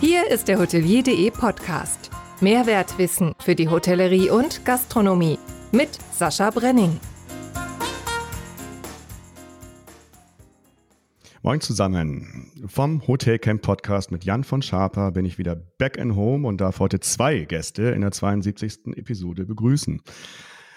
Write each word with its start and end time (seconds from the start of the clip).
Hier 0.00 0.30
ist 0.30 0.48
der 0.48 0.58
Hotelier.de 0.58 1.30
Podcast. 1.30 2.10
Mehrwertwissen 2.40 3.34
für 3.38 3.54
die 3.54 3.68
Hotellerie 3.68 4.30
und 4.30 4.64
Gastronomie 4.64 5.38
mit 5.72 5.90
Sascha 6.10 6.48
Brenning. 6.48 6.98
Moin 11.42 11.60
zusammen. 11.60 12.50
Vom 12.66 13.06
Hotelcamp 13.06 13.60
Podcast 13.60 14.10
mit 14.10 14.24
Jan 14.24 14.42
von 14.42 14.62
Schaper 14.62 15.12
bin 15.12 15.26
ich 15.26 15.36
wieder 15.36 15.54
back 15.54 15.98
and 15.98 16.16
home 16.16 16.48
und 16.48 16.62
darf 16.62 16.80
heute 16.80 17.00
zwei 17.00 17.40
Gäste 17.40 17.82
in 17.90 18.00
der 18.00 18.12
72. 18.12 18.96
Episode 18.96 19.44
begrüßen. 19.44 20.00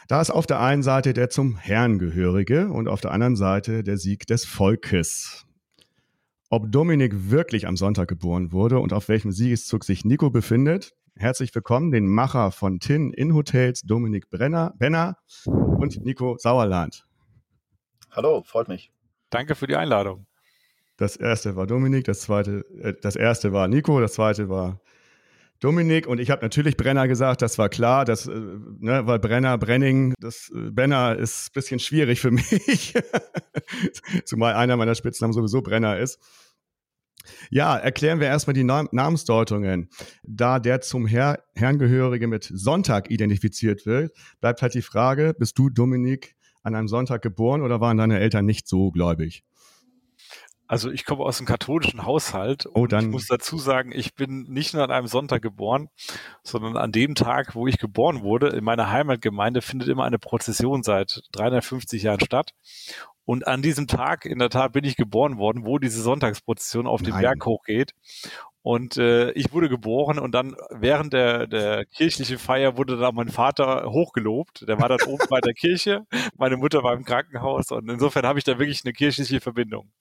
Da 0.10 0.20
ist 0.20 0.32
auf 0.32 0.48
der 0.48 0.60
einen 0.60 0.84
Seite 0.84 1.14
der 1.14 1.30
zum 1.30 1.56
Herrn 1.56 1.98
gehörige 1.98 2.68
und 2.68 2.90
auf 2.90 3.00
der 3.00 3.12
anderen 3.12 3.38
Seite 3.38 3.86
der 3.86 3.96
Sieg 3.96 4.28
des 4.28 4.44
Volkes. 4.44 5.46
Ob 6.56 6.72
Dominik 6.72 7.32
wirklich 7.32 7.66
am 7.66 7.76
Sonntag 7.76 8.08
geboren 8.08 8.52
wurde 8.52 8.78
und 8.78 8.94
auf 8.94 9.10
welchem 9.10 9.32
Siegeszug 9.32 9.84
sich 9.84 10.06
Nico 10.06 10.30
befindet, 10.30 10.94
herzlich 11.16 11.56
willkommen 11.56 11.90
den 11.90 12.06
Macher 12.06 12.52
von 12.52 12.80
Tin 12.80 13.12
in 13.12 13.34
Hotels, 13.34 13.82
Dominik 13.82 14.30
Brenner, 14.30 14.72
Benner 14.78 15.18
und 15.48 16.06
Nico 16.06 16.38
Sauerland. 16.38 17.08
Hallo, 18.12 18.44
freut 18.46 18.68
mich. 18.68 18.92
Danke 19.32 19.56
für 19.56 19.66
die 19.66 19.76
Einladung. 19.76 20.28
Das 20.96 21.16
erste 21.16 21.56
war 21.56 21.66
Dominik, 21.66 22.04
das 22.04 22.22
zweite, 22.22 22.64
äh, 22.84 22.94
das 23.02 23.16
erste 23.16 23.52
war 23.52 23.68
Nico, 23.68 24.00
das 24.00 24.14
zweite 24.14 24.48
war 24.48 24.80
Dominik 25.64 26.08
und 26.08 26.20
ich 26.20 26.30
habe 26.30 26.42
natürlich 26.42 26.76
Brenner 26.76 27.08
gesagt, 27.08 27.42
das 27.42 27.58
war 27.58 27.70
klar, 27.70 28.04
das, 28.04 28.28
äh, 28.28 28.32
ne, 28.34 29.08
weil 29.08 29.20
Brenner, 29.20 29.58
Brenning, 29.58 30.14
das 30.20 30.52
äh, 30.54 30.72
Benner 30.72 31.18
ist 31.18 31.48
ein 31.48 31.54
bisschen 31.54 31.80
schwierig 31.80 32.20
für 32.20 32.32
mich, 32.32 32.94
zumal 34.26 34.56
einer 34.56 34.76
meiner 34.76 34.94
Spitznamen 34.94 35.32
sowieso 35.32 35.62
Brenner 35.62 35.98
ist. 36.00 36.20
Ja, 37.50 37.78
erklären 37.78 38.20
wir 38.20 38.28
erstmal 38.28 38.54
die 38.54 38.66
Nam 38.66 38.90
Namensdeutungen. 38.92 39.90
Da 40.24 40.60
der 40.60 40.82
zum 40.82 41.06
Herr 41.06 41.42
Herrngehörige 41.56 42.28
mit 42.28 42.52
Sonntag 42.54 43.10
identifiziert 43.10 43.86
wird, 43.86 44.12
bleibt 44.42 44.62
halt 44.62 44.74
die 44.74 44.82
Frage, 44.82 45.34
bist 45.40 45.58
du, 45.58 45.70
Dominik, 45.70 46.36
an 46.64 46.76
einem 46.76 46.90
Sonntag 46.90 47.22
geboren 47.22 47.62
oder 47.62 47.80
waren 47.80 47.96
deine 47.96 48.20
Eltern 48.20 48.46
nicht 48.46 48.68
so 48.68 48.92
gläubig? 48.92 49.46
Also 50.68 50.92
ich 50.92 51.06
komme 51.06 51.24
aus 51.24 51.40
einem 51.40 51.48
katholischen 51.48 52.06
Haushalt 52.06 52.68
oh, 52.74 52.88
dann. 52.88 53.06
ich 53.06 53.12
muss 53.12 53.28
dazu 53.28 53.58
sagen, 53.58 53.92
ich 53.94 54.16
bin 54.16 54.44
nicht 54.44 54.74
nur 54.74 54.84
an 54.84 54.92
einem 54.92 55.08
Sonntag 55.08 55.42
geboren, 55.42 55.90
sondern 56.42 56.78
an 56.78 56.92
dem 56.92 57.16
Tag, 57.16 57.54
wo 57.54 57.68
ich 57.68 57.78
geboren 57.78 58.22
wurde, 58.22 58.48
in 58.50 58.64
meiner 58.64 58.90
Heimatgemeinde 58.90 59.62
findet 59.62 59.90
immer 59.90 60.06
eine 60.06 60.20
Prozession 60.20 60.82
seit 60.84 61.22
350 61.34 62.04
Jahren 62.04 62.22
statt. 62.22 62.52
Und 63.26 63.48
an 63.48 63.62
diesem 63.62 63.88
Tag, 63.88 64.26
in 64.26 64.40
der 64.40 64.50
Tat, 64.50 64.74
bin 64.74 64.84
ich 64.84 64.98
geboren 64.98 65.38
worden, 65.38 65.66
wo 65.66 65.80
diese 65.80 66.02
Sonntagsprozession 66.02 66.88
auf 66.88 67.02
den 67.02 67.18
Berg 67.18 67.46
hochgeht. 67.46 67.94
Und 68.64 68.98
äh, 68.98 69.32
ich 69.32 69.52
wurde 69.52 69.68
geboren 69.68 70.20
und 70.20 70.34
dann 70.34 70.56
während 70.72 71.12
der, 71.12 71.48
der 71.48 71.86
kirchlichen 71.86 72.40
Feier 72.40 72.78
wurde 72.78 72.98
dann 72.98 73.14
mein 73.14 73.28
Vater 73.28 73.92
hochgelobt. 73.92 74.66
Der 74.68 74.80
war 74.80 74.88
dann 74.88 75.02
oben 75.08 75.26
bei 75.30 75.42
der 75.42 75.54
Kirche, 75.54 76.06
meine 76.38 76.56
Mutter 76.56 76.82
war 76.82 76.94
im 76.94 77.04
Krankenhaus 77.04 77.72
und 77.72 77.90
insofern 77.90 78.26
habe 78.26 78.40
ich 78.40 78.46
da 78.46 78.58
wirklich 78.60 78.82
eine 78.86 78.94
kirchliche 78.94 79.42
Verbindung. 79.42 79.92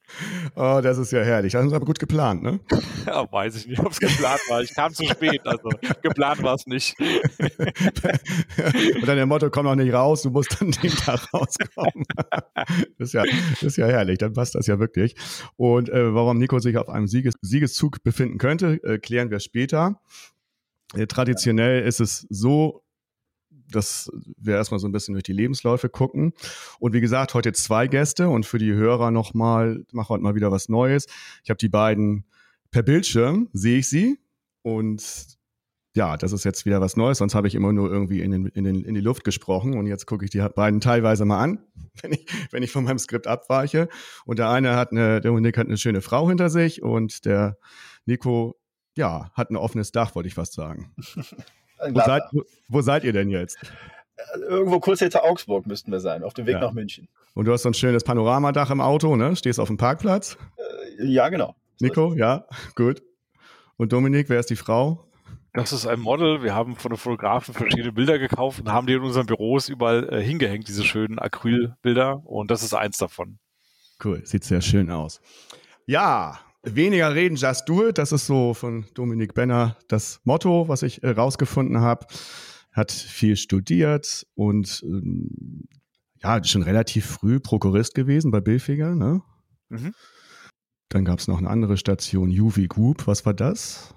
Oh, 0.54 0.80
das 0.82 0.98
ist 0.98 1.10
ja 1.10 1.22
herrlich. 1.22 1.54
Das 1.54 1.66
ist 1.66 1.72
aber 1.72 1.84
gut 1.84 1.98
geplant, 1.98 2.42
ne? 2.42 2.60
Ja, 3.06 3.30
weiß 3.30 3.56
ich 3.56 3.66
nicht, 3.66 3.80
ob 3.80 3.90
es 3.90 3.98
geplant 3.98 4.40
war. 4.48 4.62
Ich 4.62 4.74
kam 4.74 4.92
zu 4.92 5.04
spät, 5.06 5.40
also 5.44 5.70
geplant 6.02 6.42
war 6.42 6.54
es 6.54 6.66
nicht. 6.66 6.94
und 7.00 9.06
dann 9.06 9.16
der 9.16 9.26
Motto, 9.26 9.50
komm 9.50 9.64
noch 9.64 9.74
nicht 9.74 9.92
raus, 9.92 10.22
du 10.22 10.30
musst 10.30 10.60
dann 10.60 10.70
den 10.70 10.90
Tag 10.90 11.32
rauskommen. 11.34 12.04
das, 12.98 13.08
ist 13.08 13.14
ja, 13.14 13.24
das 13.24 13.62
ist 13.62 13.76
ja 13.76 13.86
herrlich, 13.86 14.18
dann 14.18 14.34
passt 14.34 14.54
das 14.54 14.68
ja 14.68 14.78
wirklich. 14.78 15.16
Und 15.56 15.88
äh, 15.88 16.14
warum 16.14 16.38
Nico 16.38 16.60
sich 16.60 16.76
auf 16.76 16.88
einem 16.88 17.08
Sieges 17.08 17.34
Siegeszug 17.40 18.02
befinden 18.04 18.38
könnte, 18.38 18.51
könnte, 18.52 18.82
äh, 18.84 18.98
klären 18.98 19.30
wir 19.30 19.40
später. 19.40 20.00
Äh, 20.94 21.06
traditionell 21.06 21.84
ist 21.84 22.00
es 22.00 22.26
so, 22.28 22.84
dass 23.70 24.10
wir 24.36 24.56
erstmal 24.56 24.80
so 24.80 24.86
ein 24.86 24.92
bisschen 24.92 25.14
durch 25.14 25.24
die 25.24 25.32
Lebensläufe 25.32 25.88
gucken. 25.88 26.34
Und 26.78 26.92
wie 26.92 27.00
gesagt, 27.00 27.32
heute 27.32 27.52
zwei 27.54 27.86
Gäste 27.86 28.28
und 28.28 28.44
für 28.44 28.58
die 28.58 28.74
Hörer 28.74 29.10
nochmal, 29.10 29.84
mache 29.92 30.10
heute 30.10 30.22
mal 30.22 30.34
wieder 30.34 30.50
was 30.50 30.68
Neues. 30.68 31.06
Ich 31.42 31.50
habe 31.50 31.58
die 31.58 31.70
beiden 31.70 32.24
per 32.70 32.82
Bildschirm, 32.82 33.48
sehe 33.54 33.78
ich 33.78 33.88
sie. 33.88 34.18
Und 34.60 35.38
ja, 35.94 36.16
das 36.16 36.32
ist 36.32 36.44
jetzt 36.44 36.64
wieder 36.64 36.80
was 36.80 36.96
Neues, 36.96 37.18
sonst 37.18 37.34
habe 37.34 37.48
ich 37.48 37.54
immer 37.54 37.72
nur 37.72 37.90
irgendwie 37.90 38.22
in, 38.22 38.30
den, 38.30 38.46
in, 38.46 38.64
den, 38.64 38.84
in 38.84 38.94
die 38.94 39.00
Luft 39.00 39.24
gesprochen 39.24 39.74
und 39.74 39.86
jetzt 39.86 40.06
gucke 40.06 40.24
ich 40.24 40.30
die 40.30 40.40
beiden 40.54 40.80
teilweise 40.80 41.24
mal 41.26 41.38
an, 41.38 41.58
wenn 42.02 42.12
ich, 42.12 42.26
wenn 42.50 42.62
ich 42.62 42.70
von 42.70 42.84
meinem 42.84 42.98
Skript 42.98 43.26
abweiche. 43.26 43.88
Und 44.24 44.38
der 44.38 44.48
eine 44.48 44.76
hat 44.76 44.92
eine, 44.92 45.20
der 45.20 45.32
Nick 45.32 45.58
hat 45.58 45.66
eine 45.66 45.76
schöne 45.76 46.00
Frau 46.00 46.28
hinter 46.28 46.48
sich 46.48 46.82
und 46.82 47.24
der 47.24 47.58
Nico, 48.06 48.56
ja, 48.96 49.30
hat 49.34 49.50
ein 49.50 49.56
offenes 49.56 49.92
Dach, 49.92 50.14
wollte 50.14 50.28
ich 50.28 50.34
fast 50.34 50.52
sagen. 50.54 50.94
wo, 51.90 52.00
seid, 52.00 52.22
wo, 52.32 52.42
wo, 52.68 52.80
seid, 52.82 53.04
ihr 53.04 53.12
denn 53.12 53.30
jetzt? 53.30 53.58
Äh, 54.16 54.40
irgendwo 54.40 54.80
kurz 54.80 55.00
hinter 55.00 55.24
Augsburg 55.24 55.66
müssten 55.66 55.90
wir 55.92 56.00
sein, 56.00 56.22
auf 56.22 56.34
dem 56.34 56.46
Weg 56.46 56.54
ja. 56.54 56.60
nach 56.60 56.72
München. 56.72 57.08
Und 57.34 57.46
du 57.46 57.52
hast 57.52 57.62
so 57.62 57.70
ein 57.70 57.74
schönes 57.74 58.04
Panoramadach 58.04 58.70
im 58.70 58.80
Auto, 58.80 59.16
ne? 59.16 59.36
Stehst 59.36 59.58
auf 59.58 59.68
dem 59.68 59.76
Parkplatz? 59.76 60.36
Äh, 60.98 61.06
ja, 61.06 61.28
genau. 61.28 61.54
Nico, 61.80 62.14
ja, 62.14 62.46
gut. 62.74 63.02
Und 63.76 63.92
Dominik, 63.92 64.28
wer 64.28 64.40
ist 64.40 64.50
die 64.50 64.56
Frau? 64.56 65.08
Das 65.54 65.72
ist 65.72 65.86
ein 65.86 66.00
Model. 66.00 66.42
Wir 66.42 66.54
haben 66.54 66.76
von 66.76 66.92
den 66.92 66.98
Fotografen 66.98 67.52
verschiedene 67.54 67.92
Bilder 67.92 68.18
gekauft 68.18 68.60
und 68.60 68.72
haben 68.72 68.86
die 68.86 68.94
in 68.94 69.02
unseren 69.02 69.26
Büros 69.26 69.68
überall 69.68 70.08
äh, 70.10 70.22
hingehängt, 70.22 70.68
diese 70.68 70.84
schönen 70.84 71.18
Acrylbilder. 71.18 72.22
Und 72.24 72.50
das 72.50 72.62
ist 72.62 72.74
eins 72.74 72.98
davon. 72.98 73.38
Cool, 74.02 74.24
sieht 74.24 74.44
sehr 74.44 74.62
schön 74.62 74.90
aus. 74.90 75.20
Ja, 75.86 76.40
weniger 76.62 77.14
reden, 77.14 77.36
just 77.36 77.68
do 77.68 77.88
it. 77.88 77.98
Das 77.98 78.12
ist 78.12 78.26
so 78.26 78.54
von 78.54 78.86
Dominik 78.94 79.34
Benner 79.34 79.76
das 79.88 80.20
Motto, 80.24 80.68
was 80.68 80.82
ich 80.82 81.02
äh, 81.02 81.10
rausgefunden 81.10 81.80
habe. 81.80 82.06
Hat 82.72 82.90
viel 82.90 83.36
studiert 83.36 84.26
und 84.34 84.82
ähm, 84.84 85.64
ja, 86.22 86.42
schon 86.44 86.62
relativ 86.62 87.06
früh 87.06 87.40
Prokurist 87.40 87.94
gewesen 87.94 88.30
bei 88.30 88.40
Billfiger. 88.40 88.94
Ne? 88.94 89.22
Mhm. 89.68 89.92
Dann 90.88 91.04
gab 91.04 91.18
es 91.18 91.28
noch 91.28 91.38
eine 91.38 91.50
andere 91.50 91.76
Station, 91.76 92.30
UV 92.30 92.68
Group. 92.68 93.06
Was 93.06 93.26
war 93.26 93.34
das? 93.34 93.94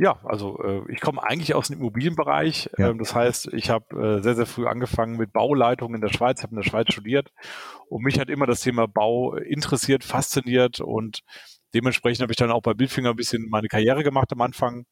Ja, 0.00 0.18
also 0.24 0.58
äh, 0.62 0.80
ich 0.90 1.02
komme 1.02 1.22
eigentlich 1.22 1.54
aus 1.54 1.68
dem 1.68 1.78
Immobilienbereich. 1.78 2.70
Ja. 2.78 2.88
Ähm, 2.88 2.98
das 2.98 3.14
heißt, 3.14 3.52
ich 3.52 3.68
habe 3.68 4.16
äh, 4.18 4.22
sehr, 4.22 4.34
sehr 4.34 4.46
früh 4.46 4.66
angefangen 4.66 5.18
mit 5.18 5.30
Bauleitung 5.30 5.94
in 5.94 6.00
der 6.00 6.08
Schweiz, 6.08 6.42
habe 6.42 6.52
in 6.52 6.62
der 6.62 6.68
Schweiz 6.68 6.90
studiert 6.90 7.30
und 7.90 8.02
mich 8.02 8.18
hat 8.18 8.30
immer 8.30 8.46
das 8.46 8.60
Thema 8.60 8.88
Bau 8.88 9.34
interessiert, 9.34 10.02
fasziniert 10.02 10.80
und 10.80 11.20
dementsprechend 11.74 12.22
habe 12.22 12.32
ich 12.32 12.38
dann 12.38 12.50
auch 12.50 12.62
bei 12.62 12.72
Bildfinger 12.72 13.10
ein 13.10 13.16
bisschen 13.16 13.50
meine 13.50 13.68
Karriere 13.68 14.02
gemacht 14.02 14.32
am 14.32 14.40
Anfang. 14.40 14.86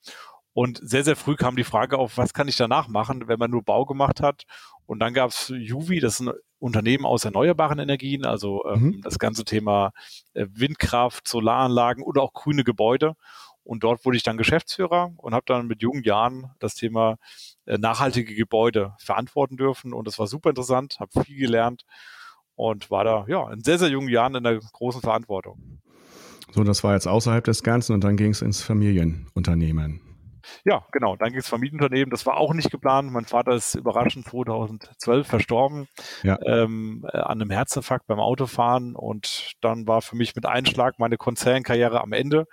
Und 0.53 0.79
sehr, 0.83 1.05
sehr 1.05 1.17
früh 1.17 1.37
kam 1.37 1.57
die 1.57 1.65
Frage 1.65 1.97
auf, 1.97 2.19
was 2.19 2.35
kann 2.35 2.49
ich 2.49 2.57
danach 2.57 2.89
machen, 2.89 3.29
wenn 3.29 3.39
man 3.39 3.51
nur 3.51 3.63
Bau 3.63 3.87
gemacht 3.87 4.21
hat. 4.21 4.43
Und 4.85 4.99
dann 4.99 5.15
gab 5.15 5.31
es 5.31 5.51
Juvi, 5.57 6.01
das 6.01 6.21
ist 6.21 6.27
ein 6.27 6.35
Unternehmen 6.59 7.07
aus 7.07 7.25
erneuerbaren 7.25 7.79
Energien, 7.79 8.27
also 8.27 8.67
ähm, 8.67 8.83
mhm. 8.83 9.01
das 9.01 9.19
ganze 9.19 9.45
Thema 9.45 9.93
äh, 10.35 10.47
Windkraft, 10.51 11.29
Solaranlagen 11.29 12.03
oder 12.03 12.21
auch 12.21 12.35
grüne 12.35 12.65
Gebäude. 12.65 13.15
Und 13.69 13.85
dort 13.85 14.07
wurde 14.07 14.17
ich 14.17 14.23
dann 14.23 14.39
Geschäftsführer 14.39 15.13
und 15.19 15.35
habe 15.35 15.45
dann 15.45 15.67
mit 15.67 15.83
jungen 15.83 16.03
Jahren 16.03 16.53
das 16.59 16.75
Thema 16.75 17.19
äh, 17.67 17.77
nachhaltige 17.77 18.35
Gebäude 18.35 18.95
verantworten 18.99 19.59
dürfen. 19.59 19.93
Und 19.93 20.09
das 20.09 20.19
war 20.19 20.27
super 20.27 20.49
interessant, 20.49 20.97
habe 21.01 21.23
viel 21.23 21.37
gelernt 21.37 21.85
und 22.55 22.91
war 22.91 23.05
da 23.05 23.27
ja 23.29 23.53
in 23.53 23.63
sehr, 23.63 23.79
sehr 23.79 23.91
jungen 23.91 24.09
Jahren 24.09 24.35
in 24.37 24.45
der 24.45 24.59
großen 24.59 25.03
Verantwortung. 25.03 25.83
So, 26.53 26.65
das 26.65 26.83
war 26.83 26.95
jetzt 26.95 27.07
außerhalb 27.07 27.45
des 27.45 27.63
Ganzen 27.63 27.93
und 27.93 28.03
dann 28.05 28.17
ging 28.17 28.31
es 28.31 28.41
ins 28.41 28.63
Familienunternehmen. 28.63 30.01
Ja, 30.65 30.85
genau. 30.93 31.17
Dann 31.17 31.31
ging 31.31 31.41
es 31.41 31.49
Familienunternehmen. 31.49 32.11
Das 32.11 32.27
war 32.27 32.37
auch 32.37 32.55
nicht 32.55 32.71
geplant. 32.71 33.13
Mein 33.13 33.25
Vater 33.25 33.53
ist 33.53 33.75
überraschend 33.75 34.29
2012 34.29 35.27
verstorben 35.27 35.89
ja. 36.23 36.39
ähm, 36.47 37.07
äh, 37.13 37.19
an 37.19 37.41
einem 37.41 37.51
Herzinfarkt 37.51 38.07
beim 38.07 38.21
Autofahren. 38.21 38.95
Und 38.95 39.53
dann 39.61 39.87
war 39.87 40.03
für 40.03 40.17
mich 40.17 40.35
mit 40.37 40.47
Einschlag 40.47 40.99
meine 40.99 41.17
Konzernkarriere 41.17 42.01
am 42.01 42.13
Ende. 42.13 42.47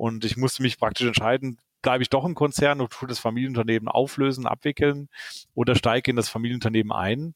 Und 0.00 0.24
ich 0.24 0.38
musste 0.38 0.62
mich 0.62 0.78
praktisch 0.78 1.06
entscheiden, 1.06 1.58
bleibe 1.82 2.02
ich 2.02 2.08
doch 2.08 2.24
im 2.24 2.34
Konzern 2.34 2.80
und 2.80 2.90
tue 2.90 3.06
das 3.06 3.18
Familienunternehmen 3.18 3.86
auflösen, 3.86 4.46
abwickeln 4.46 5.10
oder 5.52 5.74
steige 5.74 6.10
in 6.10 6.16
das 6.16 6.30
Familienunternehmen 6.30 6.90
ein. 6.90 7.34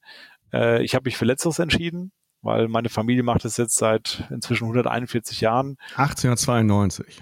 Äh, 0.51 0.83
ich 0.83 0.95
habe 0.95 1.05
mich 1.05 1.19
für 1.19 1.27
Letzteres 1.27 1.59
entschieden, 1.59 2.11
weil 2.41 2.69
meine 2.69 2.89
Familie 2.89 3.23
macht 3.23 3.45
es 3.45 3.59
jetzt 3.59 3.77
seit 3.77 4.27
inzwischen 4.31 4.65
141 4.65 5.43
Jahren. 5.43 5.77
1892. 5.97 7.21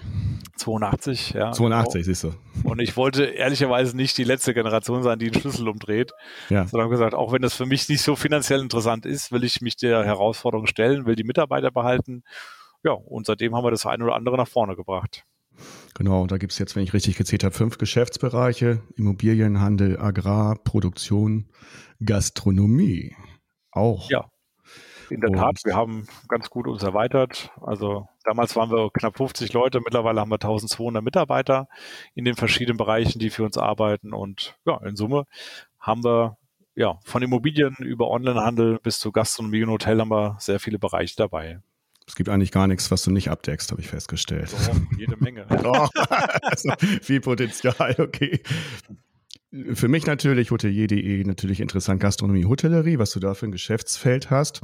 82, 0.59 1.31
ja. 1.31 1.51
82, 1.51 1.93
genau. 1.93 2.05
siehst 2.05 2.23
du. 2.23 2.35
Und 2.63 2.81
ich 2.81 2.97
wollte 2.97 3.25
ehrlicherweise 3.25 3.97
nicht 3.97 4.17
die 4.19 4.25
letzte 4.25 4.55
Generation 4.55 5.03
sein, 5.03 5.19
die 5.19 5.29
den 5.29 5.41
Schlüssel 5.41 5.69
umdreht. 5.69 6.13
Ja. 6.51 6.69
Sondern 6.69 6.89
gesagt, 6.89 7.15
auch 7.15 7.33
wenn 7.33 7.43
das 7.43 7.57
für 7.57 7.67
mich 7.67 7.89
nicht 7.89 8.03
so 8.03 8.15
finanziell 8.15 8.61
interessant 8.61 9.07
ist, 9.07 9.33
will 9.33 9.43
ich 9.43 9.61
mich 9.61 9.75
der 9.75 10.05
Herausforderung 10.05 10.69
stellen, 10.69 11.05
will 11.05 11.17
die 11.17 11.25
Mitarbeiter 11.25 11.73
behalten. 11.73 12.23
Ja, 12.85 12.93
und 12.93 13.27
seitdem 13.27 13.57
haben 13.57 13.65
wir 13.65 13.73
das 13.73 13.87
eine 13.87 14.05
oder 14.05 14.15
andere 14.15 14.37
nach 14.37 14.47
vorne 14.47 14.77
gebracht. 14.77 15.25
Genau, 15.95 16.27
da 16.27 16.39
gibt 16.39 16.53
es 16.53 16.59
jetzt, 16.59 16.75
wenn 16.75 16.83
ich 16.83 16.93
richtig 16.95 17.17
gezählt 17.17 17.45
habe, 17.45 17.55
fünf 17.55 17.79
Geschäftsbereiche. 17.79 18.83
Immobilienhandel, 18.97 19.99
Agrar, 19.99 20.57
Produktion, 20.63 21.49
Gastronomie. 22.05 23.15
Auch. 23.71 24.11
Ja, 24.11 24.29
in 25.11 25.21
der 25.21 25.31
und 25.31 25.37
Tat, 25.37 25.61
wir 25.65 25.75
haben 25.75 26.07
ganz 26.29 26.49
gut 26.49 26.67
uns 26.67 26.83
erweitert. 26.83 27.51
Also 27.61 28.07
Damals 28.25 28.55
waren 28.55 28.71
wir 28.71 28.91
knapp 28.93 29.17
50 29.17 29.53
Leute, 29.53 29.81
mittlerweile 29.81 30.21
haben 30.21 30.31
wir 30.31 30.37
1200 30.37 31.03
Mitarbeiter 31.03 31.69
in 32.15 32.25
den 32.25 32.37
verschiedenen 32.37 32.77
Bereichen, 32.77 33.19
die 33.19 33.31
für 33.31 33.45
uns 33.45 33.59
arbeiten. 33.59 34.13
Und 34.13 34.57
ja, 34.65 34.81
in 34.85 34.97
Summe 34.97 35.25
haben 35.79 36.05
wir 36.05 36.37
ja 36.75 36.99
von 37.05 37.23
Immobilien 37.23 37.77
über 37.81 38.09
Onlinehandel 38.09 38.79
bis 38.79 39.01
zu 39.01 39.13
Gastronomie 39.13 39.65
und 39.65 39.71
Hotel 39.71 40.01
haben 40.01 40.11
wir 40.11 40.37
sehr 40.39 40.61
viele 40.61 40.79
Bereiche 40.79 41.17
dabei. 41.17 41.61
Es 42.07 42.15
gibt 42.15 42.29
eigentlich 42.29 42.51
gar 42.51 42.67
nichts, 42.67 42.91
was 42.91 43.03
du 43.03 43.11
nicht 43.11 43.31
abdeckst, 43.31 43.71
habe 43.71 43.81
ich 43.81 43.89
festgestellt. 43.89 44.55
Oh, 44.71 44.77
jede 44.99 45.17
Menge. 45.17 45.47
oh, 45.65 45.89
also 46.43 46.73
viel 47.03 47.21
Potenzial, 47.21 47.95
okay. 47.99 48.43
Für 49.75 49.89
mich 49.89 50.07
natürlich 50.07 50.51
hotelier.de 50.51 51.25
natürlich 51.25 51.61
interessant 51.61 52.01
Gastronomie, 52.01 52.47
Hotellerie, 52.47 52.99
was 52.99 53.11
du 53.13 53.21
da 53.21 53.35
für 53.35 53.47
ein 53.47 53.53
Geschäftsfeld 53.53 54.31
hast. 54.31 54.63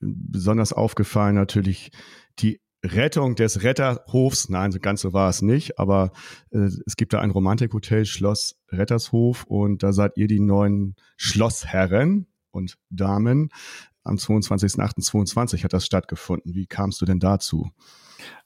Besonders 0.00 0.72
aufgefallen 0.72 1.36
natürlich 1.36 1.92
die 2.40 2.60
Rettung 2.84 3.36
des 3.36 3.62
Retterhofs. 3.62 4.48
Nein, 4.48 4.72
so 4.72 4.80
ganz 4.80 5.02
so 5.02 5.12
war 5.12 5.28
es 5.28 5.40
nicht, 5.42 5.78
aber 5.78 6.10
äh, 6.50 6.68
es 6.86 6.96
gibt 6.96 7.12
da 7.12 7.20
ein 7.20 7.30
Romantikhotel, 7.30 8.04
Schloss 8.04 8.56
Rettershof 8.70 9.44
und 9.44 9.82
da 9.82 9.92
seid 9.92 10.16
ihr 10.16 10.26
die 10.26 10.40
neuen 10.40 10.96
Schlossherren 11.16 12.26
und 12.50 12.76
Damen. 12.90 13.50
Am 14.04 14.16
22.08.22 14.16 15.64
hat 15.64 15.72
das 15.72 15.86
stattgefunden. 15.86 16.54
Wie 16.54 16.66
kamst 16.66 17.00
du 17.00 17.04
denn 17.04 17.20
dazu? 17.20 17.70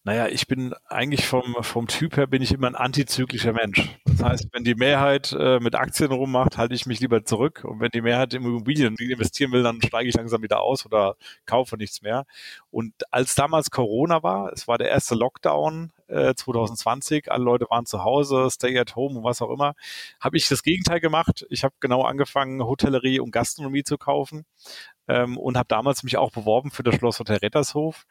Naja, 0.04 0.28
ich 0.28 0.46
bin 0.46 0.72
eigentlich 0.88 1.26
vom, 1.26 1.56
vom 1.62 1.88
Typ 1.88 2.16
her 2.16 2.28
bin 2.28 2.40
ich 2.40 2.52
immer 2.52 2.68
ein 2.68 2.76
antizyklischer 2.76 3.52
Mensch. 3.52 3.98
Das 4.04 4.22
heißt, 4.22 4.48
wenn 4.52 4.62
die 4.62 4.76
Mehrheit 4.76 5.34
äh, 5.36 5.58
mit 5.58 5.74
Aktien 5.74 6.12
rummacht, 6.12 6.56
halte 6.58 6.74
ich 6.74 6.86
mich 6.86 7.00
lieber 7.00 7.24
zurück. 7.24 7.64
Und 7.64 7.80
wenn 7.80 7.90
die 7.90 8.02
Mehrheit 8.02 8.32
in 8.32 8.44
Immobilien 8.44 8.94
investieren 8.98 9.50
will, 9.50 9.64
dann 9.64 9.82
steige 9.82 10.08
ich 10.08 10.14
langsam 10.14 10.42
wieder 10.42 10.60
aus 10.60 10.86
oder 10.86 11.16
kaufe 11.44 11.76
nichts 11.76 12.02
mehr. 12.02 12.24
Und 12.70 12.94
als 13.10 13.34
damals 13.34 13.70
Corona 13.70 14.22
war, 14.22 14.52
es 14.52 14.68
war 14.68 14.78
der 14.78 14.90
erste 14.90 15.16
Lockdown 15.16 15.92
äh, 16.06 16.34
2020, 16.34 17.32
alle 17.32 17.44
Leute 17.44 17.66
waren 17.68 17.84
zu 17.84 18.04
Hause, 18.04 18.48
Stay 18.50 18.78
at 18.78 18.94
Home 18.94 19.18
und 19.18 19.24
was 19.24 19.42
auch 19.42 19.50
immer, 19.50 19.74
habe 20.20 20.36
ich 20.36 20.48
das 20.48 20.62
Gegenteil 20.62 21.00
gemacht. 21.00 21.44
Ich 21.50 21.64
habe 21.64 21.74
genau 21.80 22.02
angefangen, 22.02 22.62
Hotellerie 22.62 23.18
und 23.18 23.32
Gastronomie 23.32 23.82
zu 23.82 23.98
kaufen 23.98 24.44
ähm, 25.08 25.36
und 25.36 25.56
habe 25.56 25.68
damals 25.68 26.02
mich 26.02 26.16
auch 26.16 26.30
beworben 26.30 26.70
für 26.70 26.82
das 26.82 26.94
Schloss 26.96 27.18
Hotel 27.18 27.38
Rettershof 27.38 28.06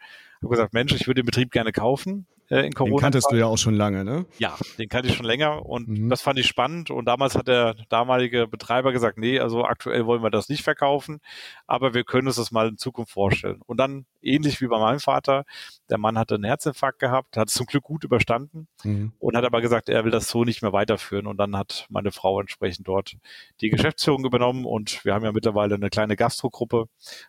habe 0.45 0.55
gesagt, 0.55 0.73
Mensch, 0.73 0.93
ich 0.93 1.07
würde 1.07 1.21
den 1.21 1.25
Betrieb 1.25 1.51
gerne 1.51 1.71
kaufen 1.71 2.25
äh, 2.49 2.65
in 2.65 2.73
Corona. 2.73 2.95
Den 2.95 3.01
kanntest 3.01 3.31
du 3.31 3.35
ja 3.35 3.45
auch 3.45 3.57
schon 3.57 3.75
lange, 3.75 4.03
ne? 4.03 4.25
Ja, 4.37 4.55
den 4.77 4.89
kannte 4.89 5.09
ich 5.09 5.15
schon 5.15 5.25
länger 5.25 5.65
und 5.65 5.87
mhm. 5.87 6.09
das 6.09 6.21
fand 6.21 6.39
ich 6.39 6.47
spannend. 6.47 6.91
Und 6.91 7.05
damals 7.05 7.35
hat 7.35 7.47
der 7.47 7.75
damalige 7.89 8.47
Betreiber 8.47 8.91
gesagt, 8.91 9.17
nee, 9.17 9.39
also 9.39 9.65
aktuell 9.65 10.05
wollen 10.05 10.23
wir 10.23 10.29
das 10.29 10.49
nicht 10.49 10.63
verkaufen, 10.63 11.19
aber 11.67 11.93
wir 11.93 12.03
können 12.03 12.27
uns 12.27 12.35
das 12.35 12.51
mal 12.51 12.67
in 12.67 12.77
Zukunft 12.77 13.11
vorstellen. 13.11 13.61
Und 13.65 13.77
dann 13.77 14.05
ähnlich 14.21 14.61
wie 14.61 14.67
bei 14.67 14.79
meinem 14.79 14.99
Vater, 14.99 15.45
der 15.89 15.97
Mann 15.97 16.17
hatte 16.17 16.35
einen 16.35 16.43
Herzinfarkt 16.43 16.99
gehabt, 16.99 17.37
hat 17.37 17.49
es 17.49 17.53
zum 17.53 17.65
Glück 17.65 17.83
gut 17.83 18.03
überstanden 18.03 18.67
mhm. 18.83 19.13
und 19.19 19.37
hat 19.37 19.45
aber 19.45 19.61
gesagt, 19.61 19.89
er 19.89 20.03
will 20.03 20.11
das 20.11 20.29
so 20.29 20.43
nicht 20.43 20.61
mehr 20.61 20.73
weiterführen. 20.73 21.27
Und 21.27 21.37
dann 21.37 21.55
hat 21.55 21.87
meine 21.89 22.11
Frau 22.11 22.39
entsprechend 22.39 22.87
dort 22.87 23.15
die 23.61 23.69
Geschäftsführung 23.69 24.25
übernommen 24.25 24.65
und 24.65 25.03
wir 25.05 25.13
haben 25.13 25.25
ja 25.25 25.31
mittlerweile 25.31 25.75
eine 25.75 25.89
kleine 25.89 26.15
Gastrogruppe 26.15 26.85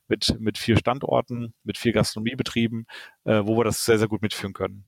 mit, 0.08 0.36
mit 0.40 0.58
vier 0.58 0.76
Standorten, 0.76 1.54
mit 1.64 1.78
vier 1.78 1.92
Gastronomiebetrieben, 1.92 2.86
äh, 3.25 3.43
wo 3.44 3.56
wir 3.56 3.64
das 3.64 3.85
sehr, 3.85 3.99
sehr 3.99 4.08
gut 4.08 4.23
mitführen 4.23 4.53
können. 4.53 4.85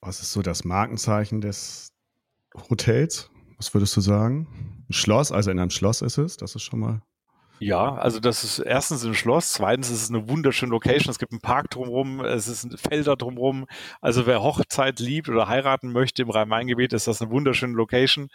Was 0.00 0.20
ist 0.20 0.32
so 0.32 0.42
das 0.42 0.64
Markenzeichen 0.64 1.40
des 1.40 1.92
Hotels? 2.70 3.30
Was 3.56 3.74
würdest 3.74 3.96
du 3.96 4.00
sagen? 4.00 4.84
Ein 4.88 4.92
Schloss, 4.92 5.32
also 5.32 5.50
in 5.50 5.58
einem 5.58 5.70
Schloss 5.70 6.02
ist 6.02 6.18
es, 6.18 6.36
das 6.36 6.54
ist 6.54 6.62
schon 6.62 6.80
mal. 6.80 7.02
Ja, 7.60 7.96
also 7.96 8.20
das 8.20 8.44
ist 8.44 8.60
erstens 8.60 9.04
ein 9.04 9.14
Schloss, 9.14 9.52
zweitens 9.52 9.90
ist 9.90 10.02
es 10.02 10.10
eine 10.10 10.28
wunderschöne 10.28 10.70
Location, 10.70 11.10
es 11.10 11.18
gibt 11.18 11.32
einen 11.32 11.40
Park 11.40 11.70
drumherum, 11.70 12.24
es 12.24 12.46
ist 12.46 12.78
Felder 12.78 13.16
drumherum. 13.16 13.66
Also 14.00 14.26
wer 14.26 14.42
Hochzeit 14.44 15.00
liebt 15.00 15.28
oder 15.28 15.48
heiraten 15.48 15.90
möchte 15.90 16.22
im 16.22 16.30
Rhein-Main-Gebiet, 16.30 16.92
ist 16.92 17.08
das 17.08 17.20
eine 17.20 17.32
wunderschöne 17.32 17.74
Location. 17.74 18.28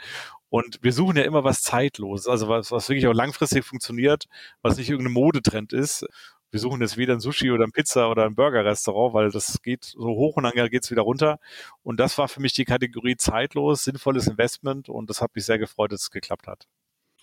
Und 0.50 0.80
wir 0.82 0.92
suchen 0.92 1.16
ja 1.16 1.24
immer 1.24 1.46
was 1.46 1.64
Zeitloses, 1.64 2.28
also 2.28 2.50
was, 2.50 2.72
was 2.72 2.90
wirklich 2.90 3.08
auch 3.08 3.14
langfristig 3.14 3.64
funktioniert, 3.64 4.26
was 4.62 4.76
nicht 4.78 4.90
irgendein 4.90 5.14
Modetrend 5.14 5.72
ist 5.72 6.06
wir 6.54 6.60
suchen 6.60 6.82
jetzt 6.82 6.98
weder 6.98 7.14
ein 7.14 7.20
Sushi 7.20 7.50
oder 7.50 7.64
ein 7.66 7.72
Pizza 7.72 8.12
oder 8.12 8.26
ein 8.26 8.36
Burger-Restaurant, 8.36 9.16
weil 9.16 9.32
das 9.32 9.62
geht 9.64 9.84
so 9.86 10.06
hoch 10.06 10.38
und 10.38 10.44
dann 10.44 10.54
geht 10.70 10.84
es 10.84 10.92
wieder 10.92 11.02
runter. 11.02 11.40
Und 11.82 12.00
das 12.00 12.20
war 12.20 12.28
für 12.28 12.42
mich 12.42 12.54
die 12.54 12.64
Kategorie 12.64 13.18
zeitlos, 13.18 13.86
sinnvolles 13.86 14.28
Investment 14.28 14.88
und 14.88 15.10
das 15.10 15.20
hat 15.20 15.36
mich 15.36 15.46
sehr 15.46 15.58
gefreut, 15.58 15.92
dass 15.92 16.02
es 16.02 16.12
geklappt 16.12 16.46
hat. 16.46 16.68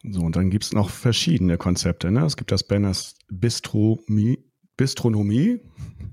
So, 0.03 0.23
und 0.23 0.35
dann 0.35 0.51
gibt 0.51 0.65
es 0.65 0.73
noch 0.73 0.91
verschiedene 0.91 1.59
Konzepte. 1.59 2.11
Ne? 2.11 2.25
Es 2.25 2.37
gibt 2.37 2.51
das 2.51 2.65
Banners 2.65 3.15
Bistromie, 3.29 4.39
Bistronomie 4.77 5.61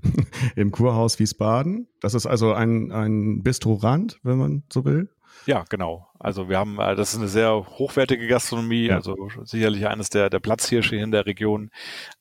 im 0.56 0.70
Kurhaus 0.70 1.18
Wiesbaden. 1.18 1.88
Das 2.00 2.14
ist 2.14 2.26
also 2.26 2.52
ein, 2.52 2.92
ein 2.92 3.42
Bistrorand, 3.42 4.20
wenn 4.22 4.38
man 4.38 4.62
so 4.72 4.84
will. 4.84 5.08
Ja, 5.48 5.64
genau. 5.66 6.06
Also 6.18 6.50
wir 6.50 6.58
haben, 6.58 6.78
äh, 6.78 6.94
das 6.94 7.14
ist 7.14 7.20
eine 7.20 7.28
sehr 7.28 7.54
hochwertige 7.54 8.28
Gastronomie, 8.28 8.92
also 8.92 9.16
sicherlich 9.44 9.86
eines 9.86 10.10
der, 10.10 10.28
der 10.28 10.40
Platzhirsche 10.40 10.96
in 10.96 11.10
der 11.10 11.24
Region. 11.24 11.70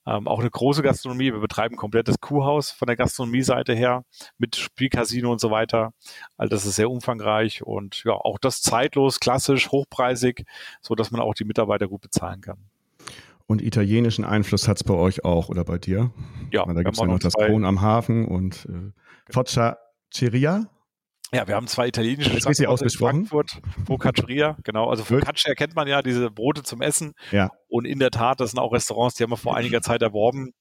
Ähm, 0.05 0.29
auch 0.29 0.39
eine 0.39 0.49
große 0.49 0.81
Gastronomie. 0.81 1.33
Wir 1.33 1.41
betreiben 1.41 1.75
komplett 1.75 2.07
das 2.07 2.21
Kuhhaus 2.21 2.71
von 2.71 2.85
der 2.85 2.95
Gastronomie-Seite 2.95 3.73
her 3.73 4.05
mit 4.37 4.55
Spielcasino 4.55 5.29
und 5.29 5.41
so 5.41 5.51
weiter. 5.51 5.91
All 6.37 6.47
das 6.47 6.65
ist 6.65 6.77
sehr 6.77 6.89
umfangreich 6.89 7.63
und 7.63 8.01
ja, 8.05 8.13
auch 8.13 8.39
das 8.39 8.61
zeitlos, 8.61 9.19
klassisch, 9.19 9.71
hochpreisig, 9.71 10.45
so 10.79 10.95
dass 10.95 11.11
man 11.11 11.19
auch 11.19 11.33
die 11.33 11.43
Mitarbeiter 11.43 11.89
gut 11.89 11.99
bezahlen 11.99 12.39
kann. 12.39 12.59
Und 13.45 13.61
italienischen 13.61 14.23
Einfluss 14.23 14.69
hat 14.69 14.77
es 14.77 14.85
bei 14.85 14.93
euch 14.93 15.25
auch 15.25 15.49
oder 15.49 15.65
bei 15.65 15.77
dir? 15.79 16.11
Ja. 16.51 16.65
Weil 16.65 16.75
da 16.75 16.83
gibt 16.83 16.95
es 16.95 17.01
ja 17.01 17.07
noch 17.07 17.19
das 17.19 17.33
Kron 17.33 17.65
am 17.65 17.81
Hafen 17.81 18.25
und 18.25 18.65
äh, 18.69 18.71
genau. 18.71 18.93
Focacceria. 19.31 20.69
Ja, 21.33 21.47
wir 21.47 21.55
haben 21.55 21.67
zwei 21.67 21.87
italienische 21.87 22.29
Standorte 22.29 22.49
richtig 22.49 22.67
ausgesprochen. 22.67 23.19
in 23.21 23.25
Frankfurt, 23.25 23.61
Focacceria, 23.85 24.57
genau. 24.63 24.89
Also 24.89 25.03
Focaccia 25.03 25.55
kennt 25.55 25.75
man 25.75 25.87
ja, 25.87 26.01
diese 26.01 26.31
Brote 26.31 26.63
zum 26.63 26.81
Essen. 26.81 27.13
Ja. 27.31 27.51
Und 27.67 27.85
in 27.85 27.99
der 27.99 28.11
Tat, 28.11 28.39
das 28.39 28.51
sind 28.51 28.59
auch 28.59 28.71
Restaurants, 28.71 29.15
die 29.15 29.23
haben 29.23 29.31
wir 29.31 29.37
vor 29.37 29.55
einiger 29.57 29.81
Zeit 29.81 30.01
erworben, 30.01 30.53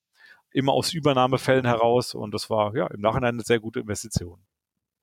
immer 0.51 0.73
aus 0.73 0.93
Übernahmefällen 0.93 1.67
heraus. 1.67 2.15
Und 2.15 2.35
das 2.35 2.51
war 2.51 2.75
ja 2.75 2.89
im 2.89 3.01
Nachhinein 3.01 3.35
eine 3.35 3.43
sehr 3.43 3.61
gute 3.61 3.79
Investition. 3.79 4.41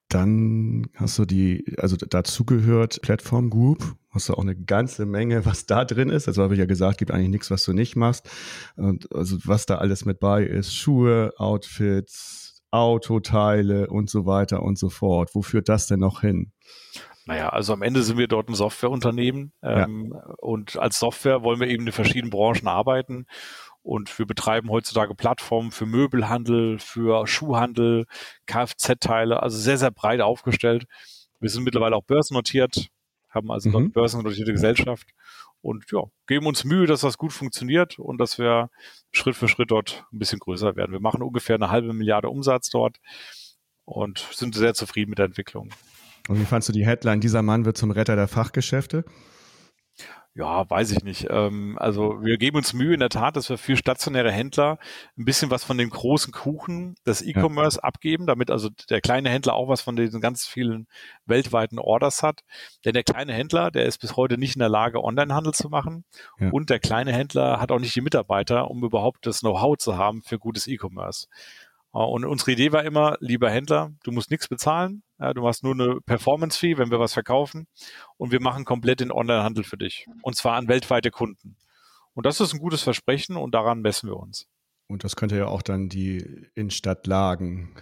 Dann 0.10 0.88
hast 0.96 1.18
du 1.18 1.26
die, 1.26 1.66
also 1.78 1.96
dazu 1.96 2.46
gehört 2.46 3.02
Platform 3.02 3.50
Group, 3.50 3.96
hast 4.12 4.30
du 4.30 4.34
auch 4.34 4.44
eine 4.44 4.56
ganze 4.56 5.06
Menge, 5.06 5.46
was 5.46 5.66
da 5.66 5.86
drin 5.86 6.10
ist. 6.10 6.28
Also 6.28 6.44
habe 6.44 6.54
ich 6.54 6.60
ja 6.60 6.66
gesagt, 6.66 6.98
gibt 6.98 7.12
eigentlich 7.12 7.30
nichts, 7.30 7.50
was 7.50 7.64
du 7.64 7.74
nicht 7.74 7.96
machst. 7.96 8.30
Und 8.76 9.12
also 9.16 9.38
was 9.46 9.66
da 9.66 9.78
alles 9.78 10.06
mit 10.06 10.20
bei 10.20 10.44
ist, 10.44 10.76
Schuhe, 10.76 11.34
Outfits, 11.38 12.43
Autoteile 12.74 13.88
und 13.88 14.10
so 14.10 14.26
weiter 14.26 14.64
und 14.64 14.78
so 14.78 14.90
fort. 14.90 15.30
Wo 15.34 15.42
führt 15.44 15.70
das 15.70 15.88
denn 15.88 16.00
noch 16.00 16.22
hin? 16.22 16.52
Naja, 17.26 17.50
also 17.50 17.72
am 17.74 17.84
Ende 17.84 18.04
sind 18.04 18.18
wir 18.18 18.28
dort 18.28 18.50
ein 18.50 18.56
Softwareunternehmen 18.56 19.54
ähm, 19.62 20.12
ja. 20.14 20.34
und 20.40 20.78
als 20.78 21.00
Software 21.00 21.44
wollen 21.44 21.60
wir 21.60 21.68
eben 21.68 21.86
in 21.86 21.94
verschiedenen 21.94 22.32
Branchen 22.32 22.68
arbeiten 22.68 23.28
und 23.82 24.18
wir 24.18 24.26
betreiben 24.26 24.70
heutzutage 24.70 25.16
Plattformen 25.16 25.72
für 25.72 25.86
Möbelhandel, 25.86 26.80
für 26.80 27.28
Schuhhandel, 27.28 28.08
Kfz-Teile, 28.46 29.42
also 29.42 29.58
sehr, 29.58 29.78
sehr 29.78 29.92
breit 29.92 30.20
aufgestellt. 30.20 30.86
Wir 31.40 31.50
sind 31.50 31.64
mittlerweile 31.64 31.96
auch 31.96 32.04
börsennotiert, 32.04 32.88
haben 33.30 33.52
also 33.52 33.70
mhm. 33.70 33.74
dort 33.74 33.94
börsennotierte 33.94 34.52
Gesellschaft 34.52 35.08
und 35.64 35.86
ja, 35.92 36.04
geben 36.28 36.46
uns 36.46 36.66
Mühe, 36.66 36.86
dass 36.86 37.02
das 37.02 37.18
gut 37.18 37.32
funktioniert 37.32 37.98
und 37.98 38.18
dass 38.20 38.38
wir 38.38 38.70
Schritt 39.12 39.36
für 39.36 39.48
Schritt 39.48 39.72
dort 39.72 40.06
ein 40.12 40.20
bisschen 40.20 40.40
größer 40.40 40.76
werden. 40.76 40.92
Wir 40.92 41.00
machen 41.00 41.24
ungefähr 41.24 41.56
eine 41.56 41.70
halbe 41.70 41.94
Milliarde 41.94 42.30
Umsatz 42.30 42.70
dort 42.70 42.98
und 43.86 44.20
sind 44.32 44.56
sehr 44.56 44.74
zufrieden 44.74 45.12
mit 45.12 45.20
der 45.20 45.26
Entwicklung. 45.26 45.70
Und 46.28 46.40
wie 46.40 46.46
fandst 46.46 46.68
du 46.70 46.74
die 46.74 46.86
Headline, 46.86 47.22
dieser 47.22 47.42
Mann 47.42 47.66
wird 47.66 47.78
zum 47.78 47.92
Retter 47.92 48.16
der 48.16 48.28
Fachgeschäfte? 48.28 49.06
Ja, 50.36 50.68
weiß 50.68 50.90
ich 50.92 51.04
nicht. 51.04 51.28
Ähm, 51.30 51.78
also 51.80 52.24
wir 52.24 52.38
geben 52.38 52.58
uns 52.58 52.74
Mühe 52.74 52.96
in 52.96 53.00
der 53.00 53.10
Tat, 53.10 53.36
dass 53.36 53.50
wir 53.50 53.60
für 53.60 53.78
stationäre 53.78 54.32
Händler 54.32 54.80
ein 55.16 55.26
bisschen 55.26 55.52
was 55.52 55.64
von 55.64 55.78
dem 55.78 55.92
großen 55.92 56.34
Kuchen 56.34 56.96
des 57.06 57.22
E-Commerce 57.22 57.78
ja. 57.78 57.84
abgeben, 57.84 58.26
damit 58.26 58.50
also 58.50 58.70
der 58.90 59.00
kleine 59.00 59.30
Händler 59.30 59.54
auch 59.54 59.68
was 59.68 59.82
von 59.82 59.96
diesen 59.96 60.22
ganz 60.22 60.48
vielen 60.48 60.88
weltweiten 61.28 61.78
Orders 61.78 62.24
hat. 62.24 62.42
Denn 62.84 62.94
der 62.94 63.04
kleine 63.04 63.32
Händler, 63.32 63.70
der 63.70 63.86
ist 63.86 64.00
bis 64.00 64.18
heute 64.18 64.40
nicht 64.40 64.56
in 64.56 64.60
der 64.60 64.70
Lage, 64.70 65.04
Onlinehandel 65.04 65.54
zu 65.54 65.70
machen. 65.70 66.04
Ja. 66.40 66.50
Und 66.50 66.72
der 66.72 66.80
kleine 66.80 67.14
Händler 67.14 67.60
hat 67.62 67.72
auch 67.72 67.80
nicht 67.80 67.96
die 67.96 68.02
Mitarbeiter, 68.02 68.72
um 68.72 68.84
überhaupt 68.84 69.28
das 69.28 69.42
Know-how 69.42 69.78
zu 69.78 69.98
haben 70.00 70.24
für 70.24 70.40
gutes 70.40 70.66
E-Commerce. 70.66 71.28
Äh, 71.94 72.00
und 72.00 72.26
unsere 72.26 72.54
Idee 72.54 72.72
war 72.72 72.84
immer, 72.84 73.18
lieber 73.20 73.52
Händler, 73.52 73.92
du 74.04 74.12
musst 74.12 74.32
nichts 74.32 74.48
bezahlen, 74.48 75.04
ja, 75.24 75.34
du 75.34 75.48
hast 75.48 75.64
nur 75.64 75.74
eine 75.74 76.02
Performance-Fee, 76.02 76.78
wenn 76.78 76.92
wir 76.92 77.00
was 77.00 77.14
verkaufen 77.14 77.68
und 78.18 78.32
wir 78.32 78.42
machen 78.42 78.66
komplett 78.66 79.00
den 79.00 79.12
Online-Handel 79.12 79.64
für 79.64 79.78
dich 79.78 80.06
und 80.22 80.36
zwar 80.36 80.56
an 80.56 80.68
weltweite 80.68 81.12
Kunden. 81.12 81.56
Und 82.14 82.26
das 82.26 82.42
ist 82.42 82.54
ein 82.54 82.60
gutes 82.60 82.84
Versprechen 82.84 83.38
und 83.38 83.56
daran 83.56 83.82
messen 83.82 84.10
wir 84.10 84.18
uns. 84.18 84.48
Und 84.88 85.04
das 85.04 85.16
könnte 85.16 85.38
ja 85.38 85.48
auch 85.48 85.62
dann 85.62 85.90
die 85.90 86.48
Innenstadtlagen 86.56 87.76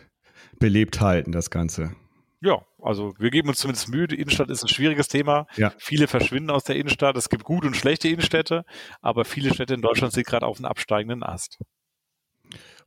belebt 0.59 1.01
halten, 1.01 1.31
das 1.31 1.49
Ganze. 1.49 1.95
Ja, 2.41 2.65
also 2.81 3.13
wir 3.19 3.29
geben 3.29 3.49
uns 3.49 3.59
zumindest 3.59 3.89
Mühe. 3.89 4.07
Die 4.07 4.19
Innenstadt 4.19 4.49
ist 4.49 4.63
ein 4.63 4.67
schwieriges 4.67 5.07
Thema. 5.07 5.47
Ja. 5.57 5.73
Viele 5.77 6.07
verschwinden 6.07 6.49
aus 6.49 6.63
der 6.63 6.75
Innenstadt. 6.75 7.17
Es 7.17 7.29
gibt 7.29 7.43
gute 7.43 7.67
und 7.67 7.75
schlechte 7.75 8.07
Innenstädte, 8.07 8.65
aber 9.01 9.25
viele 9.25 9.53
Städte 9.53 9.73
in 9.73 9.81
Deutschland 9.81 10.13
sind 10.13 10.25
gerade 10.25 10.45
auf 10.45 10.57
einem 10.57 10.65
absteigenden 10.65 11.23
Ast. 11.23 11.59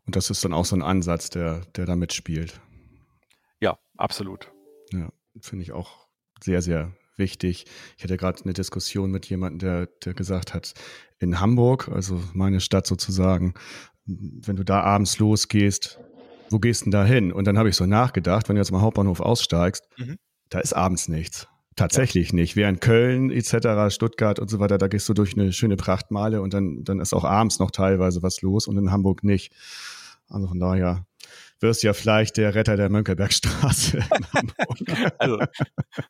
Und 0.07 0.17
das 0.17 0.31
ist 0.31 0.45
dann 0.45 0.53
auch 0.53 0.65
so 0.65 0.77
ein 0.77 0.83
Ansatz, 0.83 1.31
der, 1.31 1.63
der 1.77 1.87
da 1.87 1.97
mitspielt. 1.97 2.61
Absolut. 3.97 4.51
Ja, 4.93 5.11
finde 5.41 5.63
ich 5.63 5.73
auch 5.73 6.07
sehr, 6.43 6.63
sehr 6.63 6.93
wichtig. 7.17 7.65
Ich 7.97 8.05
hatte 8.05 8.17
gerade 8.17 8.43
eine 8.45 8.53
Diskussion 8.53 9.11
mit 9.11 9.27
jemandem, 9.27 9.59
der, 9.59 9.87
der 10.05 10.15
gesagt 10.15 10.55
hat, 10.55 10.75
in 11.19 11.41
Hamburg, 11.41 11.89
also 11.89 12.21
meine 12.33 12.61
Stadt 12.61 12.87
sozusagen, 12.87 13.55
wenn 14.07 14.57
du 14.57 14.65
da 14.65 14.83
abends 14.83 15.19
losgehst, 15.19 15.99
wo 16.51 16.59
gehst 16.59 16.83
du 16.83 16.85
denn 16.87 16.93
da 16.93 17.05
hin? 17.05 17.33
Und 17.33 17.47
dann 17.47 17.59
habe 17.59 17.69
ich 17.69 17.77
so 17.77 17.87
nachgedacht, 17.87 18.49
wenn 18.49 18.57
du 18.57 18.61
jetzt 18.61 18.71
mal 18.71 18.83
Hauptbahnhof 18.83 19.21
aussteigst, 19.21 19.89
mhm. 19.97 20.17
da 20.51 20.61
ist 20.61 20.75
abends 20.75 21.09
nichts. 21.09 21.49
Tatsächlich 21.77 22.29
ja. 22.31 22.37
nicht. 22.37 22.55
Während 22.55 22.81
Köln 22.81 23.31
etc., 23.31 23.93
Stuttgart 23.93 24.39
und 24.39 24.49
so 24.49 24.61
weiter, 24.61 24.79
da 24.79 24.87
gehst 24.87 25.09
du 25.09 25.15
durch 25.15 25.35
eine 25.35 25.53
schöne 25.53 25.77
Prachtmale 25.77 26.41
und 26.41 26.55
dann, 26.55 26.85
dann 26.85 27.01
ist 27.01 27.13
auch 27.13 27.25
abends 27.25 27.59
noch 27.59 27.71
teilweise 27.71 28.23
was 28.23 28.43
los 28.43 28.69
und 28.69 28.77
in 28.79 28.93
Hamburg 28.93 29.25
nicht. 29.25 29.53
Also 30.29 30.47
von 30.47 30.61
daher 30.61 31.07
wirst 31.61 31.83
ja 31.83 31.93
vielleicht 31.93 32.37
der 32.37 32.55
Retter 32.55 32.77
der 32.77 32.89
Mönckebergstraße. 32.89 34.03
Also 35.19 35.39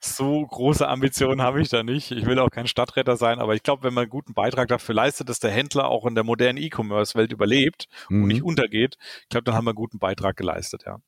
so 0.00 0.46
große 0.46 0.86
Ambitionen 0.86 1.42
habe 1.42 1.60
ich 1.60 1.68
da 1.68 1.82
nicht. 1.82 2.10
Ich 2.10 2.26
will 2.26 2.38
auch 2.38 2.50
kein 2.50 2.66
Stadtretter 2.66 3.16
sein, 3.16 3.38
aber 3.38 3.54
ich 3.54 3.62
glaube, 3.62 3.82
wenn 3.84 3.94
man 3.94 4.02
einen 4.02 4.10
guten 4.10 4.34
Beitrag 4.34 4.68
dafür 4.68 4.94
leistet, 4.94 5.28
dass 5.28 5.38
der 5.38 5.50
Händler 5.50 5.88
auch 5.88 6.06
in 6.06 6.14
der 6.14 6.24
modernen 6.24 6.58
E-Commerce-Welt 6.58 7.32
überlebt 7.32 7.86
mhm. 8.08 8.22
und 8.22 8.28
nicht 8.28 8.42
untergeht, 8.42 8.96
ich 9.22 9.28
glaube, 9.28 9.44
dann 9.44 9.54
haben 9.54 9.66
wir 9.66 9.70
einen 9.70 9.76
guten 9.76 9.98
Beitrag 9.98 10.36
geleistet, 10.36 10.84
ja. 10.86 10.98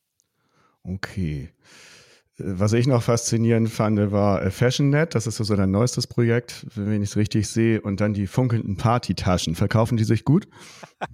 Okay. 0.83 1.51
Was 2.39 2.75
ich 2.75 2.87
noch 2.87 3.03
faszinierend 3.03 3.71
fand, 3.71 4.13
war 4.13 4.43
äh, 4.43 4.51
FashionNet. 4.51 5.15
Das 5.15 5.27
ist 5.27 5.39
so 5.39 5.57
dein 5.57 5.71
neuestes 5.71 6.07
Projekt, 6.07 6.67
wenn 6.75 7.01
ich 7.01 7.11
es 7.11 7.17
richtig 7.17 7.49
sehe. 7.49 7.81
Und 7.81 8.01
dann 8.03 8.13
die 8.13 8.27
funkelnden 8.27 8.77
Partytaschen. 8.77 9.55
Verkaufen 9.55 9.97
die 9.97 10.05
sich 10.05 10.25
gut? 10.25 10.47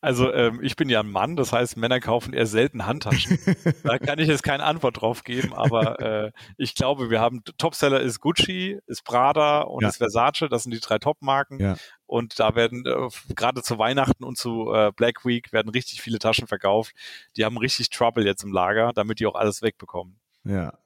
Also 0.00 0.32
ähm, 0.32 0.60
ich 0.62 0.76
bin 0.76 0.88
ja 0.88 1.00
ein 1.00 1.10
Mann, 1.10 1.34
das 1.34 1.52
heißt, 1.52 1.76
Männer 1.76 1.98
kaufen 1.98 2.32
eher 2.32 2.46
selten 2.46 2.86
Handtaschen. 2.86 3.36
da 3.82 3.98
kann 3.98 4.20
ich 4.20 4.28
jetzt 4.28 4.44
keine 4.44 4.62
Antwort 4.62 5.00
drauf 5.00 5.24
geben, 5.24 5.52
aber 5.52 5.98
äh, 6.00 6.32
ich 6.56 6.76
glaube, 6.76 7.10
wir 7.10 7.20
haben 7.20 7.42
Topseller 7.58 8.00
ist 8.00 8.20
Gucci, 8.20 8.78
ist 8.86 9.02
Prada 9.02 9.62
und 9.62 9.82
ja. 9.82 9.88
ist 9.88 9.96
Versace. 9.96 10.48
Das 10.48 10.62
sind 10.62 10.72
die 10.72 10.80
drei 10.80 10.98
Top-Marken. 10.98 11.58
Ja. 11.58 11.76
Und 12.06 12.38
da 12.38 12.54
werden 12.54 12.86
äh, 12.86 13.34
gerade 13.34 13.62
zu 13.62 13.78
Weihnachten 13.78 14.22
und 14.22 14.38
zu 14.38 14.72
äh, 14.72 14.92
Black 14.94 15.24
Week 15.24 15.52
werden 15.52 15.70
richtig 15.70 16.00
viele 16.00 16.20
Taschen 16.20 16.46
verkauft. 16.46 16.94
Die 17.36 17.44
haben 17.44 17.58
richtig 17.58 17.90
Trouble 17.90 18.24
jetzt 18.24 18.44
im 18.44 18.52
Lager, 18.52 18.92
damit 18.94 19.18
die 19.18 19.26
auch 19.26 19.34
alles 19.34 19.62
wegbekommen. 19.62 20.16
Ja. 20.44 20.78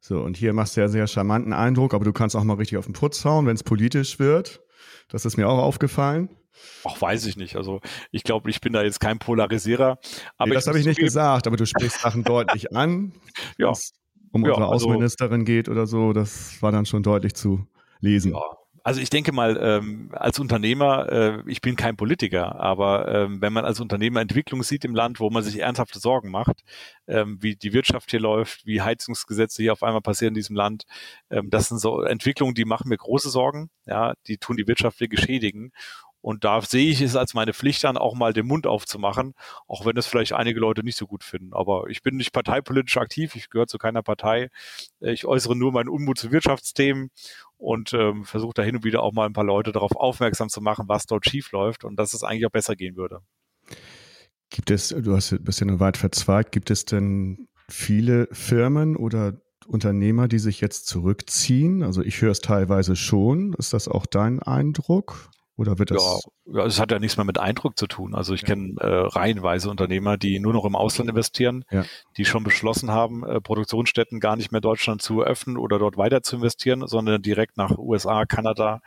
So, 0.00 0.20
und 0.20 0.36
hier 0.36 0.52
machst 0.52 0.76
du 0.76 0.80
ja 0.80 0.88
sehr 0.88 1.06
charmanten 1.06 1.52
Eindruck, 1.52 1.94
aber 1.94 2.04
du 2.04 2.12
kannst 2.12 2.34
auch 2.34 2.42
mal 2.42 2.54
richtig 2.54 2.76
auf 2.76 2.86
den 2.86 2.92
Putz 2.92 3.24
hauen, 3.24 3.46
wenn 3.46 3.54
es 3.54 3.62
politisch 3.62 4.18
wird. 4.18 4.60
Das 5.08 5.24
ist 5.24 5.36
mir 5.36 5.48
auch 5.48 5.58
aufgefallen. 5.58 6.28
Ach, 6.84 7.00
weiß 7.00 7.26
ich 7.26 7.36
nicht. 7.36 7.56
Also 7.56 7.80
ich 8.10 8.24
glaube, 8.24 8.50
ich 8.50 8.60
bin 8.60 8.72
da 8.72 8.82
jetzt 8.82 9.00
kein 9.00 9.18
Polarisierer. 9.18 9.98
Aber 10.36 10.48
nee, 10.48 10.54
das 10.54 10.66
habe 10.66 10.78
ich 10.78 10.86
nicht 10.86 10.98
gesagt, 10.98 11.46
aber 11.46 11.56
du 11.56 11.66
sprichst 11.66 12.00
Sachen 12.00 12.24
deutlich 12.24 12.72
an. 12.76 13.12
Ja. 13.58 13.72
Um 14.32 14.44
ja, 14.44 14.52
unsere 14.52 14.70
also 14.70 14.86
Außenministerin 14.86 15.40
also, 15.40 15.44
geht 15.44 15.68
oder 15.68 15.86
so, 15.86 16.12
das 16.12 16.60
war 16.62 16.72
dann 16.72 16.86
schon 16.86 17.02
deutlich 17.02 17.34
zu 17.34 17.66
lesen. 18.00 18.32
Ja, 18.32 18.40
also 18.84 19.00
ich 19.00 19.10
denke 19.10 19.32
mal, 19.32 19.58
ähm, 19.60 20.10
als 20.12 20.38
Unternehmer, 20.38 21.08
äh, 21.10 21.42
ich 21.46 21.60
bin 21.60 21.76
kein 21.76 21.96
Politiker, 21.96 22.60
aber 22.60 23.08
ähm, 23.08 23.40
wenn 23.40 23.52
man 23.52 23.64
als 23.64 23.80
Unternehmer 23.80 24.20
Entwicklung 24.20 24.62
sieht 24.62 24.84
im 24.84 24.94
Land, 24.94 25.20
wo 25.20 25.30
man 25.30 25.42
sich 25.42 25.58
ernsthafte 25.60 25.98
Sorgen 26.00 26.30
macht, 26.30 26.62
ähm, 27.06 27.38
wie 27.40 27.54
die 27.56 27.72
Wirtschaft 27.72 28.10
hier 28.10 28.20
läuft, 28.20 28.66
wie 28.66 28.82
Heizungsgesetze 28.82 29.62
hier 29.62 29.72
auf 29.72 29.82
einmal 29.82 30.00
passieren 30.00 30.32
in 30.32 30.40
diesem 30.40 30.56
Land, 30.56 30.84
ähm, 31.30 31.48
das 31.50 31.68
sind 31.68 31.78
so 31.78 32.02
Entwicklungen, 32.02 32.54
die 32.54 32.64
machen 32.64 32.88
mir 32.88 32.96
große 32.96 33.30
Sorgen, 33.30 33.70
ja, 33.86 34.14
die 34.26 34.38
tun 34.38 34.56
die 34.56 34.66
Wirtschaft 34.66 35.00
wirklich 35.00 35.20
schädigen. 35.20 35.72
Und 36.22 36.44
da 36.44 36.62
sehe 36.62 36.90
ich 36.90 37.00
es 37.00 37.16
als 37.16 37.34
meine 37.34 37.52
Pflicht 37.52 37.84
an, 37.84 37.98
auch 37.98 38.14
mal 38.14 38.32
den 38.32 38.46
Mund 38.46 38.66
aufzumachen, 38.66 39.34
auch 39.66 39.84
wenn 39.84 39.96
das 39.96 40.06
vielleicht 40.06 40.32
einige 40.32 40.60
Leute 40.60 40.84
nicht 40.84 40.96
so 40.96 41.06
gut 41.06 41.24
finden. 41.24 41.52
Aber 41.52 41.88
ich 41.88 42.02
bin 42.02 42.16
nicht 42.16 42.32
parteipolitisch 42.32 42.96
aktiv, 42.96 43.34
ich 43.34 43.50
gehöre 43.50 43.66
zu 43.66 43.76
keiner 43.76 44.02
Partei. 44.02 44.48
Ich 45.00 45.26
äußere 45.26 45.56
nur 45.56 45.72
meinen 45.72 45.88
Unmut 45.88 46.18
zu 46.18 46.30
Wirtschaftsthemen 46.30 47.10
und 47.58 47.92
ähm, 47.92 48.24
versuche 48.24 48.54
da 48.54 48.62
hin 48.62 48.76
und 48.76 48.84
wieder 48.84 49.02
auch 49.02 49.12
mal 49.12 49.26
ein 49.26 49.32
paar 49.32 49.44
Leute 49.44 49.72
darauf 49.72 49.96
aufmerksam 49.96 50.48
zu 50.48 50.60
machen, 50.60 50.88
was 50.88 51.06
dort 51.06 51.28
schief 51.28 51.50
läuft 51.52 51.84
und 51.84 51.96
dass 51.96 52.14
es 52.14 52.22
eigentlich 52.22 52.46
auch 52.46 52.50
besser 52.50 52.76
gehen 52.76 52.96
würde. 52.96 53.20
Gibt 54.50 54.70
es, 54.70 54.88
du 54.88 55.16
hast 55.16 55.32
ein 55.32 55.42
bisschen 55.42 55.80
weit 55.80 55.96
verzweigt, 55.96 56.52
gibt 56.52 56.70
es 56.70 56.84
denn 56.84 57.48
viele 57.68 58.28
Firmen 58.32 58.96
oder 58.96 59.40
Unternehmer, 59.66 60.28
die 60.28 60.38
sich 60.38 60.60
jetzt 60.60 60.86
zurückziehen? 60.86 61.82
Also 61.82 62.02
ich 62.02 62.20
höre 62.20 62.32
es 62.32 62.40
teilweise 62.40 62.94
schon. 62.94 63.54
Ist 63.54 63.72
das 63.72 63.88
auch 63.88 64.06
dein 64.06 64.40
Eindruck? 64.40 65.30
Oder 65.56 65.78
wird 65.78 65.90
das? 65.90 66.22
Ja, 66.46 66.64
es 66.64 66.80
hat 66.80 66.90
ja 66.90 66.98
nichts 66.98 67.16
mehr 67.16 67.26
mit 67.26 67.38
Eindruck 67.38 67.78
zu 67.78 67.86
tun. 67.86 68.14
Also 68.14 68.32
ich 68.32 68.40
ja. 68.42 68.48
kenne 68.48 68.74
äh, 68.80 68.86
reihenweise 68.86 69.68
Unternehmer, 69.70 70.16
die 70.16 70.40
nur 70.40 70.52
noch 70.52 70.64
im 70.64 70.74
Ausland 70.74 71.10
investieren, 71.10 71.64
ja. 71.70 71.84
die 72.16 72.24
schon 72.24 72.42
beschlossen 72.42 72.90
haben, 72.90 73.22
äh, 73.24 73.40
Produktionsstätten 73.40 74.18
gar 74.18 74.36
nicht 74.36 74.50
mehr 74.50 74.62
Deutschland 74.62 75.02
zu 75.02 75.22
öffnen 75.22 75.58
oder 75.58 75.78
dort 75.78 75.98
weiter 75.98 76.22
zu 76.22 76.36
investieren, 76.36 76.86
sondern 76.86 77.20
direkt 77.20 77.58
nach 77.58 77.76
USA, 77.76 78.24
Kanada 78.24 78.80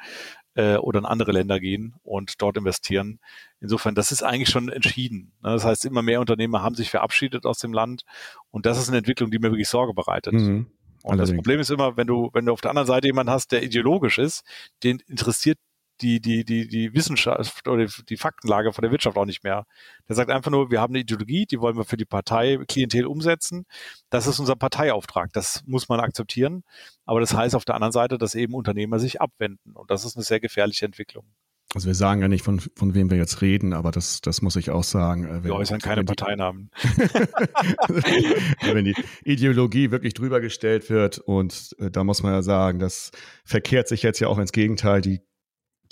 äh, 0.55 0.77
oder 0.77 0.99
in 0.99 1.05
andere 1.05 1.33
Länder 1.33 1.59
gehen 1.59 1.93
und 2.03 2.41
dort 2.41 2.57
investieren. 2.57 3.19
Insofern, 3.59 3.93
das 3.93 4.11
ist 4.11 4.23
eigentlich 4.23 4.49
schon 4.49 4.69
entschieden. 4.69 5.33
Ne? 5.43 5.51
Das 5.51 5.65
heißt, 5.65 5.85
immer 5.85 6.01
mehr 6.01 6.19
Unternehmer 6.19 6.63
haben 6.63 6.75
sich 6.75 6.89
verabschiedet 6.89 7.45
aus 7.45 7.59
dem 7.59 7.73
Land 7.73 8.03
und 8.49 8.65
das 8.65 8.79
ist 8.79 8.87
eine 8.87 8.97
Entwicklung, 8.97 9.29
die 9.29 9.37
mir 9.37 9.51
wirklich 9.51 9.69
Sorge 9.69 9.93
bereitet. 9.93 10.33
Mhm. 10.33 10.67
Und 11.03 11.11
Allerdings. 11.11 11.29
das 11.29 11.35
Problem 11.35 11.59
ist 11.59 11.69
immer, 11.69 11.97
wenn 11.97 12.07
du, 12.07 12.31
wenn 12.33 12.47
du 12.47 12.53
auf 12.53 12.61
der 12.61 12.71
anderen 12.71 12.87
Seite 12.87 13.07
jemanden 13.07 13.31
hast, 13.31 13.51
der 13.51 13.61
ideologisch 13.61 14.17
ist, 14.17 14.43
den 14.81 14.99
interessiert 15.07 15.59
die, 16.01 16.19
die, 16.19 16.43
die, 16.43 16.67
die 16.67 16.93
Wissenschaft 16.93 17.67
oder 17.67 17.85
die 17.85 18.17
Faktenlage 18.17 18.73
von 18.73 18.81
der 18.81 18.91
Wirtschaft 18.91 19.17
auch 19.17 19.25
nicht 19.25 19.43
mehr. 19.43 19.65
Der 20.07 20.15
sagt 20.15 20.29
einfach 20.29 20.51
nur, 20.51 20.71
wir 20.71 20.81
haben 20.81 20.93
eine 20.93 21.01
Ideologie, 21.01 21.45
die 21.45 21.59
wollen 21.59 21.77
wir 21.77 21.85
für 21.85 21.97
die 21.97 22.05
Partei 22.05 22.57
Klientel 22.67 23.05
umsetzen. 23.05 23.65
Das 24.09 24.27
ist 24.27 24.39
unser 24.39 24.55
Parteiauftrag. 24.55 25.31
Das 25.33 25.63
muss 25.65 25.89
man 25.89 25.99
akzeptieren. 25.99 26.63
Aber 27.05 27.19
das 27.19 27.33
heißt 27.33 27.55
auf 27.55 27.65
der 27.65 27.75
anderen 27.75 27.93
Seite, 27.93 28.17
dass 28.17 28.35
eben 28.35 28.53
Unternehmer 28.53 28.99
sich 28.99 29.21
abwenden. 29.21 29.73
Und 29.73 29.89
das 29.91 30.05
ist 30.05 30.15
eine 30.15 30.23
sehr 30.23 30.39
gefährliche 30.39 30.85
Entwicklung. 30.85 31.25
Also 31.75 31.87
wir 31.87 31.95
sagen 31.95 32.21
ja 32.21 32.29
nicht, 32.29 32.43
von, 32.43 32.59
von 32.59 32.93
wem 32.93 33.09
wir 33.09 33.17
jetzt 33.17 33.41
reden, 33.41 33.73
aber 33.73 33.91
das, 33.91 34.21
das 34.21 34.41
muss 34.41 34.55
ich 34.55 34.69
auch 34.69 34.85
sagen. 34.85 35.25
Äh, 35.25 35.43
wir 35.43 35.53
äußern 35.53 35.79
keine 35.79 36.05
die, 36.05 36.05
Parteinamen. 36.05 36.69
wenn 38.61 38.85
die 38.85 38.95
Ideologie 39.25 39.91
wirklich 39.91 40.13
drüber 40.13 40.39
gestellt 40.39 40.89
wird 40.89 41.17
und 41.19 41.75
äh, 41.79 41.91
da 41.91 42.05
muss 42.05 42.23
man 42.23 42.31
ja 42.31 42.41
sagen, 42.43 42.79
das 42.79 43.11
verkehrt 43.43 43.89
sich 43.89 44.03
jetzt 44.03 44.21
ja 44.21 44.29
auch 44.29 44.37
ins 44.37 44.53
Gegenteil. 44.53 45.01
Die 45.01 45.19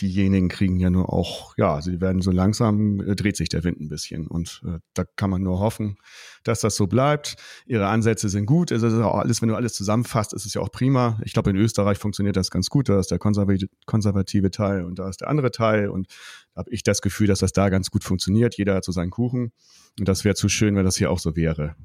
diejenigen 0.01 0.49
kriegen 0.49 0.79
ja 0.79 0.89
nur 0.89 1.11
auch, 1.11 1.57
ja, 1.57 1.81
sie 1.81 2.01
werden 2.01 2.21
so 2.21 2.31
langsam, 2.31 2.99
äh, 3.01 3.15
dreht 3.15 3.37
sich 3.37 3.49
der 3.49 3.63
Wind 3.63 3.79
ein 3.79 3.89
bisschen. 3.89 4.27
Und 4.27 4.61
äh, 4.65 4.79
da 4.93 5.03
kann 5.15 5.29
man 5.29 5.41
nur 5.43 5.59
hoffen, 5.59 5.97
dass 6.43 6.61
das 6.61 6.75
so 6.75 6.87
bleibt. 6.87 7.35
Ihre 7.65 7.87
Ansätze 7.87 8.29
sind 8.29 8.45
gut. 8.45 8.71
Also 8.71 8.87
ist 8.87 8.93
auch 8.95 9.15
alles, 9.15 9.41
wenn 9.41 9.49
du 9.49 9.55
alles 9.55 9.73
zusammenfasst, 9.73 10.33
ist 10.33 10.45
es 10.45 10.53
ja 10.53 10.61
auch 10.61 10.71
prima. 10.71 11.19
Ich 11.23 11.33
glaube, 11.33 11.51
in 11.51 11.55
Österreich 11.55 11.97
funktioniert 11.97 12.35
das 12.35 12.51
ganz 12.51 12.69
gut. 12.69 12.89
Da 12.89 12.99
ist 12.99 13.11
der 13.11 13.19
konservative 13.19 14.51
Teil 14.51 14.85
und 14.85 14.99
da 14.99 15.09
ist 15.09 15.21
der 15.21 15.29
andere 15.29 15.51
Teil. 15.51 15.89
Und 15.89 16.07
da 16.53 16.59
habe 16.59 16.71
ich 16.71 16.83
das 16.83 17.01
Gefühl, 17.01 17.27
dass 17.27 17.39
das 17.39 17.53
da 17.53 17.69
ganz 17.69 17.91
gut 17.91 18.03
funktioniert. 18.03 18.57
Jeder 18.57 18.75
hat 18.75 18.85
so 18.85 18.91
seinen 18.91 19.11
Kuchen. 19.11 19.51
Und 19.99 20.07
das 20.07 20.23
wäre 20.23 20.35
zu 20.35 20.49
schön, 20.49 20.75
wenn 20.75 20.85
das 20.85 20.97
hier 20.97 21.11
auch 21.11 21.19
so 21.19 21.35
wäre 21.35 21.75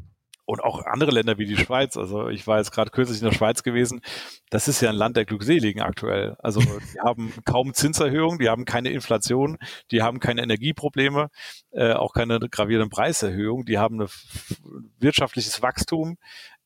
und 0.49 0.64
auch 0.64 0.87
andere 0.87 1.11
Länder 1.11 1.37
wie 1.37 1.45
die 1.45 1.59
Schweiz. 1.59 1.99
Also 1.99 2.28
ich 2.28 2.47
war 2.47 2.57
jetzt 2.57 2.73
gerade 2.73 2.90
kürzlich 2.90 3.21
in 3.21 3.28
der 3.28 3.35
Schweiz 3.35 3.62
gewesen. 3.62 4.00
Das 4.49 4.67
ist 4.67 4.81
ja 4.81 4.88
ein 4.88 4.97
Land 4.97 5.19
der 5.19 5.26
Glückseligen 5.26 5.83
aktuell. 5.83 6.37
Also 6.38 6.61
die 6.61 7.00
haben 7.05 7.35
kaum 7.45 7.75
Zinserhöhungen, 7.75 8.38
die 8.38 8.49
haben 8.49 8.64
keine 8.64 8.88
Inflation, 8.88 9.59
die 9.90 10.02
haben 10.02 10.21
keine 10.21 10.40
Energieprobleme, 10.43 11.28
äh, 11.73 11.93
auch 11.93 12.14
keine 12.14 12.40
gravierenden 12.40 12.88
Preiserhöhungen, 12.88 13.67
die 13.67 13.76
haben 13.76 14.00
ein 14.00 14.09
wirtschaftliches 14.99 15.61
Wachstum. 15.61 16.17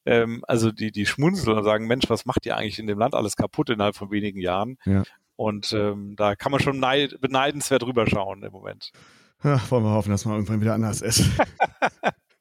Ähm, 0.07 0.45
also 0.47 0.71
die, 0.71 0.93
die 0.93 1.05
schmunzeln 1.05 1.59
und 1.59 1.65
sagen, 1.65 1.89
Mensch, 1.89 2.09
was 2.09 2.25
macht 2.25 2.47
ihr 2.47 2.57
eigentlich 2.57 2.79
in 2.79 2.87
dem 2.87 3.01
Land 3.01 3.17
alles 3.17 3.35
kaputt 3.35 3.69
innerhalb 3.69 3.97
von 3.97 4.13
wenigen 4.13 4.41
Jahren? 4.41 4.79
Ja. 4.85 5.03
Und 5.35 5.73
ähm, 5.73 6.15
da 6.15 6.37
kann 6.37 6.53
man 6.53 6.61
schon 6.61 6.81
beneidenswert 7.21 7.83
rüberschauen 7.83 8.45
im 8.45 8.53
Moment. 8.53 8.93
Ja, 9.43 9.61
wollen 9.71 9.83
wir 9.83 9.91
hoffen, 9.91 10.11
dass 10.11 10.25
man 10.25 10.35
irgendwann 10.35 10.61
wieder 10.61 10.75
anders 10.75 11.01
ist. 11.01 11.29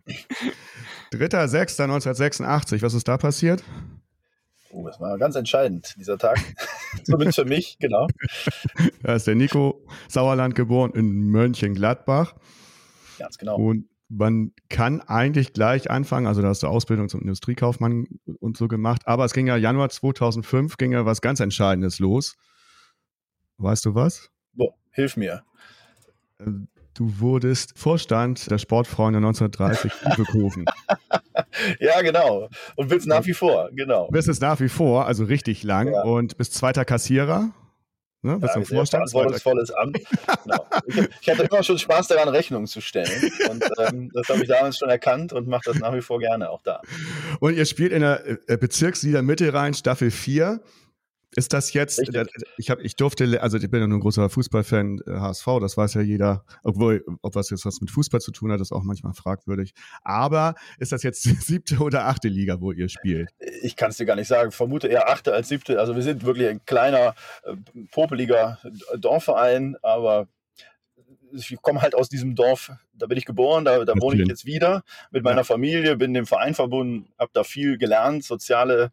3.6.1986, 1.12 2.82
was 2.82 2.94
ist 2.94 3.08
da 3.08 3.18
passiert? 3.18 3.64
Oh, 4.72 4.86
das 4.86 5.00
war 5.02 5.18
ganz 5.18 5.36
entscheidend, 5.36 5.96
dieser 5.98 6.18
Tag. 6.18 6.40
Zumindest 7.04 7.40
für 7.40 7.46
mich, 7.46 7.78
genau. 7.80 8.08
Da 9.04 9.16
ist 9.16 9.28
der 9.28 9.36
Nico 9.36 9.86
Sauerland 10.08 10.56
geboren 10.56 10.92
in 10.94 11.30
Mönchengladbach. 11.30 12.36
Ganz 13.20 13.38
genau. 13.38 13.58
Und 13.58 13.90
man 14.08 14.54
kann 14.70 15.02
eigentlich 15.02 15.54
gleich 15.54 15.90
anfangen, 15.90 16.28
also 16.28 16.42
da 16.42 16.50
hast 16.50 16.64
du 16.64 16.68
Ausbildung 16.68 17.10
zum 17.10 17.22
Industriekaufmann 17.22 18.08
und 18.40 18.58
so 18.58 18.68
gemacht, 18.68 19.04
aber 19.06 19.26
es 19.26 19.34
ging 19.34 19.48
ja 19.48 19.56
Januar 19.58 19.90
2005, 19.90 20.78
ging 20.78 20.92
ja 20.92 21.06
was 21.06 21.22
ganz 21.22 21.40
Entscheidendes 21.40 22.00
los. 22.00 22.36
Weißt 23.58 23.86
du 23.86 23.96
was? 23.96 24.30
Boah, 24.54 24.74
hilf 24.92 25.18
mir. 25.18 25.44
Du 26.94 27.20
wurdest 27.20 27.78
Vorstand 27.78 28.52
der 28.52 28.58
Sportfreunde 28.58 29.18
1930 29.18 29.92
Lübeckhofen. 30.18 30.66
ja, 31.80 32.02
genau. 32.02 32.50
Und 32.76 32.90
bist 32.90 33.08
nach 33.08 33.26
wie 33.26 33.34
vor, 33.34 33.70
genau. 33.72 34.10
Bist 34.10 34.28
es 34.28 34.42
nach 34.42 34.60
wie 34.60 34.70
vor, 34.70 35.06
also 35.06 35.24
richtig 35.24 35.64
lang. 35.64 35.94
Ja. 35.94 36.04
Und 36.04 36.38
bist 36.38 36.54
zweiter 36.54 36.84
Kassierer. 36.84 37.52
Ne? 38.24 38.38
Ja, 38.40 38.54
im 38.54 38.66
sehr 38.66 38.86
verantwortungsvolles 38.86 39.72
Amt. 39.72 39.98
genau. 40.44 40.68
ich, 40.86 41.10
ich, 41.22 41.30
hatte 41.30 41.44
immer 41.44 41.64
schon 41.64 41.80
Spaß 41.80 42.10
daran, 42.10 42.30
Rechnungen 42.30 42.68
zu 42.68 42.80
stellen. 42.80 43.32
Und 43.50 43.64
ähm, 43.80 44.12
das 44.14 44.30
habe 44.30 44.44
ich 44.44 44.48
damals 44.48 44.78
schon 44.78 44.90
erkannt 44.90 45.34
und 45.34 45.48
mache 45.48 45.64
das 45.66 45.80
nach 45.80 45.94
wie 45.96 46.02
vor 46.02 46.20
gerne 46.20 46.52
auch 46.52 46.62
da. 46.62 46.82
Und 47.40 47.58
ihr 47.58 47.66
spielt 47.66 47.92
in 47.92 48.02
der 48.02 48.24
äh, 48.48 48.58
Bezirksliga 48.58 49.24
Mittelrhein 49.24 49.74
Staffel 49.74 50.12
4. 50.12 50.62
Ist 51.36 51.54
das 51.54 51.72
jetzt, 51.74 52.00
Richtig. 52.00 52.16
Äh, 52.16 52.26
ich 52.58 52.70
habe, 52.70 52.82
ich 52.84 52.96
durfte, 52.96 53.42
also 53.42 53.58
ich 53.58 53.70
bin 53.70 53.80
ja 53.80 53.88
nur 53.88 53.98
ein 53.98 54.02
großer 54.02 54.30
Fußballfan, 54.30 55.02
HSV, 55.08 55.48
äh, 55.48 55.60
das 55.62 55.78
weiß 55.78 55.94
ja 55.94 56.02
jeder, 56.02 56.44
obwohl, 56.64 57.06
ob 57.22 57.36
was 57.36 57.50
jetzt 57.50 57.66
was 57.66 57.80
mit 57.80 57.90
Fußball 57.90 58.20
zu 58.20 58.32
tun 58.32 58.52
hat, 58.52 58.60
ist 58.60 58.72
auch 58.72 58.84
manchmal 58.84 59.14
fragwürdig. 59.14 59.74
Aber 60.04 60.56
ist 60.78 60.92
das 60.92 61.04
jetzt 61.04 61.24
die 61.26 61.34
siebte 61.40 61.78
oder 61.78 62.08
achte 62.08 62.28
Liga, 62.28 62.60
wo 62.60 62.72
ihr 62.72 62.90
spielt? 62.90 63.30
Ich 63.62 63.76
kann 63.76 63.92
es 63.92 63.98
dir 63.98 64.06
gar 64.06 64.16
nicht 64.16 64.28
sagen. 64.28 64.50
Ich 64.50 64.56
vermute 64.56 64.88
eher 64.88 65.10
achte 65.10 65.34
als 65.34 65.48
siebte. 65.48 65.80
Also 65.80 65.96
wir 65.96 66.04
sind 66.04 66.26
wirklich 66.26 66.48
ein 66.50 66.66
kleiner, 66.66 67.16
äh, 67.44 67.56
popeliger 67.92 68.60
Dorfverein, 68.98 69.78
aber 69.82 70.28
ich 71.34 71.62
komme 71.62 71.82
halt 71.82 71.96
aus 71.96 72.10
diesem 72.10 72.36
Dorf, 72.36 72.72
da 72.94 73.08
bin 73.08 73.18
ich 73.18 73.26
geboren, 73.26 73.66
da, 73.66 73.84
da 73.84 73.94
wohne 74.00 74.22
ich 74.22 74.28
jetzt 74.28 74.46
wieder 74.46 74.84
mit 75.12 75.24
meiner. 75.24 75.42
Familie, 75.44 75.96
bin 75.98 76.14
dem 76.14 76.28
Verein 76.28 76.54
verbunden, 76.54 77.12
habe 77.18 77.32
da 77.34 77.44
viel 77.44 77.78
gelernt, 77.78 78.24
soziale 78.24 78.92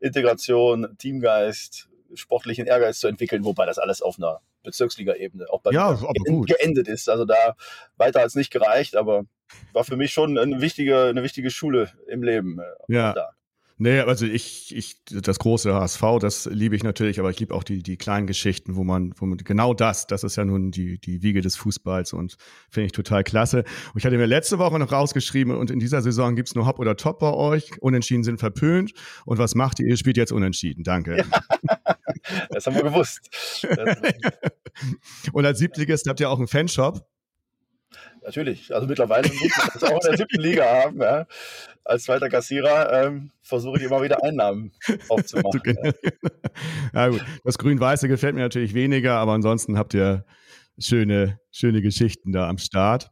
Integration, 0.00 0.96
Teamgeist, 0.98 1.88
sportlichen 2.14 2.66
Ehrgeiz 2.66 2.98
zu 3.00 3.06
entwickeln, 3.06 3.44
wobei 3.44 3.66
das 3.66 3.78
alles 3.78 4.02
auf 4.02 4.18
einer 4.18 4.40
Bezirksliga-Ebene 4.62 5.46
auch 5.50 5.60
bei 5.60 5.72
ja, 5.72 5.98
mir 6.26 6.44
geendet 6.46 6.88
ist. 6.88 7.08
Also 7.08 7.24
da 7.24 7.54
weiter 7.96 8.20
als 8.20 8.34
nicht 8.34 8.50
gereicht, 8.50 8.96
aber 8.96 9.24
war 9.72 9.84
für 9.84 9.96
mich 9.96 10.12
schon 10.12 10.38
eine 10.38 10.60
wichtige, 10.60 11.04
eine 11.04 11.22
wichtige 11.22 11.50
Schule 11.50 11.90
im 12.08 12.22
Leben. 12.22 12.58
Äh, 12.58 12.94
ja. 12.94 13.12
Da. 13.12 13.30
Nee, 13.82 14.00
also 14.00 14.26
ich, 14.26 14.76
ich, 14.76 15.02
das 15.06 15.38
große 15.38 15.72
HSV, 15.72 16.02
das 16.20 16.44
liebe 16.44 16.76
ich 16.76 16.82
natürlich, 16.82 17.18
aber 17.18 17.30
ich 17.30 17.40
liebe 17.40 17.54
auch 17.54 17.64
die, 17.64 17.82
die 17.82 17.96
kleinen 17.96 18.26
Geschichten, 18.26 18.76
wo 18.76 18.84
man, 18.84 19.14
wo 19.16 19.24
man, 19.24 19.38
genau 19.38 19.72
das, 19.72 20.06
das 20.06 20.22
ist 20.22 20.36
ja 20.36 20.44
nun 20.44 20.70
die, 20.70 21.00
die 21.00 21.22
Wiege 21.22 21.40
des 21.40 21.56
Fußballs 21.56 22.12
und 22.12 22.36
finde 22.68 22.84
ich 22.84 22.92
total 22.92 23.24
klasse. 23.24 23.60
Und 23.60 23.96
ich 23.96 24.04
hatte 24.04 24.18
mir 24.18 24.26
letzte 24.26 24.58
Woche 24.58 24.78
noch 24.78 24.92
rausgeschrieben 24.92 25.56
und 25.56 25.70
in 25.70 25.78
dieser 25.78 26.02
Saison 26.02 26.36
gibt's 26.36 26.54
nur 26.54 26.66
Hop 26.66 26.78
oder 26.78 26.94
Top 26.94 27.20
bei 27.20 27.32
euch. 27.32 27.70
Unentschieden 27.80 28.22
sind 28.22 28.38
verpönt. 28.38 28.92
Und 29.24 29.38
was 29.38 29.54
macht 29.54 29.80
ihr? 29.80 29.86
Ihr 29.86 29.96
spielt 29.96 30.18
jetzt 30.18 30.32
unentschieden. 30.32 30.84
Danke. 30.84 31.16
Ja, 31.16 32.46
das 32.50 32.66
haben 32.66 32.76
wir 32.76 32.82
gewusst. 32.82 33.30
und 35.32 35.46
als 35.46 35.58
Siebtligist 35.58 36.06
habt 36.06 36.20
ihr 36.20 36.28
auch 36.28 36.38
einen 36.38 36.48
Fanshop. 36.48 37.06
Natürlich, 38.30 38.72
also 38.72 38.86
mittlerweile 38.86 39.28
muss 39.28 39.56
man 39.58 39.68
das 39.72 39.82
auch 39.82 40.04
in 40.04 40.10
der 40.10 40.16
siebten 40.18 40.40
Liga 40.40 40.64
haben. 40.64 41.02
Ja. 41.02 41.26
Als 41.82 42.04
zweiter 42.04 42.28
Kassierer 42.28 43.06
ähm, 43.06 43.32
versuche 43.42 43.78
ich 43.78 43.82
immer 43.82 44.02
wieder 44.02 44.22
Einnahmen 44.22 44.70
aufzumachen. 45.08 45.60
ja. 45.64 45.92
ja 46.94 47.08
gut, 47.08 47.24
das 47.42 47.58
Grün-Weiße 47.58 48.06
gefällt 48.06 48.36
mir 48.36 48.42
natürlich 48.42 48.72
weniger, 48.72 49.16
aber 49.16 49.32
ansonsten 49.32 49.76
habt 49.76 49.94
ihr 49.94 50.24
schöne, 50.78 51.40
schöne 51.50 51.82
Geschichten 51.82 52.30
da 52.30 52.48
am 52.48 52.58
Start. 52.58 53.10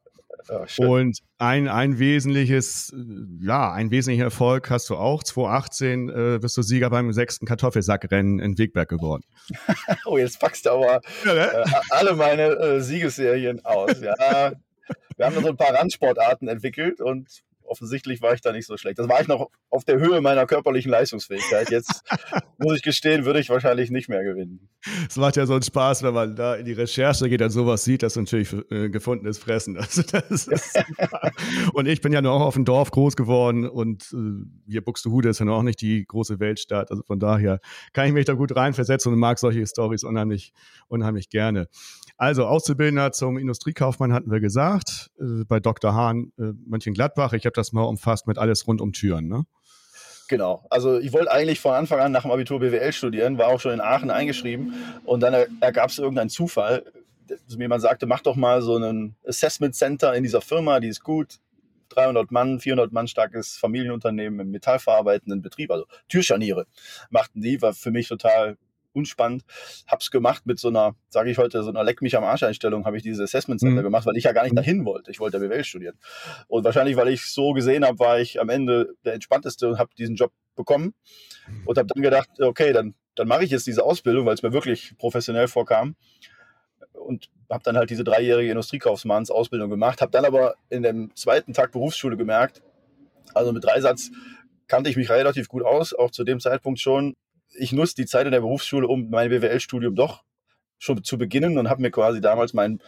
Ja, 0.48 0.87
und 0.87 1.18
ein, 1.38 1.66
ein 1.66 1.98
wesentliches, 1.98 2.94
ja, 3.42 3.72
ein 3.72 3.90
wesentlicher 3.90 4.25
Erfolg 4.25 4.70
hast 4.70 4.88
du 4.88 4.96
auch. 4.96 5.25
2018 5.25 6.08
äh, 6.08 6.38
bist 6.40 6.56
du 6.56 6.62
Sieger 6.62 6.90
beim 6.90 7.12
sechsten 7.12 7.44
Kartoffelsackrennen 7.44 8.38
in 8.38 8.56
Wegberg 8.56 8.88
geworden. 8.88 9.25
oh, 10.06 10.16
jetzt 10.16 10.38
packst 10.40 10.66
du 10.66 10.70
aber 10.70 11.00
ja, 11.25 11.34
ne? 11.34 11.52
äh, 11.52 11.64
alle 11.90 12.14
meine 12.14 12.44
äh, 12.44 12.80
Siegesserien 12.80 13.64
aus. 13.64 14.00
Ja, 14.00 14.52
wir 15.16 15.26
haben 15.26 15.35
da 15.35 15.42
so 15.42 15.49
ein 15.49 15.57
paar 15.57 15.75
Randsportarten 15.75 16.49
entwickelt 16.49 17.00
und 17.00 17.42
offensichtlich 17.68 18.23
war 18.23 18.35
ich 18.35 18.40
da 18.40 18.52
nicht 18.52 18.66
so 18.66 18.76
schlecht. 18.76 18.99
Das 18.99 19.09
war 19.09 19.21
ich 19.21 19.28
noch 19.28 19.50
auf 19.71 19.85
der 19.85 19.99
Höhe 19.99 20.21
meiner 20.21 20.47
körperlichen 20.47 20.90
Leistungsfähigkeit. 20.90 21.71
Jetzt 21.71 22.02
muss 22.59 22.76
ich 22.76 22.83
gestehen, 22.83 23.25
würde 23.25 23.40
ich 23.40 23.50
wahrscheinlich 23.50 23.90
nicht 23.90 24.09
mehr 24.09 24.25
gewinnen. 24.25 24.68
Es 25.09 25.16
macht 25.16 25.37
ja 25.37 25.47
so 25.47 25.52
einen 25.52 25.62
Spaß, 25.62 26.02
wenn 26.02 26.14
man 26.14 26.35
da 26.35 26.54
in 26.54 26.64
die 26.64 26.73
Recherche 26.73 27.28
geht 27.28 27.42
und 27.42 27.50
sowas 27.50 27.85
sieht, 27.85 28.02
das 28.02 28.16
ist 28.16 28.16
natürlich 28.16 28.52
äh, 28.71 28.88
gefundenes 28.88 29.38
Fressen. 29.38 29.78
Also 29.88 30.02
das 30.02 30.47
ist 30.47 30.78
und 31.73 31.87
ich 31.87 32.02
bin 32.02 32.12
ja 32.12 32.21
nur 32.21 32.33
auch 32.33 32.42
auf 32.42 32.54
dem 32.54 32.66
Dorf 32.66 32.90
groß 32.90 33.16
geworden 33.16 33.66
und 33.66 34.12
äh, 34.12 34.71
hier 34.71 34.85
Buxtehude 34.85 35.30
ist 35.30 35.38
ja 35.38 35.47
noch 35.47 35.59
auch 35.59 35.62
nicht 35.62 35.80
die 35.80 36.04
große 36.04 36.40
Weltstadt. 36.40 36.90
Also 36.90 37.02
von 37.04 37.18
daher 37.18 37.61
kann 37.95 38.07
ich 38.07 38.12
mich 38.12 38.26
da 38.26 38.35
gut 38.35 38.54
reinversetzen 38.54 39.12
und 39.12 39.18
mag 39.18 39.38
solche 39.38 39.66
Stories 39.66 40.05
unheimlich, 40.05 40.53
unheimlich 40.88 41.31
gerne. 41.31 41.68
Also 42.18 42.46
Auszubildender 42.46 43.12
zum 43.12 43.38
Industriekaufmann 43.38 44.12
hatten 44.12 44.33
wir 44.33 44.40
gesagt, 44.40 45.12
äh, 45.20 45.44
bei 45.46 45.61
Dr. 45.61 45.94
Hahn 45.94 46.33
äh, 46.37 46.52
Mönchengladbach. 46.66 47.33
Ich 47.33 47.46
habe 47.46 47.54
das 47.54 47.72
mal 47.72 47.83
umfasst 47.83 48.26
mit 48.26 48.38
alles 48.38 48.66
rund 48.66 48.81
um 48.81 48.92
Türen, 48.92 49.28
ne? 49.28 49.46
Genau. 50.26 50.66
Also 50.68 50.98
ich 50.98 51.12
wollte 51.12 51.31
eigentlich 51.31 51.61
von 51.61 51.72
Anfang 51.72 52.00
an 52.00 52.12
nach 52.12 52.22
dem 52.22 52.33
Abitur 52.33 52.59
BWL 52.59 52.92
studieren, 52.92 53.38
war 53.38 53.46
auch 53.46 53.61
schon 53.61 53.72
in 53.72 53.81
Aachen 53.81 54.11
eingeschrieben 54.11 54.74
und 55.04 55.20
dann 55.20 55.35
ergab 55.61 55.88
es 55.88 55.98
irgendeinen 55.98 56.28
Zufall, 56.28 56.85
jemand 57.48 57.81
sagte, 57.81 58.07
mach 58.07 58.20
doch 58.20 58.37
mal 58.37 58.61
so 58.61 58.76
ein 58.76 59.16
Assessment 59.26 59.74
Center 59.74 60.14
in 60.14 60.24
dieser 60.24 60.42
Firma, 60.42 60.81
die 60.81 60.88
ist 60.88 61.02
gut, 61.02 61.38
300 61.90 62.31
Mann, 62.31 62.61
400 62.61 62.92
Mann 62.92 63.09
starkes 63.09 63.57
Familienunternehmen 63.57 64.40
im 64.40 64.50
metallverarbeitenden 64.50 65.40
Betrieb, 65.40 65.70
also 65.70 65.87
Türscharniere 66.11 66.66
machten 67.09 67.40
die, 67.40 67.62
war 67.62 67.72
für 67.72 67.90
mich 67.90 68.09
total 68.09 68.59
unspannend. 68.98 69.44
Hab's 69.87 70.11
gemacht 70.11 70.46
mit 70.46 70.58
so 70.58 70.68
einer, 70.68 70.94
sage 71.08 71.30
ich 71.30 71.38
heute, 71.38 71.62
so 71.62 71.70
einer 71.70 71.84
Leck 71.84 72.02
mich 72.02 72.16
am 72.16 72.24
Arsch 72.24 72.42
Einstellung, 72.42 72.84
habe 72.84 72.96
ich 72.96 73.02
diese 73.02 73.22
Assessment 73.22 73.61
Center 73.61 73.80
mhm. 73.80 73.84
gemacht, 73.84 74.06
weil 74.06 74.16
ich 74.16 74.24
ja 74.24 74.32
gar 74.32 74.42
nicht 74.42 74.52
mhm. 74.52 74.56
dahin 74.56 74.84
wollte. 74.84 75.11
Ich 75.11 75.20
wollte 75.20 75.38
BWL 75.38 75.64
studieren. 75.64 75.98
Und 76.48 76.64
wahrscheinlich, 76.64 76.96
weil 76.96 77.08
ich 77.08 77.26
so 77.26 77.52
gesehen 77.52 77.84
habe, 77.84 77.98
war 77.98 78.20
ich 78.20 78.40
am 78.40 78.48
Ende 78.48 78.94
der 79.04 79.14
entspannteste 79.14 79.68
und 79.68 79.78
habe 79.78 79.90
diesen 79.96 80.16
Job 80.16 80.32
bekommen 80.56 80.94
und 81.64 81.78
habe 81.78 81.87
dann 81.87 82.02
gedacht, 82.02 82.28
okay, 82.40 82.72
dann, 82.72 82.94
dann 83.14 83.28
mache 83.28 83.44
ich 83.44 83.50
jetzt 83.50 83.66
diese 83.66 83.84
Ausbildung, 83.84 84.26
weil 84.26 84.34
es 84.34 84.42
mir 84.42 84.52
wirklich 84.52 84.94
professionell 84.98 85.48
vorkam 85.48 85.96
und 86.92 87.30
habe 87.48 87.62
dann 87.62 87.76
halt 87.76 87.90
diese 87.90 88.04
dreijährige 88.04 88.50
Industriekaufmannsausbildung 88.50 89.70
gemacht, 89.70 90.02
habe 90.02 90.11
dann 90.11 90.24
aber 90.24 90.56
in 90.68 90.82
dem 90.82 91.14
zweiten 91.14 91.52
Tag 91.52 91.72
Berufsschule 91.72 92.16
gemerkt, 92.16 92.62
also 93.34 93.52
mit 93.52 93.64
Dreisatz 93.64 94.11
kannte 94.66 94.90
ich 94.90 94.96
mich 94.96 95.11
relativ 95.11 95.48
gut 95.48 95.64
aus, 95.64 95.94
auch 95.94 96.11
zu 96.11 96.24
dem 96.24 96.40
Zeitpunkt 96.40 96.80
schon 96.80 97.14
ich 97.54 97.72
nutze 97.72 97.94
die 97.94 98.06
Zeit 98.06 98.26
in 98.26 98.32
der 98.32 98.40
Berufsschule, 98.40 98.87
um 98.87 99.11
mein 99.11 99.30
BWL-Studium 99.30 99.94
doch 99.94 100.24
schon 100.78 101.02
zu 101.02 101.18
beginnen 101.18 101.58
und 101.58 101.68
habe 101.68 101.82
mir 101.82 101.90
quasi 101.90 102.20
damals 102.20 102.54
mein 102.54 102.80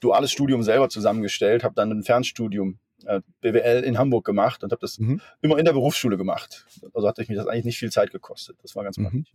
duales 0.00 0.30
Studium 0.32 0.62
selber 0.62 0.88
zusammengestellt, 0.88 1.64
habe 1.64 1.74
dann 1.74 1.90
ein 1.90 2.02
Fernstudium 2.02 2.78
äh, 3.06 3.20
BWL 3.40 3.82
in 3.84 3.98
Hamburg 3.98 4.24
gemacht 4.24 4.62
und 4.62 4.72
habe 4.72 4.80
das 4.80 4.98
mhm. 4.98 5.20
immer 5.40 5.58
in 5.58 5.64
der 5.64 5.72
Berufsschule 5.72 6.16
gemacht. 6.16 6.66
Also 6.92 7.08
hatte 7.08 7.22
ich 7.22 7.28
mir 7.28 7.36
das 7.36 7.46
eigentlich 7.46 7.64
nicht 7.64 7.78
viel 7.78 7.90
Zeit 7.90 8.10
gekostet. 8.10 8.58
Das 8.62 8.76
war 8.76 8.84
ganz 8.84 8.98
mhm. 8.98 9.04
praktisch. 9.04 9.32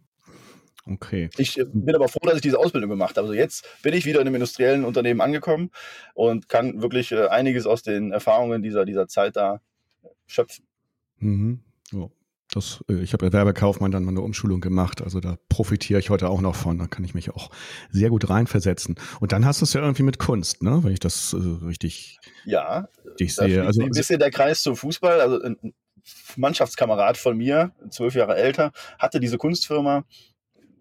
Okay. 0.88 1.30
Ich 1.38 1.58
äh, 1.60 1.66
bin 1.66 1.96
aber 1.96 2.08
froh, 2.08 2.26
dass 2.28 2.36
ich 2.36 2.42
diese 2.42 2.60
Ausbildung 2.60 2.90
gemacht 2.90 3.18
habe. 3.18 3.28
Also 3.28 3.34
jetzt 3.34 3.68
bin 3.82 3.94
ich 3.94 4.06
wieder 4.06 4.22
in 4.22 4.28
einem 4.28 4.36
industriellen 4.36 4.86
Unternehmen 4.86 5.22
angekommen 5.22 5.72
und 6.14 6.48
kann 6.48 6.82
wirklich 6.82 7.12
äh, 7.12 7.28
einiges 7.28 7.66
aus 7.66 7.82
den 7.82 8.12
Erfahrungen 8.12 8.62
dieser, 8.62 8.86
dieser 8.86 9.08
Zeit 9.08 9.36
da 9.36 9.62
schöpfen. 10.28 10.66
Mhm. 11.18 11.62
Oh, 11.94 12.12
das, 12.56 12.84
äh, 12.90 13.02
ich 13.02 13.14
habe 13.14 13.32
Werbekaufmann 13.32 13.92
dann 13.92 14.04
mal 14.04 14.12
eine 14.12 14.22
Umschulung 14.22 14.62
gemacht, 14.62 15.02
also 15.02 15.20
da 15.20 15.38
profitiere 15.50 16.00
ich 16.00 16.10
heute 16.10 16.30
auch 16.30 16.42
noch 16.42 16.56
von. 16.56 16.78
Da 16.78 16.88
kann 16.88 17.04
ich 17.04 17.14
mich 17.14 17.32
auch 17.32 17.50
sehr 17.92 18.10
gut 18.10 18.30
reinversetzen. 18.30 18.96
Und 19.20 19.32
dann 19.32 19.46
hast 19.46 19.62
du 19.62 19.66
es 19.66 19.74
ja 19.74 19.82
irgendwie 19.82 20.04
mit 20.04 20.20
Kunst, 20.20 20.64
ne? 20.64 20.80
Wenn 20.84 20.92
ich 20.92 21.00
das 21.00 21.34
äh, 21.34 21.66
richtig, 21.66 22.18
ja, 22.46 22.88
richtig 23.06 23.36
sehe. 23.36 23.66
Also 23.66 23.82
ein 23.82 23.92
bisschen 23.92 24.20
der 24.20 24.32
Kreis 24.32 24.62
zum 24.62 24.76
Fußball. 24.76 25.20
Also 25.20 25.42
ein 25.42 25.74
Mannschaftskamerad 26.36 27.18
von 27.18 27.38
mir, 27.38 27.72
zwölf 27.90 28.16
Jahre 28.16 28.36
älter, 28.36 28.72
hatte 29.00 29.20
diese 29.20 29.38
Kunstfirma. 29.38 30.06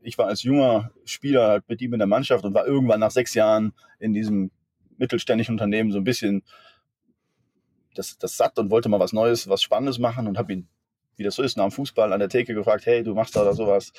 Ich 0.03 0.19
war 0.19 0.27
als 0.27 0.43
junger 0.43 0.91
Spieler 1.05 1.49
halt 1.49 1.69
mit 1.69 1.81
ihm 1.81 1.95
in 1.95 1.99
der 1.99 2.07
Mannschaft 2.07 2.45
und 2.45 2.55
war 2.55 2.67
irgendwann 2.67 3.01
nach 3.01 3.11
sechs 3.11 3.33
Jahren 3.35 3.73
in 3.99 4.13
diesem 4.13 4.51
mittelständischen 4.99 5.55
Unternehmen 5.55 5.93
so 5.93 5.99
ein 5.99 6.05
bisschen 6.05 6.43
das, 7.95 8.19
das 8.19 8.37
satt 8.37 8.59
und 8.59 8.71
wollte 8.71 8.89
mal 8.89 9.01
was 9.01 9.13
Neues, 9.13 9.49
was 9.49 9.63
Spannendes 9.63 9.99
machen 9.99 10.27
und 10.27 10.37
habe 10.37 10.53
ihn 10.53 10.69
wie 11.17 11.23
das 11.23 11.35
so 11.35 11.43
ist, 11.43 11.57
nach 11.57 11.65
dem 11.65 11.73
Fußball 11.73 12.13
an 12.13 12.21
der 12.21 12.29
Theke 12.29 12.55
gefragt, 12.55 12.87
hey, 12.87 13.03
du 13.03 13.15
machst 13.15 13.37
da 13.37 13.43
oder 13.43 13.55
sowas. 13.55 13.93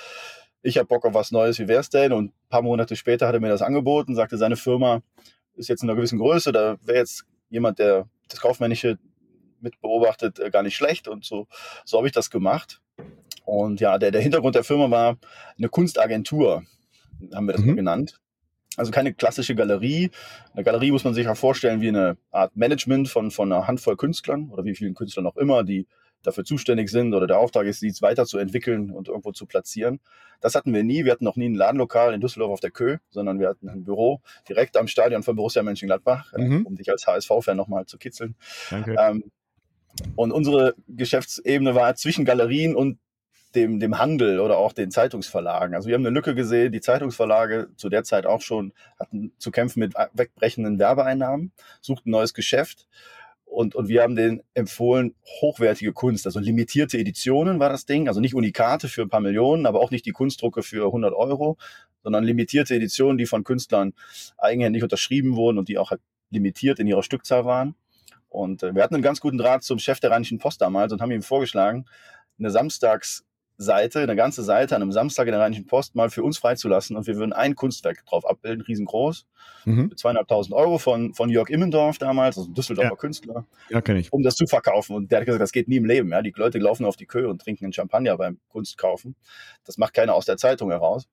Ich 0.61 0.77
habe 0.77 0.87
Bock 0.87 1.05
auf 1.05 1.13
was 1.13 1.31
Neues, 1.31 1.59
wie 1.59 1.67
wär's 1.67 1.89
denn? 1.89 2.11
Und 2.11 2.25
ein 2.25 2.49
paar 2.49 2.61
Monate 2.61 2.95
später 2.95 3.27
hat 3.27 3.35
er 3.35 3.39
mir 3.39 3.49
das 3.49 3.61
angeboten, 3.61 4.15
sagte, 4.15 4.37
seine 4.37 4.55
Firma 4.55 5.01
ist 5.55 5.69
jetzt 5.69 5.83
in 5.83 5.89
einer 5.89 5.95
gewissen 5.95 6.19
Größe, 6.19 6.51
da 6.51 6.77
wäre 6.83 6.99
jetzt 6.99 7.25
jemand, 7.49 7.79
der 7.79 8.09
das 8.29 8.41
Kaufmännische 8.41 8.97
mit 9.61 9.79
beobachtet, 9.81 10.39
äh, 10.39 10.49
gar 10.49 10.63
nicht 10.63 10.75
schlecht. 10.75 11.07
Und 11.07 11.25
so, 11.25 11.47
so 11.85 11.97
habe 11.97 12.07
ich 12.07 12.13
das 12.13 12.29
gemacht. 12.29 12.81
Und 13.45 13.79
ja, 13.79 13.97
der, 13.97 14.11
der 14.11 14.21
Hintergrund 14.21 14.55
der 14.55 14.63
Firma 14.63 14.89
war 14.89 15.17
eine 15.57 15.69
Kunstagentur, 15.69 16.63
haben 17.33 17.47
wir 17.47 17.53
das 17.53 17.61
mhm. 17.61 17.75
genannt. 17.75 18.19
Also 18.77 18.91
keine 18.91 19.13
klassische 19.13 19.55
Galerie. 19.55 20.11
Eine 20.53 20.63
Galerie 20.63 20.91
muss 20.91 21.03
man 21.03 21.13
sich 21.13 21.27
auch 21.27 21.37
vorstellen 21.37 21.81
wie 21.81 21.89
eine 21.89 22.17
Art 22.31 22.55
Management 22.57 23.07
von, 23.07 23.31
von 23.31 23.51
einer 23.51 23.67
Handvoll 23.67 23.95
Künstlern 23.95 24.49
oder 24.49 24.65
wie 24.65 24.75
vielen 24.75 24.95
Künstlern 24.95 25.27
auch 25.27 25.37
immer, 25.37 25.63
die 25.63 25.87
dafür 26.25 26.43
zuständig 26.43 26.89
sind 26.89 27.13
oder 27.13 27.27
der 27.27 27.39
Auftrag 27.39 27.65
ist, 27.65 27.81
dies 27.81 28.01
weiterzuentwickeln 28.01 28.91
und 28.91 29.07
irgendwo 29.07 29.31
zu 29.31 29.45
platzieren. 29.45 29.99
Das 30.41 30.55
hatten 30.55 30.73
wir 30.73 30.83
nie. 30.83 31.05
Wir 31.05 31.11
hatten 31.11 31.23
noch 31.23 31.35
nie 31.35 31.49
ein 31.49 31.55
Ladenlokal 31.55 32.13
in 32.13 32.21
Düsseldorf 32.21 32.51
auf 32.51 32.59
der 32.59 32.71
Kö, 32.71 32.97
sondern 33.09 33.39
wir 33.39 33.49
hatten 33.49 33.69
ein 33.69 33.83
Büro 33.83 34.21
direkt 34.47 34.77
am 34.77 34.87
Stadion 34.87 35.23
von 35.23 35.35
Borussia 35.35 35.63
Mönchengladbach, 35.63 36.33
äh, 36.33 36.41
mhm. 36.41 36.65
um 36.65 36.75
dich 36.75 36.89
als 36.89 37.07
HSV-Fan 37.07 37.57
nochmal 37.57 37.85
zu 37.85 37.97
kitzeln. 37.97 38.35
Danke. 38.69 38.95
Ähm, 38.99 39.23
und 40.15 40.31
unsere 40.31 40.75
Geschäftsebene 40.87 41.73
war 41.73 41.95
zwischen 41.95 42.25
Galerien 42.25 42.75
und 42.75 42.99
dem, 43.55 43.79
dem 43.79 43.97
Handel 43.97 44.39
oder 44.39 44.57
auch 44.57 44.73
den 44.73 44.91
Zeitungsverlagen. 44.91 45.75
Also 45.75 45.87
wir 45.87 45.95
haben 45.95 46.05
eine 46.05 46.13
Lücke 46.13 46.35
gesehen, 46.35 46.71
die 46.71 46.81
Zeitungsverlage 46.81 47.69
zu 47.77 47.89
der 47.89 48.03
Zeit 48.03 48.25
auch 48.25 48.41
schon 48.41 48.73
hatten 48.99 49.31
zu 49.37 49.51
kämpfen 49.51 49.79
mit 49.79 49.93
wegbrechenden 50.13 50.77
Werbeeinnahmen, 50.77 51.51
suchten 51.81 52.09
ein 52.09 52.11
neues 52.11 52.33
Geschäft. 52.33 52.87
Und, 53.55 53.73
und 53.73 53.87
wir 53.87 54.03
haben 54.03 54.17
denen 54.17 54.41
empfohlen, 54.53 55.15
hochwertige 55.39 55.93
Kunst, 55.93 56.25
also 56.25 56.41
limitierte 56.41 56.97
Editionen 56.97 57.57
war 57.57 57.69
das 57.69 57.85
Ding, 57.85 58.09
also 58.09 58.19
nicht 58.19 58.35
Unikate 58.35 58.89
für 58.89 59.03
ein 59.03 59.09
paar 59.09 59.21
Millionen, 59.21 59.65
aber 59.65 59.79
auch 59.79 59.91
nicht 59.91 60.05
die 60.05 60.11
Kunstdrucke 60.11 60.61
für 60.61 60.85
100 60.87 61.13
Euro, 61.13 61.55
sondern 62.03 62.25
limitierte 62.25 62.75
Editionen, 62.75 63.17
die 63.17 63.25
von 63.25 63.45
Künstlern 63.45 63.93
eigenhändig 64.37 64.83
unterschrieben 64.83 65.37
wurden 65.37 65.57
und 65.57 65.69
die 65.69 65.77
auch 65.77 65.91
halt 65.91 66.01
limitiert 66.31 66.79
in 66.79 66.87
ihrer 66.87 67.01
Stückzahl 67.01 67.45
waren. 67.45 67.75
Und 68.27 68.61
äh, 68.61 68.75
wir 68.75 68.83
hatten 68.83 68.95
einen 68.95 69.03
ganz 69.03 69.21
guten 69.21 69.37
Draht 69.37 69.63
zum 69.63 69.79
Chef 69.79 70.01
der 70.01 70.11
Rheinischen 70.11 70.37
Post 70.37 70.59
damals 70.59 70.91
und 70.91 71.01
haben 71.01 71.11
ihm 71.11 71.21
vorgeschlagen, 71.21 71.85
eine 72.37 72.51
Samstagsseite, 73.57 74.01
eine 74.01 74.15
ganze 74.15 74.43
Seite 74.43 74.75
an 74.75 74.81
einem 74.81 74.91
Samstag 74.91 75.27
in 75.27 75.31
der 75.31 75.41
Rheinischen 75.41 75.65
Post 75.65 75.95
mal 75.95 76.09
für 76.09 76.23
uns 76.23 76.37
freizulassen 76.37 76.97
und 76.97 77.07
wir 77.07 77.15
würden 77.15 77.33
ein 77.33 77.55
Kunstwerk 77.55 78.05
drauf 78.05 78.25
abbilden, 78.27 78.61
riesengroß, 78.61 79.25
mhm. 79.65 79.95
zweieinhalbtausend 79.95 80.53
Euro 80.53 80.77
von, 80.77 81.13
von 81.13 81.29
Jörg 81.29 81.49
Immendorf 81.49 81.97
damals, 81.97 82.37
also 82.37 82.49
ein 82.49 82.53
Düsseldorfer 82.53 82.91
ja. 82.91 82.95
Künstler, 82.95 83.45
ja, 83.69 83.81
ich. 83.95 84.11
um 84.11 84.23
das 84.23 84.35
zu 84.35 84.45
verkaufen. 84.45 84.95
Und 84.95 85.11
der 85.11 85.19
hat 85.19 85.25
gesagt, 85.25 85.41
das 85.41 85.51
geht 85.51 85.67
nie 85.67 85.77
im 85.77 85.85
Leben. 85.85 86.11
Ja? 86.11 86.21
Die 86.21 86.33
Leute 86.35 86.57
laufen 86.59 86.85
auf 86.85 86.97
die 86.97 87.05
Köhe 87.05 87.29
und 87.29 87.41
trinken 87.41 87.65
einen 87.65 87.73
Champagner 87.73 88.17
beim 88.17 88.39
Kunstkaufen. 88.49 89.15
Das 89.65 89.77
macht 89.77 89.93
keiner 89.93 90.13
aus 90.13 90.25
der 90.25 90.37
Zeitung 90.37 90.71
heraus. 90.71 91.07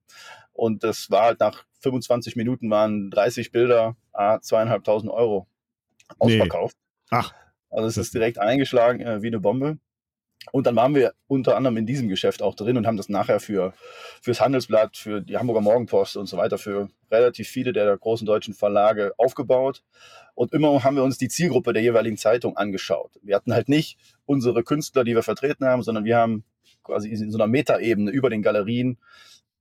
Und 0.52 0.84
das 0.84 1.10
war 1.10 1.24
halt 1.24 1.40
nach 1.40 1.64
25 1.80 2.36
Minuten 2.36 2.70
waren 2.70 3.10
30 3.10 3.52
Bilder, 3.52 3.96
ah, 4.12 4.40
zweieinhalbtausend 4.40 5.10
Euro 5.10 5.46
ausverkauft. 6.18 6.76
Nee. 7.10 7.18
Ach. 7.18 7.34
Also 7.70 7.88
es 7.88 7.96
ist 7.96 8.12
direkt 8.12 8.38
eingeschlagen 8.38 9.00
äh, 9.00 9.22
wie 9.22 9.28
eine 9.28 9.40
Bombe. 9.40 9.78
Und 10.50 10.66
dann 10.66 10.74
waren 10.74 10.94
wir 10.94 11.14
unter 11.28 11.56
anderem 11.56 11.76
in 11.76 11.86
diesem 11.86 12.08
Geschäft 12.08 12.42
auch 12.42 12.54
drin 12.54 12.76
und 12.76 12.86
haben 12.86 12.96
das 12.96 13.08
nachher 13.08 13.38
für 13.38 13.72
fürs 14.20 14.40
Handelsblatt, 14.40 14.96
für 14.96 15.20
die 15.20 15.36
Hamburger 15.36 15.60
Morgenpost 15.60 16.16
und 16.16 16.26
so 16.26 16.36
weiter, 16.36 16.58
für 16.58 16.90
relativ 17.10 17.48
viele 17.48 17.72
der 17.72 17.96
großen 17.96 18.26
deutschen 18.26 18.52
Verlage 18.52 19.12
aufgebaut. 19.18 19.84
Und 20.34 20.52
immer 20.52 20.82
haben 20.82 20.96
wir 20.96 21.04
uns 21.04 21.18
die 21.18 21.28
Zielgruppe 21.28 21.72
der 21.72 21.82
jeweiligen 21.82 22.16
Zeitung 22.16 22.56
angeschaut. 22.56 23.12
Wir 23.22 23.36
hatten 23.36 23.52
halt 23.52 23.68
nicht 23.68 23.98
unsere 24.26 24.64
Künstler, 24.64 25.04
die 25.04 25.14
wir 25.14 25.22
vertreten 25.22 25.64
haben, 25.64 25.82
sondern 25.82 26.04
wir 26.04 26.16
haben 26.16 26.44
quasi 26.82 27.10
in 27.10 27.30
so 27.30 27.38
einer 27.38 27.46
Metaebene 27.46 28.10
über 28.10 28.28
den 28.28 28.42
Galerien 28.42 28.98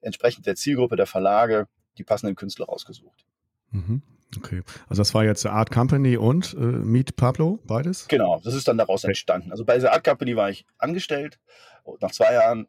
entsprechend 0.02 0.48
der 0.48 0.56
Zielgruppe 0.56 0.96
der 0.96 1.06
Verlage 1.06 1.68
die 1.98 2.04
passenden 2.04 2.36
Künstler 2.36 2.66
rausgesucht. 2.66 3.26
Mhm. 3.72 4.02
Okay, 4.38 4.62
also 4.88 5.02
das 5.02 5.14
war 5.14 5.24
jetzt 5.24 5.46
Art 5.46 5.72
Company 5.72 6.18
und 6.18 6.54
äh, 6.54 6.58
Meet 6.58 7.16
Pablo, 7.16 7.60
beides? 7.66 8.08
Genau, 8.08 8.42
das 8.44 8.54
ist 8.54 8.68
dann 8.68 8.78
daraus 8.78 9.04
entstanden. 9.04 9.52
Also 9.52 9.66
bei 9.66 9.78
der 9.78 9.94
Art 9.94 10.04
Company 10.04 10.36
war 10.36 10.50
ich 10.50 10.66
angestellt 10.78 11.40
und 11.84 12.02
nach 12.02 12.12
zwei 12.12 12.34
Jahren 12.34 12.68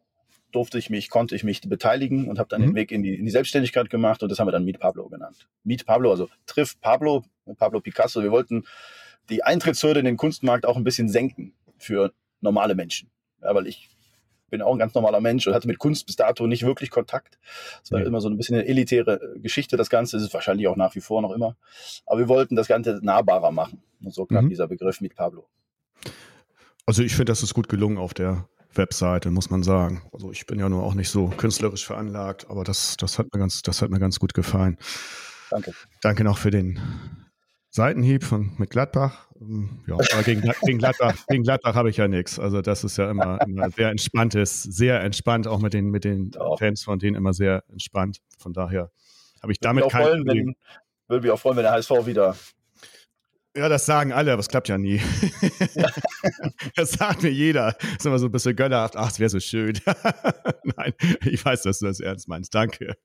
durfte 0.50 0.78
ich 0.78 0.90
mich, 0.90 1.08
konnte 1.08 1.34
ich 1.34 1.44
mich 1.44 1.62
beteiligen 1.62 2.28
und 2.28 2.38
habe 2.38 2.48
dann 2.48 2.60
mhm. 2.60 2.66
den 2.66 2.74
Weg 2.74 2.92
in 2.92 3.02
die, 3.02 3.14
in 3.14 3.24
die 3.24 3.30
Selbstständigkeit 3.30 3.90
gemacht 3.90 4.22
und 4.22 4.30
das 4.30 4.38
haben 4.38 4.46
wir 4.46 4.52
dann 4.52 4.64
Meet 4.64 4.80
Pablo 4.80 5.08
genannt. 5.08 5.48
Meet 5.64 5.86
Pablo, 5.86 6.10
also 6.10 6.28
trifft 6.46 6.80
Pablo, 6.80 7.24
Pablo 7.56 7.80
Picasso. 7.80 8.22
Wir 8.22 8.30
wollten 8.30 8.64
die 9.30 9.42
Eintrittshürde 9.42 10.00
in 10.00 10.06
den 10.06 10.16
Kunstmarkt 10.16 10.66
auch 10.66 10.76
ein 10.76 10.84
bisschen 10.84 11.08
senken 11.08 11.54
für 11.78 12.12
normale 12.40 12.74
Menschen. 12.74 13.10
Ja, 13.40 13.54
weil 13.54 13.66
ich 13.66 13.88
bin 14.52 14.62
auch 14.62 14.72
ein 14.72 14.78
ganz 14.78 14.94
normaler 14.94 15.20
Mensch 15.20 15.48
und 15.48 15.54
hatte 15.54 15.66
mit 15.66 15.78
Kunst 15.78 16.06
bis 16.06 16.14
dato 16.14 16.46
nicht 16.46 16.62
wirklich 16.62 16.90
Kontakt. 16.90 17.38
Es 17.82 17.90
war 17.90 18.00
ja. 18.00 18.06
immer 18.06 18.20
so 18.20 18.28
ein 18.28 18.36
bisschen 18.36 18.54
eine 18.54 18.66
elitäre 18.66 19.14
äh, 19.14 19.40
Geschichte, 19.40 19.76
das 19.76 19.90
Ganze. 19.90 20.18
ist 20.18 20.22
es 20.22 20.32
wahrscheinlich 20.32 20.68
auch 20.68 20.76
nach 20.76 20.94
wie 20.94 21.00
vor 21.00 21.22
noch 21.22 21.32
immer. 21.32 21.56
Aber 22.06 22.20
wir 22.20 22.28
wollten 22.28 22.54
das 22.54 22.68
Ganze 22.68 23.00
nahbarer 23.02 23.50
machen. 23.50 23.82
Und 24.04 24.14
so 24.14 24.26
kam 24.26 24.44
mhm. 24.44 24.50
dieser 24.50 24.68
Begriff 24.68 25.00
mit 25.00 25.16
Pablo. 25.16 25.48
Also 26.86 27.02
ich 27.02 27.12
finde, 27.12 27.32
das 27.32 27.42
ist 27.42 27.54
gut 27.54 27.68
gelungen 27.68 27.96
auf 27.96 28.12
der 28.12 28.46
Webseite, 28.74 29.30
muss 29.30 29.50
man 29.50 29.62
sagen. 29.62 30.02
Also 30.12 30.30
ich 30.30 30.46
bin 30.46 30.58
ja 30.58 30.68
nur 30.68 30.82
auch 30.84 30.94
nicht 30.94 31.08
so 31.08 31.28
künstlerisch 31.28 31.86
veranlagt, 31.86 32.46
aber 32.50 32.62
das, 32.62 32.96
das 32.98 33.18
hat 33.18 33.32
mir 33.32 33.40
ganz, 33.40 33.62
das 33.62 33.80
hat 33.80 33.90
mir 33.90 34.00
ganz 34.00 34.20
gut 34.20 34.34
gefallen. 34.34 34.76
Danke. 35.50 35.72
Danke 36.02 36.24
noch 36.24 36.38
für 36.38 36.50
den 36.50 36.78
Seitenhieb 37.74 38.22
von, 38.22 38.52
mit 38.58 38.68
Gladbach. 38.68 39.28
Ähm, 39.40 39.80
ja, 39.86 39.94
aber 39.94 40.22
gegen, 40.22 40.42
gegen 40.62 40.78
Gladbach, 40.78 41.16
gegen 41.28 41.42
Gladbach 41.42 41.74
habe 41.74 41.88
ich 41.88 41.96
ja 41.96 42.06
nichts. 42.06 42.38
Also 42.38 42.60
das 42.60 42.84
ist 42.84 42.98
ja 42.98 43.10
immer, 43.10 43.40
immer 43.46 43.70
sehr 43.70 43.88
entspanntes, 43.88 44.62
sehr 44.62 45.00
entspannt, 45.00 45.48
auch 45.48 45.58
mit 45.58 45.72
den, 45.72 45.90
mit 45.90 46.04
den 46.04 46.32
Fans 46.58 46.84
von 46.84 46.98
denen 46.98 47.16
immer 47.16 47.32
sehr 47.32 47.64
entspannt. 47.70 48.18
Von 48.38 48.52
daher 48.52 48.90
habe 49.42 49.52
ich 49.52 49.58
damit 49.58 49.88
kein 49.88 50.04
freuen, 50.04 50.24
Problem. 50.24 50.54
Würde 51.08 51.22
mich 51.22 51.32
auch 51.32 51.40
freuen, 51.40 51.56
wenn 51.56 51.64
der 51.64 51.72
HSV 51.72 52.06
wieder 52.06 52.36
ja, 53.54 53.68
das 53.68 53.84
sagen 53.84 54.14
alle, 54.14 54.32
aber 54.32 54.40
es 54.40 54.48
klappt 54.48 54.70
ja 54.70 54.78
nie. 54.78 54.98
Ja. 55.74 55.90
das 56.74 56.92
sagt 56.92 57.22
mir 57.22 57.30
jeder. 57.30 57.72
Das 57.72 57.90
ist 57.98 58.06
immer 58.06 58.18
so 58.18 58.26
ein 58.26 58.32
bisschen 58.32 58.56
gönnerhaft. 58.56 58.96
Ach, 58.96 59.10
es 59.10 59.18
wäre 59.18 59.28
so 59.28 59.40
schön. 59.40 59.78
Nein, 60.64 60.94
ich 61.26 61.44
weiß, 61.44 61.60
dass 61.60 61.80
du 61.80 61.84
das 61.84 62.00
ernst 62.00 62.28
meinst. 62.28 62.54
Danke. 62.54 62.96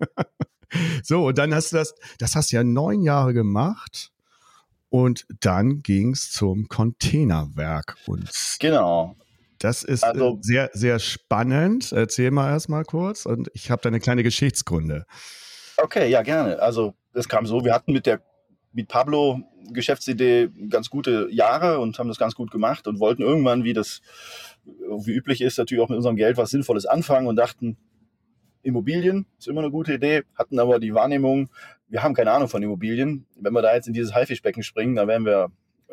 so, 1.03 1.25
und 1.27 1.37
dann 1.37 1.53
hast 1.53 1.73
du 1.73 1.75
das, 1.75 1.95
das 2.17 2.33
hast 2.37 2.53
du 2.53 2.55
ja 2.55 2.63
neun 2.63 3.01
Jahre 3.01 3.33
gemacht. 3.33 4.13
Und 4.89 5.25
dann 5.41 5.79
ging 5.79 6.13
es 6.13 6.31
zum 6.31 6.67
Containerwerk. 6.67 7.97
Und 8.05 8.29
genau. 8.59 9.15
Das 9.59 9.83
ist 9.83 10.03
äh, 10.03 10.07
also, 10.07 10.37
sehr, 10.41 10.69
sehr 10.73 10.99
spannend. 10.99 11.91
Erzähl 11.91 12.31
mal 12.31 12.51
erstmal 12.51 12.83
kurz. 12.83 13.25
Und 13.25 13.49
ich 13.53 13.71
habe 13.71 13.81
da 13.81 13.89
eine 13.89 13.99
kleine 13.99 14.23
Geschichtsgründe. 14.23 15.05
Okay, 15.77 16.09
ja, 16.09 16.21
gerne. 16.21 16.59
Also, 16.61 16.93
es 17.13 17.27
kam 17.27 17.45
so, 17.45 17.65
wir 17.65 17.73
hatten 17.73 17.91
mit 17.91 18.05
der 18.05 18.21
mit 18.73 18.87
Pablo 18.89 19.41
Geschäftsidee 19.71 20.49
ganz 20.69 20.89
gute 20.89 21.27
Jahre 21.31 21.79
und 21.79 21.97
haben 21.97 22.07
das 22.07 22.19
ganz 22.19 22.35
gut 22.35 22.51
gemacht 22.51 22.87
und 22.87 22.99
wollten 22.99 23.23
irgendwann, 23.23 23.63
wie 23.63 23.73
das 23.73 24.01
wie 24.65 25.13
üblich 25.13 25.41
ist, 25.41 25.57
natürlich 25.57 25.83
auch 25.83 25.89
mit 25.89 25.97
unserem 25.97 26.15
Geld 26.15 26.37
was 26.37 26.49
Sinnvolles 26.51 26.85
anfangen 26.85 27.27
und 27.27 27.37
dachten, 27.37 27.77
Immobilien 28.61 29.25
ist 29.39 29.47
immer 29.47 29.61
eine 29.61 29.71
gute 29.71 29.93
Idee, 29.93 30.23
hatten 30.35 30.59
aber 30.59 30.79
die 30.79 30.93
Wahrnehmung, 30.93 31.49
wir 31.87 32.03
haben 32.03 32.13
keine 32.13 32.31
Ahnung 32.31 32.49
von 32.49 32.61
Immobilien. 32.61 33.25
Wenn 33.35 33.53
wir 33.53 33.61
da 33.61 33.73
jetzt 33.73 33.87
in 33.87 33.93
dieses 33.93 34.13
Haifischbecken 34.13 34.63
springen, 34.63 34.95
dann 34.95 35.07
werden 35.07 35.25
wir 35.25 35.51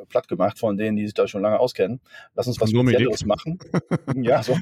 platt 0.09 0.29
gemacht 0.29 0.59
von 0.59 0.77
denen, 0.77 0.97
die 0.97 1.05
sich 1.05 1.15
da 1.15 1.29
schon 1.29 1.43
lange 1.43 1.59
auskennen. 1.59 2.01
Lass 2.35 2.47
uns 2.47 2.61
was 2.61 2.71
Spezielles 2.71 3.25
machen. 3.25 3.59
ja, 4.17 4.43
so. 4.43 4.57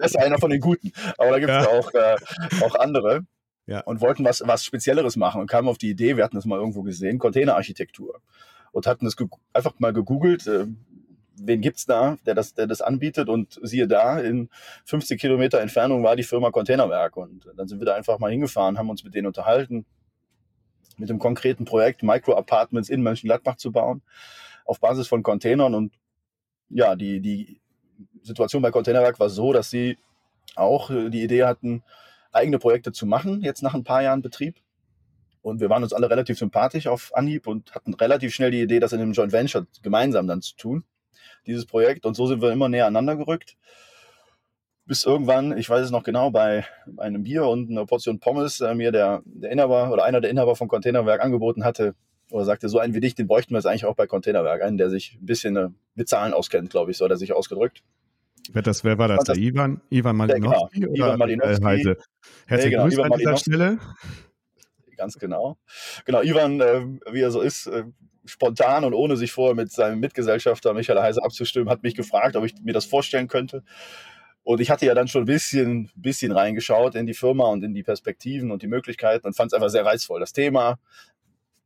das 0.00 0.12
ist 0.12 0.18
einer 0.18 0.38
von 0.38 0.50
den 0.50 0.60
Guten. 0.60 0.92
Aber 1.16 1.30
da 1.30 1.38
gibt 1.38 1.50
es 1.50 1.64
ja. 1.64 1.70
auch, 1.70 1.94
äh, 1.94 2.16
auch 2.64 2.74
andere. 2.74 3.26
Ja. 3.66 3.80
Und 3.80 4.00
wollten 4.00 4.24
was, 4.24 4.42
was 4.44 4.64
Spezielleres 4.64 5.16
machen 5.16 5.40
und 5.40 5.46
kamen 5.48 5.68
auf 5.68 5.78
die 5.78 5.90
Idee, 5.90 6.16
wir 6.16 6.24
hatten 6.24 6.36
das 6.36 6.46
mal 6.46 6.58
irgendwo 6.58 6.82
gesehen, 6.82 7.18
Containerarchitektur. 7.18 8.20
Und 8.72 8.86
hatten 8.86 9.04
das 9.04 9.16
einfach 9.52 9.78
mal 9.78 9.92
gegoogelt, 9.92 10.46
äh, 10.46 10.66
wen 11.42 11.60
gibt's 11.60 11.86
da, 11.86 12.16
der 12.26 12.34
das, 12.34 12.54
der 12.54 12.66
das 12.66 12.80
anbietet? 12.80 13.28
Und 13.28 13.58
siehe 13.62 13.86
da, 13.86 14.18
in 14.18 14.48
50 14.84 15.20
Kilometer 15.20 15.60
Entfernung 15.60 16.02
war 16.02 16.16
die 16.16 16.22
Firma 16.22 16.50
Containerwerk. 16.50 17.16
Und 17.16 17.48
dann 17.56 17.68
sind 17.68 17.80
wir 17.80 17.86
da 17.86 17.94
einfach 17.94 18.18
mal 18.18 18.30
hingefahren, 18.30 18.78
haben 18.78 18.90
uns 18.90 19.04
mit 19.04 19.14
denen 19.14 19.26
unterhalten, 19.26 19.86
mit 20.96 21.08
dem 21.08 21.18
konkreten 21.18 21.64
Projekt 21.64 22.02
Micro-Apartments 22.02 22.88
in 22.88 23.02
Mönchengladbach 23.02 23.56
zu 23.56 23.72
bauen, 23.72 24.02
auf 24.64 24.80
Basis 24.80 25.08
von 25.08 25.22
Containern. 25.22 25.74
Und 25.74 25.92
ja, 26.70 26.96
die, 26.96 27.20
die 27.20 27.60
Situation 28.22 28.62
bei 28.62 28.70
Containerwerk 28.70 29.18
war 29.20 29.30
so, 29.30 29.52
dass 29.52 29.70
sie 29.70 29.98
auch 30.56 30.90
die 30.90 31.22
Idee 31.22 31.44
hatten, 31.44 31.82
eigene 32.32 32.58
Projekte 32.58 32.92
zu 32.92 33.06
machen, 33.06 33.42
jetzt 33.42 33.62
nach 33.62 33.74
ein 33.74 33.84
paar 33.84 34.02
Jahren 34.02 34.22
Betrieb. 34.22 34.56
Und 35.40 35.60
wir 35.60 35.70
waren 35.70 35.82
uns 35.82 35.92
alle 35.92 36.10
relativ 36.10 36.38
sympathisch 36.38 36.88
auf 36.88 37.14
Anhieb 37.14 37.46
und 37.46 37.74
hatten 37.74 37.94
relativ 37.94 38.34
schnell 38.34 38.50
die 38.50 38.60
Idee, 38.60 38.80
das 38.80 38.92
in 38.92 39.00
einem 39.00 39.12
Joint 39.12 39.32
Venture 39.32 39.66
gemeinsam 39.82 40.26
dann 40.26 40.42
zu 40.42 40.56
tun 40.56 40.84
dieses 41.48 41.66
Projekt. 41.66 42.06
Und 42.06 42.14
so 42.14 42.26
sind 42.26 42.40
wir 42.40 42.52
immer 42.52 42.68
näher 42.68 42.86
aneinander 42.86 43.16
gerückt. 43.16 43.56
Bis 44.86 45.04
irgendwann, 45.04 45.58
ich 45.58 45.68
weiß 45.68 45.84
es 45.84 45.90
noch 45.90 46.04
genau, 46.04 46.30
bei 46.30 46.64
einem 46.96 47.24
Bier 47.24 47.46
und 47.46 47.70
einer 47.70 47.84
Portion 47.84 48.20
Pommes 48.20 48.60
äh, 48.60 48.74
mir 48.74 48.92
der, 48.92 49.22
der 49.24 49.50
Inhaber 49.50 49.92
oder 49.92 50.04
einer 50.04 50.20
der 50.20 50.30
Inhaber 50.30 50.56
vom 50.56 50.68
Containerwerk 50.68 51.22
angeboten 51.22 51.64
hatte, 51.64 51.94
oder 52.30 52.44
sagte, 52.44 52.68
so 52.68 52.78
einen 52.78 52.94
wie 52.94 53.00
dich, 53.00 53.14
den 53.14 53.26
bräuchten 53.26 53.52
wir 53.52 53.58
jetzt 53.58 53.66
eigentlich 53.66 53.86
auch 53.86 53.96
bei 53.96 54.06
Containerwerk. 54.06 54.62
Einen, 54.62 54.78
der 54.78 54.90
sich 54.90 55.18
ein 55.20 55.26
bisschen 55.26 55.56
äh, 55.56 55.68
mit 55.94 56.08
Zahlen 56.08 56.34
auskennt, 56.34 56.70
glaube 56.70 56.90
ich, 56.90 56.98
so 56.98 57.04
hat 57.04 57.10
er 57.10 57.16
sich 57.16 57.32
ausgedrückt. 57.32 57.82
Wer, 58.52 58.62
das, 58.62 58.84
wer 58.84 58.98
war 58.98 59.08
das? 59.08 59.24
Der 59.24 59.36
Ivan? 59.36 59.80
Ivan 59.90 60.16
Malinowski? 60.16 60.80
Genau, 60.80 60.92
oder 60.92 61.06
Ivan 61.06 61.18
Malinowski. 61.18 61.64
Heise? 61.64 61.96
Herzlichen 62.46 62.82
nee, 62.82 62.90
genau, 62.90 63.02
an 63.02 63.18
dieser 63.18 63.36
Stelle. 63.36 63.78
Ganz 64.96 65.18
genau. 65.18 65.58
Genau, 66.04 66.22
Ivan, 66.22 66.60
äh, 66.60 66.84
wie 67.12 67.20
er 67.20 67.30
so 67.30 67.40
ist, 67.40 67.66
äh, 67.66 67.84
spontan 68.28 68.84
und 68.84 68.94
ohne 68.94 69.16
sich 69.16 69.32
vorher 69.32 69.54
mit 69.54 69.72
seinem 69.72 70.00
Mitgesellschafter 70.00 70.74
Michael 70.74 71.00
Heise 71.00 71.22
abzustimmen, 71.22 71.68
hat 71.68 71.82
mich 71.82 71.94
gefragt, 71.94 72.36
ob 72.36 72.44
ich 72.44 72.54
mir 72.62 72.72
das 72.72 72.84
vorstellen 72.84 73.28
könnte. 73.28 73.62
Und 74.42 74.60
ich 74.60 74.70
hatte 74.70 74.86
ja 74.86 74.94
dann 74.94 75.08
schon 75.08 75.22
ein 75.22 75.26
bisschen, 75.26 75.90
bisschen 75.94 76.32
reingeschaut 76.32 76.94
in 76.94 77.06
die 77.06 77.14
Firma 77.14 77.44
und 77.48 77.62
in 77.62 77.74
die 77.74 77.82
Perspektiven 77.82 78.50
und 78.50 78.62
die 78.62 78.66
Möglichkeiten 78.66 79.26
und 79.26 79.36
fand 79.36 79.52
es 79.52 79.54
einfach 79.54 79.68
sehr 79.68 79.84
reizvoll. 79.84 80.20
Das 80.20 80.32
Thema, 80.32 80.78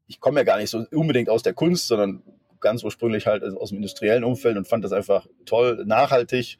ich 0.07 0.18
komme 0.18 0.40
ja 0.40 0.44
gar 0.44 0.59
nicht 0.59 0.70
so 0.70 0.85
unbedingt 0.90 1.29
aus 1.29 1.42
der 1.42 1.55
Kunst, 1.55 1.87
sondern 1.87 2.22
ganz 2.61 2.83
ursprünglich 2.83 3.27
halt 3.27 3.44
aus 3.44 3.68
dem 3.68 3.77
industriellen 3.77 4.25
Umfeld 4.25 4.57
und 4.57 4.66
fand 4.66 4.85
das 4.85 4.92
einfach 4.92 5.27
toll, 5.44 5.85
nachhaltig 5.87 6.59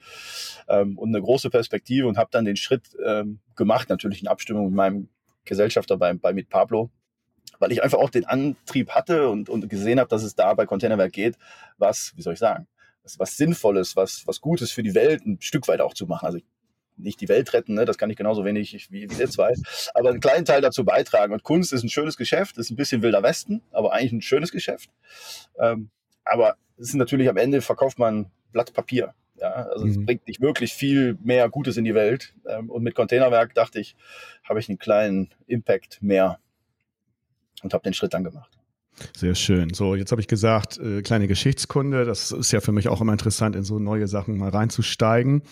ähm, 0.68 0.98
und 0.98 1.08
eine 1.08 1.22
große 1.22 1.48
Perspektive 1.48 2.06
und 2.06 2.18
habe 2.18 2.28
dann 2.30 2.44
den 2.44 2.56
Schritt 2.56 2.88
ähm, 3.04 3.40
gemacht, 3.56 3.88
natürlich 3.88 4.20
in 4.20 4.28
Abstimmung 4.28 4.66
mit 4.66 4.74
meinem 4.74 5.08
Gesellschafter 5.44 5.96
bei, 5.96 6.12
bei 6.14 6.32
Mit 6.32 6.48
Pablo, 6.48 6.90
weil 7.62 7.70
ich 7.70 7.85
einfach 7.85 7.98
auch 7.98 8.11
den 8.11 8.25
Antrieb 8.25 8.90
hatte 8.90 9.29
und, 9.29 9.48
und 9.48 9.70
gesehen 9.70 10.01
habe, 10.01 10.09
dass 10.09 10.25
es 10.25 10.35
da 10.35 10.53
bei 10.55 10.66
Containerwerk 10.66 11.12
geht, 11.12 11.37
was, 11.79 12.12
wie 12.16 12.22
soll 12.22 12.33
ich 12.33 12.40
sagen, 12.40 12.66
was 13.18 13.37
Sinnvolles, 13.37 13.94
was, 13.94 14.27
was 14.27 14.40
Gutes 14.40 14.72
für 14.72 14.83
die 14.83 14.96
Welt 14.96 15.25
ein 15.25 15.38
Stück 15.40 15.68
weit 15.68 15.81
auch 15.81 15.94
zu 15.94 16.09
machen. 16.09 16.27
Also 16.27 16.38
nicht 16.96 17.20
die 17.20 17.29
Welt 17.29 17.53
retten, 17.53 17.75
ne? 17.75 17.85
das 17.85 17.98
kann 17.98 18.11
ich 18.11 18.16
genauso 18.16 18.44
wenig 18.44 18.88
wie, 18.90 19.09
wie 19.09 19.16
wir 19.16 19.31
zwei, 19.31 19.55
aber 19.94 20.11
einen 20.11 20.18
kleinen 20.18 20.44
Teil 20.44 20.61
dazu 20.61 20.85
beitragen. 20.85 21.33
Und 21.33 21.44
Kunst 21.44 21.72
ist 21.72 21.85
ein 21.85 21.88
schönes 21.88 22.16
Geschäft, 22.16 22.59
ist 22.59 22.70
ein 22.70 22.77
bisschen 22.77 23.01
wilder 23.01 23.22
Westen, 23.22 23.62
aber 23.70 23.92
eigentlich 23.92 24.12
ein 24.12 24.22
schönes 24.22 24.51
Geschäft. 24.51 24.90
Ähm, 25.61 25.90
aber 26.25 26.57
es 26.79 26.88
ist 26.88 26.94
natürlich 26.94 27.29
am 27.29 27.37
Ende 27.37 27.62
verkauft 27.62 27.96
man 27.96 28.33
Blatt 28.51 28.72
Papier. 28.72 29.14
Ja, 29.37 29.53
also 29.53 29.87
es 29.87 29.96
mhm. 29.96 30.07
bringt 30.07 30.27
nicht 30.27 30.40
wirklich 30.40 30.72
viel 30.75 31.16
mehr 31.22 31.48
Gutes 31.48 31.77
in 31.77 31.85
die 31.85 31.94
Welt. 31.94 32.35
Ähm, 32.44 32.70
und 32.70 32.83
mit 32.83 32.96
Containerwerk 32.96 33.55
dachte 33.55 33.79
ich, 33.79 33.94
habe 34.42 34.59
ich 34.59 34.68
einen 34.68 34.79
kleinen 34.79 35.31
Impact 35.46 36.03
mehr 36.03 36.38
und 37.62 37.75
habe 37.75 37.85
den 37.85 37.94
Schritt 37.94 38.14
dann 38.14 38.25
gemacht. 38.25 38.51
Sehr 39.16 39.35
schön. 39.35 39.72
So, 39.72 39.94
jetzt 39.94 40.12
habe 40.12 40.20
ich 40.20 40.29
gesagt, 40.29 40.79
äh, 40.79 41.03
kleine 41.03 41.27
Geschichtskunde. 41.27 42.05
Das 42.05 42.31
ist 42.31 42.53
ja 42.53 42.61
für 42.61 42.72
mich 42.72 42.88
auch 42.88 43.01
immer 43.01 43.12
interessant, 43.12 43.57
in 43.57 43.62
so 43.62 43.79
neue 43.79 44.07
Sachen 44.07 44.37
mal 44.37 44.51
reinzusteigen. 44.51 45.42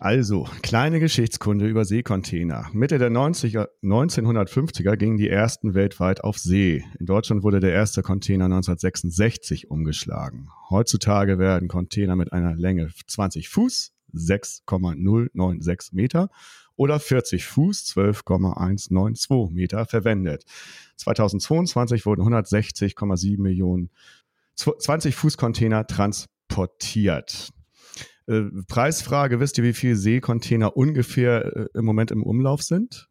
Also, 0.00 0.48
kleine 0.62 1.00
Geschichtskunde 1.00 1.66
über 1.66 1.84
Seekontainer. 1.84 2.68
Mitte 2.72 2.98
der 2.98 3.10
90er, 3.10 3.66
1950er 3.82 4.96
gingen 4.96 5.16
die 5.16 5.28
ersten 5.28 5.74
weltweit 5.74 6.22
auf 6.22 6.38
See. 6.38 6.84
In 7.00 7.06
Deutschland 7.06 7.42
wurde 7.42 7.58
der 7.58 7.72
erste 7.72 8.02
Container 8.02 8.44
1966 8.44 9.70
umgeschlagen. 9.70 10.50
Heutzutage 10.70 11.40
werden 11.40 11.66
Container 11.66 12.14
mit 12.14 12.32
einer 12.32 12.54
Länge 12.54 12.90
20 13.08 13.48
Fuß, 13.48 13.92
6,096 14.12 15.92
Meter 15.92 16.30
oder 16.78 17.00
40 17.00 17.44
Fuß, 17.44 17.84
12,192 17.86 19.54
Meter 19.54 19.84
verwendet. 19.84 20.44
2022 20.96 22.06
wurden 22.06 22.22
160,7 22.22 23.40
Millionen 23.40 23.90
20 24.54 25.14
Fuß 25.14 25.36
Container 25.36 25.86
transportiert. 25.86 27.50
Äh, 28.26 28.42
Preisfrage, 28.68 29.40
wisst 29.40 29.58
ihr, 29.58 29.64
wie 29.64 29.72
viele 29.72 29.96
Seekontainer 29.96 30.76
ungefähr 30.76 31.56
äh, 31.56 31.66
im 31.74 31.84
Moment 31.84 32.10
im 32.10 32.22
Umlauf 32.22 32.62
sind? 32.62 33.08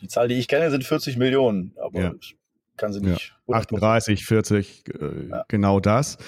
Die 0.00 0.08
Zahl, 0.08 0.28
die 0.28 0.34
ich 0.34 0.48
kenne, 0.48 0.70
sind 0.70 0.84
40 0.84 1.16
Millionen, 1.16 1.74
aber 1.82 2.00
ja. 2.00 2.14
ich 2.20 2.36
kann 2.76 2.92
sie 2.92 3.00
nicht. 3.00 3.34
Ja. 3.46 3.56
38, 3.56 4.24
40, 4.24 4.84
äh, 4.88 5.28
ja. 5.30 5.44
genau 5.48 5.80
das. 5.80 6.18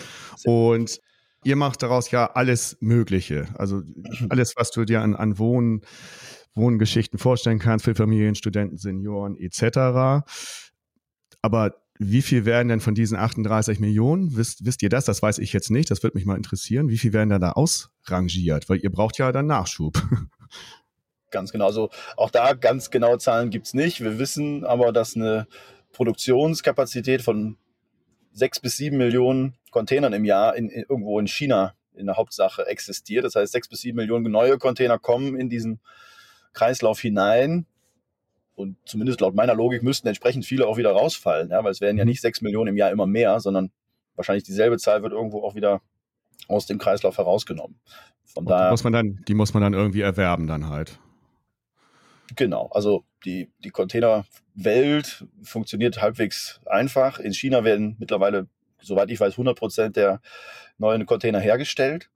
Und 0.44 1.00
ihr 1.44 1.56
macht 1.56 1.82
daraus 1.82 2.10
ja 2.10 2.32
alles 2.32 2.76
Mögliche. 2.80 3.48
Also 3.56 3.82
alles, 4.28 4.54
was 4.56 4.70
du 4.70 4.84
dir 4.84 5.02
an, 5.02 5.14
an 5.14 5.38
Wohn, 5.38 5.82
Wohngeschichten 6.54 7.18
vorstellen 7.18 7.58
kannst 7.58 7.84
für 7.84 7.94
Familien, 7.94 8.34
Studenten, 8.34 8.76
Senioren 8.76 9.36
etc. 9.36 10.24
Aber 11.42 11.74
wie 12.02 12.22
viel 12.22 12.46
werden 12.46 12.68
denn 12.68 12.80
von 12.80 12.94
diesen 12.94 13.18
38 13.18 13.78
Millionen, 13.78 14.34
wisst, 14.36 14.64
wisst 14.64 14.82
ihr 14.82 14.88
das? 14.88 15.04
Das 15.04 15.22
weiß 15.22 15.38
ich 15.38 15.52
jetzt 15.52 15.70
nicht, 15.70 15.90
das 15.90 16.02
würde 16.02 16.16
mich 16.16 16.24
mal 16.24 16.36
interessieren. 16.36 16.88
Wie 16.88 16.98
viel 16.98 17.12
werden 17.12 17.28
da, 17.28 17.38
da 17.38 17.52
ausrangiert? 17.52 18.68
Weil 18.68 18.78
ihr 18.78 18.90
braucht 18.90 19.18
ja 19.18 19.30
dann 19.32 19.46
Nachschub. 19.46 20.02
Ganz 21.30 21.52
genau. 21.52 21.66
Also 21.66 21.90
auch 22.16 22.30
da 22.30 22.54
ganz 22.54 22.90
genaue 22.90 23.18
Zahlen 23.18 23.50
gibt 23.50 23.66
es 23.66 23.74
nicht. 23.74 24.00
Wir 24.00 24.18
wissen 24.18 24.64
aber, 24.64 24.92
dass 24.92 25.14
eine 25.14 25.46
Produktionskapazität 25.92 27.22
von 27.22 27.56
sechs 28.32 28.58
bis 28.58 28.76
sieben 28.76 28.96
Millionen 28.96 29.54
Containern 29.70 30.12
im 30.12 30.24
Jahr 30.24 30.56
in, 30.56 30.68
in, 30.68 30.84
irgendwo 30.88 31.18
in 31.18 31.26
China 31.26 31.74
in 31.94 32.06
der 32.06 32.16
Hauptsache 32.16 32.66
existiert. 32.66 33.24
Das 33.24 33.34
heißt, 33.34 33.52
sechs 33.52 33.68
bis 33.68 33.80
sieben 33.80 33.96
Millionen 33.96 34.30
neue 34.30 34.58
Container 34.58 34.98
kommen 34.98 35.36
in 35.36 35.48
diesen 35.48 35.80
Kreislauf 36.52 37.00
hinein 37.00 37.66
und 38.54 38.76
zumindest 38.84 39.20
laut 39.20 39.34
meiner 39.34 39.54
Logik 39.54 39.82
müssten 39.82 40.08
entsprechend 40.08 40.44
viele 40.44 40.66
auch 40.66 40.76
wieder 40.76 40.92
rausfallen, 40.92 41.50
ja, 41.50 41.64
weil 41.64 41.72
es 41.72 41.80
werden 41.80 41.96
ja 41.96 42.04
mhm. 42.04 42.10
nicht 42.10 42.20
sechs 42.20 42.40
Millionen 42.40 42.68
im 42.68 42.76
Jahr 42.76 42.90
immer 42.90 43.06
mehr, 43.06 43.40
sondern 43.40 43.70
wahrscheinlich 44.16 44.44
dieselbe 44.44 44.78
Zahl 44.78 45.02
wird 45.02 45.12
irgendwo 45.12 45.42
auch 45.42 45.54
wieder 45.54 45.80
aus 46.48 46.66
dem 46.66 46.78
Kreislauf 46.78 47.18
herausgenommen. 47.18 47.80
Von 48.24 48.44
daher, 48.44 48.68
die 48.68 48.70
muss 48.72 48.84
man 48.84 48.92
dann, 48.92 49.24
die 49.26 49.34
muss 49.34 49.54
man 49.54 49.62
dann 49.62 49.74
irgendwie 49.74 50.02
erwerben 50.02 50.46
dann 50.46 50.68
halt. 50.68 50.98
Genau, 52.36 52.68
also 52.72 53.04
die, 53.24 53.50
die 53.64 53.70
Containerwelt 53.70 55.26
funktioniert 55.42 56.00
halbwegs 56.00 56.60
einfach. 56.66 57.18
In 57.18 57.34
China 57.34 57.64
werden 57.64 57.96
mittlerweile, 57.98 58.46
soweit 58.82 59.10
ich 59.10 59.20
weiß, 59.20 59.34
100 59.34 59.58
Prozent 59.58 59.96
der 59.96 60.20
neuen 60.78 61.06
Container 61.06 61.40
hergestellt, 61.40 62.10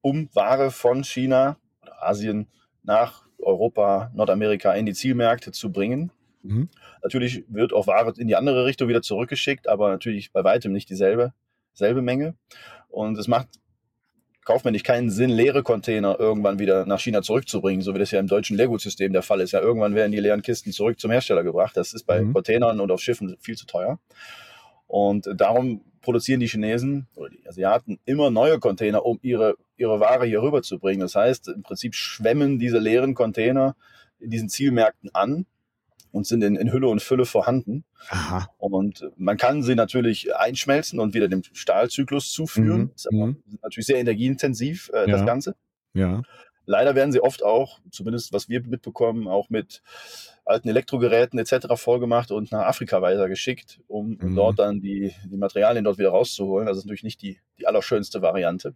um 0.00 0.28
Ware 0.34 0.70
von 0.70 1.04
China 1.04 1.56
oder 1.82 2.02
Asien 2.02 2.48
nach 2.82 3.26
Europa, 3.38 4.10
Nordamerika 4.14 4.72
in 4.74 4.86
die 4.86 4.94
Zielmärkte 4.94 5.52
zu 5.52 5.70
bringen. 5.70 6.10
Mhm. 6.42 6.68
Natürlich 7.02 7.44
wird 7.48 7.72
auch 7.72 7.86
Ware 7.86 8.12
in 8.16 8.28
die 8.28 8.36
andere 8.36 8.64
Richtung 8.64 8.88
wieder 8.88 9.02
zurückgeschickt, 9.02 9.68
aber 9.68 9.90
natürlich 9.90 10.32
bei 10.32 10.44
weitem 10.44 10.72
nicht 10.72 10.90
dieselbe 10.90 11.32
selbe 11.78 12.02
Menge. 12.02 12.34
Und 12.88 13.16
es 13.18 13.28
macht 13.28 13.48
kaufmännisch 14.44 14.82
keinen 14.82 15.10
Sinn, 15.10 15.30
leere 15.30 15.62
Container 15.62 16.18
irgendwann 16.18 16.58
wieder 16.58 16.86
nach 16.86 17.00
China 17.00 17.22
zurückzubringen, 17.22 17.82
so 17.82 17.94
wie 17.94 17.98
das 17.98 18.10
ja 18.10 18.18
im 18.18 18.26
deutschen 18.26 18.56
Leergutsystem 18.56 19.12
der 19.12 19.22
Fall 19.22 19.40
ist. 19.40 19.52
Ja, 19.52 19.60
irgendwann 19.60 19.94
werden 19.94 20.10
die 20.10 20.20
leeren 20.20 20.42
Kisten 20.42 20.72
zurück 20.72 20.98
zum 20.98 21.10
Hersteller 21.10 21.44
gebracht. 21.44 21.76
Das 21.76 21.92
ist 21.92 22.04
bei 22.04 22.22
mhm. 22.22 22.32
Containern 22.32 22.80
und 22.80 22.90
auf 22.90 23.00
Schiffen 23.00 23.36
viel 23.40 23.56
zu 23.56 23.66
teuer. 23.66 23.98
Und 24.88 25.28
darum 25.36 25.82
produzieren 26.00 26.40
die 26.40 26.48
Chinesen 26.48 27.06
oder 27.14 27.30
die 27.30 27.46
Asiaten 27.46 28.00
immer 28.04 28.30
neue 28.30 28.58
Container, 28.58 29.04
um 29.04 29.18
ihre, 29.22 29.56
ihre 29.76 30.00
Ware 30.00 30.26
hier 30.26 30.42
rüber 30.42 30.62
zu 30.62 30.78
bringen. 30.78 31.00
Das 31.00 31.14
heißt, 31.14 31.48
im 31.48 31.62
Prinzip 31.62 31.94
schwemmen 31.94 32.58
diese 32.58 32.78
leeren 32.78 33.14
Container 33.14 33.76
in 34.18 34.30
diesen 34.30 34.48
Zielmärkten 34.48 35.10
an 35.14 35.46
und 36.10 36.26
sind 36.26 36.42
in, 36.42 36.56
in 36.56 36.72
Hülle 36.72 36.88
und 36.88 37.02
Fülle 37.02 37.26
vorhanden. 37.26 37.84
Aha. 38.08 38.48
Und 38.56 39.10
man 39.16 39.36
kann 39.36 39.62
sie 39.62 39.74
natürlich 39.74 40.34
einschmelzen 40.34 40.98
und 40.98 41.14
wieder 41.14 41.28
dem 41.28 41.42
Stahlzyklus 41.52 42.32
zuführen. 42.32 42.80
Mhm. 42.80 42.90
Das 42.92 43.04
ist 43.04 43.12
mhm. 43.12 43.42
natürlich 43.62 43.86
sehr 43.86 43.98
energieintensiv, 43.98 44.90
äh, 44.94 45.00
ja. 45.00 45.06
das 45.06 45.26
Ganze. 45.26 45.54
Ja. 45.92 46.22
Leider 46.68 46.94
werden 46.94 47.12
sie 47.12 47.22
oft 47.22 47.42
auch, 47.42 47.80
zumindest 47.90 48.34
was 48.34 48.50
wir 48.50 48.60
mitbekommen, 48.60 49.26
auch 49.26 49.48
mit 49.48 49.82
alten 50.44 50.68
Elektrogeräten 50.68 51.38
etc. 51.38 51.66
vollgemacht 51.76 52.30
und 52.30 52.52
nach 52.52 52.66
Afrika 52.66 53.00
weitergeschickt, 53.00 53.80
um 53.88 54.18
mhm. 54.20 54.36
dort 54.36 54.58
dann 54.58 54.82
die, 54.82 55.14
die 55.24 55.38
Materialien 55.38 55.84
dort 55.84 55.96
wieder 55.96 56.10
rauszuholen. 56.10 56.66
Das 56.66 56.76
ist 56.76 56.84
natürlich 56.84 57.04
nicht 57.04 57.22
die, 57.22 57.38
die 57.58 57.66
allerschönste 57.66 58.20
Variante. 58.20 58.74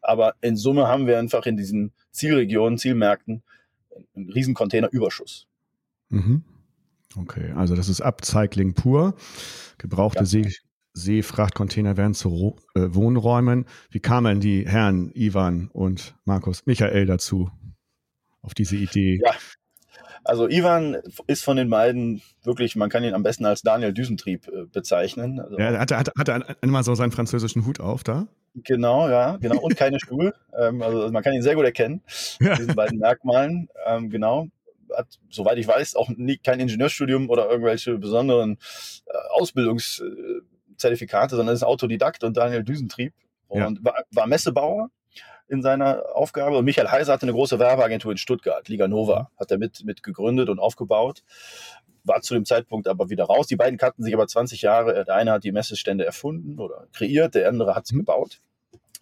Aber 0.00 0.34
in 0.40 0.56
Summe 0.56 0.88
haben 0.88 1.06
wir 1.06 1.18
einfach 1.18 1.44
in 1.44 1.58
diesen 1.58 1.92
Zielregionen, 2.10 2.78
Zielmärkten 2.78 3.42
einen 4.14 4.30
riesen 4.30 4.54
Containerüberschuss. 4.54 5.46
Mhm. 6.08 6.42
Okay, 7.18 7.52
also 7.54 7.76
das 7.76 7.90
ist 7.90 8.00
Upcycling 8.00 8.72
pur. 8.72 9.14
Gebrauchte 9.76 10.20
ja. 10.20 10.24
See, 10.96 11.20
Seefrachtcontainer 11.20 11.98
werden 11.98 12.14
zu 12.14 12.56
äh, 12.74 12.80
Wohnräumen. 12.88 13.66
Wie 13.90 14.00
kamen 14.00 14.40
die 14.40 14.66
Herren 14.66 15.10
Ivan 15.14 15.68
und 15.74 16.14
Markus 16.24 16.64
Michael 16.64 17.04
dazu, 17.04 17.50
auf 18.40 18.54
diese 18.54 18.76
Idee? 18.76 19.20
Ja, 19.22 19.32
also 20.24 20.48
Ivan 20.48 20.96
ist 21.26 21.44
von 21.44 21.58
den 21.58 21.68
beiden 21.68 22.22
wirklich, 22.44 22.76
man 22.76 22.88
kann 22.88 23.04
ihn 23.04 23.12
am 23.12 23.22
besten 23.22 23.44
als 23.44 23.60
Daniel 23.60 23.92
Düsentrieb 23.92 24.48
äh, 24.48 24.64
bezeichnen. 24.72 25.38
Also, 25.38 25.58
ja, 25.58 25.78
hat, 25.78 25.92
hat, 25.92 26.12
hat 26.16 26.28
er 26.28 26.56
immer 26.62 26.82
so 26.82 26.94
seinen 26.94 27.12
französischen 27.12 27.66
Hut 27.66 27.78
auf 27.78 28.02
da? 28.02 28.26
Genau, 28.54 29.06
ja, 29.10 29.36
genau. 29.36 29.60
Und 29.60 29.76
keine 29.76 29.98
Schuhe. 30.00 30.32
ähm, 30.58 30.80
also 30.80 31.10
man 31.10 31.22
kann 31.22 31.34
ihn 31.34 31.42
sehr 31.42 31.56
gut 31.56 31.66
erkennen, 31.66 32.00
ja. 32.40 32.54
diesen 32.54 32.74
beiden 32.74 33.00
Merkmalen. 33.00 33.68
Ähm, 33.86 34.08
genau 34.08 34.48
hat, 34.96 35.18
soweit 35.30 35.58
ich 35.58 35.66
weiß, 35.66 35.96
auch 35.96 36.08
nie, 36.08 36.38
kein 36.38 36.60
Ingenieurstudium 36.60 37.28
oder 37.28 37.50
irgendwelche 37.50 37.98
besonderen 37.98 38.56
äh, 39.06 39.12
Ausbildungs, 39.30 40.00
äh, 40.00 40.40
Zertifikate, 40.76 41.36
sondern 41.36 41.54
ist 41.54 41.62
Autodidakt 41.62 42.24
und 42.24 42.36
Daniel 42.36 42.64
Düsentrieb 42.64 43.12
und 43.48 43.78
ja. 43.78 43.84
war, 43.84 43.94
war, 44.10 44.26
Messebauer 44.26 44.90
in 45.48 45.62
seiner 45.62 46.04
Aufgabe. 46.14 46.58
Und 46.58 46.64
Michael 46.64 46.88
Heiser 46.88 47.12
hatte 47.12 47.22
eine 47.22 47.32
große 47.32 47.58
Werbeagentur 47.58 48.12
in 48.12 48.18
Stuttgart, 48.18 48.68
Liga 48.68 48.88
Nova, 48.88 49.30
hat 49.38 49.50
er 49.50 49.58
mit, 49.58 49.84
mit 49.84 50.02
gegründet 50.02 50.48
und 50.48 50.58
aufgebaut. 50.58 51.22
War 52.04 52.20
zu 52.20 52.34
dem 52.34 52.44
Zeitpunkt 52.44 52.88
aber 52.88 53.10
wieder 53.10 53.24
raus. 53.24 53.46
Die 53.46 53.56
beiden 53.56 53.78
kannten 53.78 54.02
sich 54.02 54.14
aber 54.14 54.26
20 54.26 54.62
Jahre. 54.62 55.04
Der 55.04 55.14
eine 55.14 55.32
hat 55.32 55.44
die 55.44 55.52
Messestände 55.52 56.04
erfunden 56.04 56.60
oder 56.60 56.86
kreiert, 56.92 57.34
der 57.34 57.48
andere 57.48 57.74
hat 57.74 57.86
sie 57.86 57.94
mhm. 57.94 58.00
gebaut. 58.00 58.40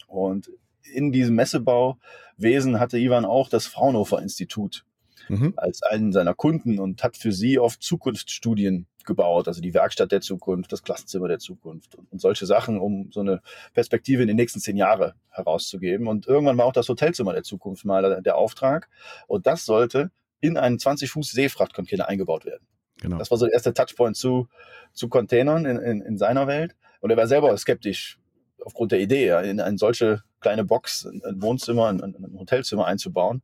Und 0.07 0.51
in 0.93 1.13
diesem 1.13 1.35
Messebauwesen 1.35 2.81
hatte 2.81 2.99
Ivan 2.99 3.25
auch 3.25 3.49
das 3.49 3.67
Fraunhofer 3.67 4.23
Institut 4.23 4.85
mhm. 5.29 5.55
als 5.57 5.83
einen 5.83 6.13
seiner 6.13 6.35
Kunden 6.35 6.79
und 6.79 7.03
hat 7.03 7.17
für 7.17 7.33
sie 7.33 7.59
oft 7.59 7.83
Zukunftsstudien 7.83 8.87
gebaut, 9.05 9.49
also 9.49 9.61
die 9.61 9.75
Werkstatt 9.75 10.13
der 10.13 10.21
Zukunft, 10.21 10.73
das 10.73 10.83
Klassenzimmer 10.83 11.29
der 11.29 11.39
Zukunft 11.39 11.95
und, 11.95 12.11
und, 12.11 12.21
solche 12.21 12.47
Sachen, 12.47 12.79
um 12.79 13.11
so 13.13 13.21
eine 13.21 13.41
Perspektive 13.75 14.23
in 14.23 14.29
die 14.29 14.35
nächsten 14.35 14.61
zehn 14.61 14.77
Jahre 14.77 15.15
herauszugeben. 15.29 16.07
Und 16.07 16.27
irgendwann 16.27 16.57
war 16.57 16.67
auch 16.67 16.73
das 16.73 16.89
Hotelzimmer 16.89 17.33
der 17.33 17.43
Zukunft 17.43 17.85
mal 17.85 18.03
der, 18.03 18.23
der 18.23 18.37
Auftrag. 18.37 18.89
Und 19.27 19.47
das 19.47 19.65
sollte 19.65 20.11
in 20.41 20.57
einen 20.57 20.79
20 20.79 21.11
Fuß 21.11 21.31
Seefrachtcontainer 21.31 22.09
eingebaut 22.09 22.45
werden. 22.45 22.67
Genau. 23.01 23.19
Das 23.19 23.31
war 23.31 23.39
so 23.39 23.47
der 23.47 23.55
erste 23.55 23.75
Touchpoint 23.75 24.17
zu, 24.17 24.49
zu 24.93 25.09
Containern 25.09 25.67
in, 25.67 25.79
in, 25.79 26.01
in 26.01 26.19
seiner 26.19 26.47
Welt. 26.47 26.77
Und 27.01 27.11
er 27.11 27.17
war 27.17 27.27
selber 27.27 27.57
skeptisch 27.57 28.19
aufgrund 28.65 28.93
der 28.93 29.01
Idee, 29.01 29.29
in 29.45 29.61
eine 29.61 29.79
solche 29.79 30.23
kleine 30.41 30.65
Box, 30.65 31.07
ein 31.07 31.43
Wohnzimmer, 31.43 31.89
ein, 31.89 32.03
ein 32.03 32.39
Hotelzimmer 32.39 32.87
einzubauen. 32.87 33.43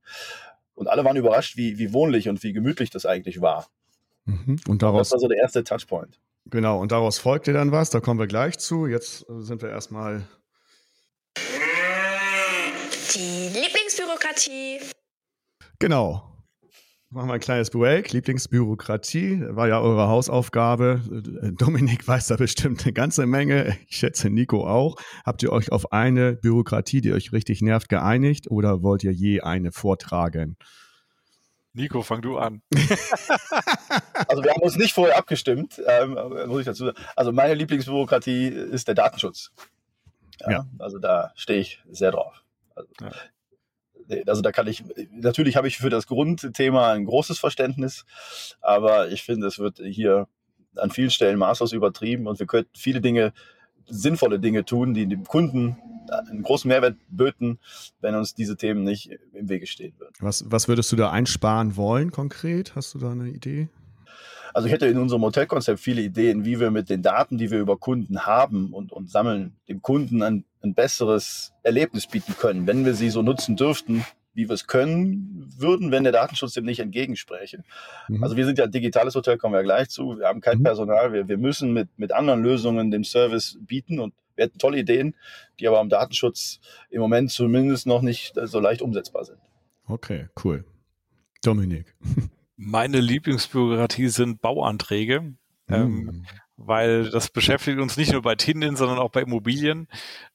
Und 0.81 0.89
alle 0.89 1.05
waren 1.05 1.15
überrascht, 1.15 1.59
wie, 1.59 1.77
wie 1.77 1.93
wohnlich 1.93 2.31
und 2.31 2.43
wie 2.43 2.55
gemütlich 2.55 2.89
das 2.89 3.05
eigentlich 3.05 3.43
war. 3.43 3.69
Mhm. 4.25 4.57
Und 4.67 4.83
daraus. 4.83 5.11
Das 5.11 5.13
war 5.13 5.19
so 5.21 5.29
der 5.29 5.37
erste 5.37 5.63
Touchpoint. 5.63 6.19
Genau, 6.47 6.81
und 6.81 6.91
daraus 6.91 7.19
folgte 7.19 7.53
dann 7.53 7.71
was, 7.71 7.91
da 7.91 8.01
kommen 8.01 8.19
wir 8.19 8.27
gleich 8.27 8.59
zu. 8.59 8.87
Jetzt 8.87 9.29
äh, 9.29 9.43
sind 9.43 9.61
wir 9.61 9.69
erstmal. 9.69 10.27
Die 13.15 13.51
Lieblingsbürokratie. 13.53 14.81
Genau. 15.79 16.33
Machen 17.13 17.29
wir 17.29 17.35
ein 17.35 17.41
kleines 17.41 17.71
Break. 17.71 18.13
Lieblingsbürokratie 18.13 19.43
war 19.49 19.67
ja 19.67 19.81
eure 19.81 20.07
Hausaufgabe. 20.07 21.01
Dominik 21.59 22.07
weiß 22.07 22.29
da 22.29 22.37
bestimmt 22.37 22.85
eine 22.85 22.93
ganze 22.93 23.27
Menge. 23.27 23.77
Ich 23.89 23.97
schätze 23.97 24.31
Nico 24.31 24.65
auch. 24.65 24.95
Habt 25.27 25.43
ihr 25.43 25.51
euch 25.51 25.73
auf 25.73 25.91
eine 25.91 26.35
Bürokratie, 26.35 27.01
die 27.01 27.13
euch 27.13 27.33
richtig 27.33 27.63
nervt, 27.63 27.89
geeinigt 27.89 28.49
oder 28.49 28.85
wollt 28.85 29.03
ihr 29.03 29.11
je 29.11 29.41
eine 29.41 29.73
vortragen? 29.73 30.57
Nico, 31.73 32.03
fang 32.03 32.23
du 32.23 32.39
an. 32.39 32.63
also 34.29 34.45
wir 34.45 34.53
haben 34.53 34.63
uns 34.63 34.77
nicht 34.77 34.95
vorher 34.95 35.19
abgestimmt, 35.19 35.83
ähm, 35.89 36.17
muss 36.47 36.61
ich 36.61 36.67
dazu 36.67 36.87
sagen. 36.87 36.99
Also 37.17 37.33
meine 37.33 37.55
Lieblingsbürokratie 37.55 38.47
ist 38.47 38.87
der 38.87 38.95
Datenschutz. 38.95 39.51
Ja, 40.43 40.51
ja. 40.51 40.67
Also 40.79 41.01
da 41.01 41.33
stehe 41.35 41.59
ich 41.59 41.83
sehr 41.91 42.13
drauf. 42.13 42.45
Also, 42.77 42.89
ja 43.01 43.11
also 44.27 44.43
da 44.43 44.53
kann 44.53 44.67
ich, 44.67 44.85
natürlich 45.13 45.57
habe 45.57 45.69
ich 45.69 45.79
für 45.79 45.91
das 45.91 46.07
Grundthema 46.07 46.93
ein 46.93 47.05
großes 47.05 47.39
Verständnis, 47.39 48.05
aber 48.61 49.11
ich 49.11 49.23
finde, 49.23 49.47
es 49.47 49.59
wird 49.59 49.79
hier 49.79 50.27
an 50.77 50.91
vielen 50.91 51.11
Stellen 51.11 51.39
maßlos 51.39 51.73
übertrieben 51.73 52.27
und 52.27 52.39
wir 52.39 52.47
könnten 52.47 52.71
viele 52.77 53.01
Dinge, 53.01 53.33
sinnvolle 53.87 54.39
Dinge 54.39 54.65
tun, 54.65 54.95
die 54.95 55.07
dem 55.07 55.25
Kunden 55.25 55.77
einen 56.11 56.43
großen 56.43 56.69
Mehrwert 56.69 56.97
böten, 57.09 57.59
wenn 58.01 58.15
uns 58.15 58.35
diese 58.35 58.57
Themen 58.57 58.85
nicht 58.85 59.11
im 59.33 59.49
Wege 59.49 59.67
stehen 59.67 59.95
würden. 59.99 60.15
Was, 60.21 60.45
was 60.51 60.69
würdest 60.69 60.91
du 60.93 60.97
da 60.97 61.11
einsparen 61.11 61.77
wollen 61.77 62.11
konkret? 62.11 62.75
Hast 62.75 62.95
du 62.95 62.99
da 62.99 63.13
eine 63.13 63.29
Idee? 63.29 63.69
Also 64.55 64.67
ich 64.67 64.73
hätte 64.73 64.87
in 64.87 64.99
unserem 64.99 65.23
Hotelkonzept 65.23 65.81
viele 65.81 66.03
Ideen, 66.03 66.45
wie 66.45 66.61
wir 66.61 66.71
mit 66.71 66.91
den 66.91 67.03
Daten, 67.03 67.39
die 67.39 67.51
wir 67.51 67.59
über 67.59 67.77
Kunden 67.77 68.27
haben 68.27 68.73
und, 68.73 68.93
und 68.93 69.11
sammeln, 69.11 69.57
dem 69.69 69.83
Kunden 69.83 70.23
ein, 70.23 70.45
ein 70.63 70.75
besseres 70.75 71.53
Erlebnis 71.63 72.07
bieten 72.07 72.35
können, 72.39 72.67
wenn 72.67 72.85
wir 72.85 72.95
sie 72.95 73.11
so 73.11 73.23
nutzen 73.23 73.57
dürften, 73.57 74.05
wie 74.33 74.49
wir 74.49 74.55
es 74.55 74.67
können 74.67 75.53
würden, 75.59 75.91
wenn 75.91 76.05
der 76.05 76.13
Datenschutz 76.13 76.55
dem 76.55 76.65
nicht 76.65 76.81
entgegenspräche. 76.81 77.63
Mhm. 78.09 78.23
Also 78.23 78.37
wir 78.37 78.47
sind 78.47 78.59
ja 78.59 78.65
ein 78.65 78.71
digitales 78.71 79.15
Hotel, 79.15 79.39
kommen 79.39 79.55
wir 79.55 79.59
ja 79.59 79.65
gleich 79.65 79.91
zu. 79.91 80.19
Wir 80.19 80.27
haben 80.27 80.41
kein 80.41 80.59
mhm. 80.59 80.65
Personal. 80.65 81.13
Wir, 81.13 81.29
wir 81.29 81.39
müssen 81.39 81.73
mit, 81.73 81.89
mit 81.97 82.13
anderen 82.13 82.43
Lösungen 82.43 82.91
den 82.91 83.05
Service 83.05 83.59
bieten 83.61 83.99
und 83.99 84.15
wir 84.37 84.47
hätten 84.47 84.59
tolle 84.59 84.79
Ideen, 84.79 85.15
die 85.59 85.69
aber 85.69 85.81
am 85.81 85.89
Datenschutz 85.89 86.61
im 86.89 87.01
Moment 87.01 87.31
zumindest 87.31 87.87
noch 87.87 88.01
nicht 88.01 88.35
so 88.45 88.61
leicht 88.61 88.83
umsetzbar 88.83 89.25
sind. 89.25 89.39
Okay, 89.87 90.29
cool. 90.45 90.65
Dominik. 91.43 91.95
Meine 92.63 93.01
Lieblingsbürokratie 93.01 94.09
sind 94.09 94.43
Bauanträge. 94.43 95.21
Mhm. 95.21 95.37
Ähm, 95.69 96.27
weil 96.63 97.09
das 97.09 97.31
beschäftigt 97.31 97.79
uns 97.79 97.97
nicht 97.97 98.13
nur 98.13 98.21
bei 98.21 98.35
Tindin, 98.35 98.77
sondern 98.77 98.99
auch 98.99 99.11
bei 99.11 99.23
Immobilien. 99.23 99.89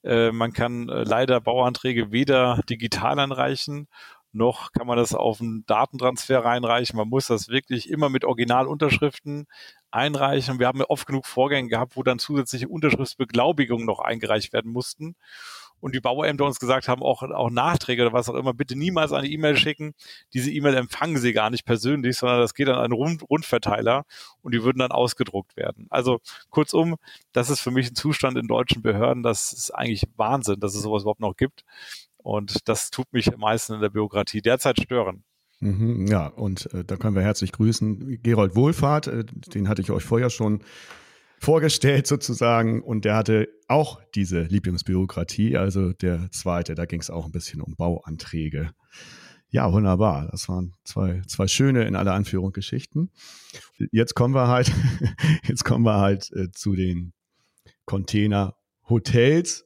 Äh, 0.03 0.31
man 0.31 0.53
kann 0.53 0.89
äh, 0.89 1.03
leider 1.03 1.39
Bauanträge 1.39 2.11
weder 2.11 2.61
digital 2.67 3.19
anreichen, 3.19 3.88
noch 4.31 4.71
kann 4.73 4.88
man 4.88 4.97
das 4.97 5.13
auf 5.13 5.39
einen 5.39 5.65
Datentransfer 5.67 6.43
reinreichen. 6.43 6.97
Man 6.97 7.07
muss 7.07 7.27
das 7.27 7.47
wirklich 7.47 7.89
immer 7.89 8.09
mit 8.09 8.25
Originalunterschriften 8.25 9.45
einreichen. 9.91 10.59
Wir 10.59 10.67
haben 10.67 10.79
ja 10.79 10.89
oft 10.89 11.07
genug 11.07 11.25
Vorgänge 11.25 11.69
gehabt, 11.69 11.95
wo 11.95 12.03
dann 12.03 12.19
zusätzliche 12.19 12.67
Unterschriftsbeglaubigungen 12.67 13.85
noch 13.85 13.99
eingereicht 13.99 14.51
werden 14.51 14.73
mussten 14.73 15.15
und 15.79 15.93
die 15.93 15.99
Bauämter 15.99 16.45
uns 16.45 16.59
gesagt 16.59 16.88
haben, 16.88 17.01
auch, 17.01 17.23
auch 17.23 17.49
Nachträge 17.49 18.03
oder 18.03 18.13
was 18.13 18.29
auch 18.29 18.35
immer, 18.35 18.53
bitte 18.53 18.75
niemals 18.75 19.11
eine 19.11 19.27
E-Mail 19.27 19.57
schicken. 19.57 19.93
Diese 20.33 20.51
E-Mail 20.51 20.75
empfangen 20.75 21.17
sie 21.17 21.33
gar 21.33 21.49
nicht 21.49 21.65
persönlich, 21.65 22.17
sondern 22.17 22.39
das 22.39 22.53
geht 22.53 22.69
an 22.69 22.79
einen 22.79 22.93
Rund 22.93 23.23
Rundverteiler 23.29 24.05
und 24.41 24.53
die 24.53 24.63
würden 24.63 24.79
dann 24.79 24.91
ausgedruckt 24.91 25.55
werden. 25.57 25.88
Also 25.89 26.19
kurzum, 26.49 26.95
das 27.33 27.49
ist 27.49 27.59
für 27.59 27.71
mich 27.71 27.91
ein 27.91 27.95
Zustand 27.95 28.38
in 28.38 28.47
deutschen 28.47 28.81
Behörden, 28.81 29.23
das 29.23 29.53
ist 29.53 29.71
eigentlich 29.71 30.03
Wahnsinn, 30.15 30.59
dass 30.59 30.75
es 30.75 30.81
sowas 30.81 31.03
überhaupt 31.03 31.19
noch 31.21 31.35
gibt. 31.35 31.63
Und 32.17 32.67
das 32.67 32.89
tut 32.89 33.11
mich 33.13 33.31
am 33.31 33.39
meisten 33.39 33.73
in 33.73 33.81
der 33.81 33.89
Bürokratie 33.89 34.41
derzeit 34.41 34.81
stören. 34.81 35.23
Mhm, 35.59 36.07
ja, 36.07 36.27
und 36.27 36.73
äh, 36.73 36.83
da 36.83 36.97
können 36.97 37.15
wir 37.15 37.21
herzlich 37.21 37.51
grüßen. 37.51 38.21
Gerold 38.23 38.55
Wohlfahrt, 38.55 39.07
äh, 39.07 39.23
den 39.23 39.69
hatte 39.69 39.81
ich 39.81 39.91
euch 39.91 40.03
vorher 40.03 40.29
schon 40.29 40.63
vorgestellt 41.39 42.07
sozusagen 42.07 42.81
und 42.81 43.05
der 43.05 43.15
hatte 43.15 43.47
auch 43.67 44.01
diese 44.15 44.43
Lieblingsbürokratie, 44.43 45.57
also 45.57 45.93
der 45.93 46.29
zweite, 46.31 46.75
da 46.75 46.85
ging 46.85 47.01
es 47.01 47.09
auch 47.09 47.25
ein 47.25 47.31
bisschen 47.31 47.61
um 47.61 47.75
Bauanträge. 47.75 48.71
Ja, 49.49 49.71
wunderbar. 49.71 50.27
Das 50.31 50.49
waren 50.49 50.73
zwei, 50.83 51.21
zwei 51.27 51.47
schöne 51.47 51.85
in 51.85 51.95
aller 51.95 52.13
Anführung 52.13 52.51
Geschichten. 52.51 53.11
Jetzt 53.91 54.13
kommen 54.13 54.33
wir 54.33 54.47
halt, 54.47 54.71
jetzt 55.47 55.63
kommen 55.63 55.85
wir 55.85 55.99
halt 55.99 56.31
äh, 56.33 56.51
zu 56.51 56.75
den 56.75 57.13
Container 57.85 58.55
Hotels, 58.89 59.65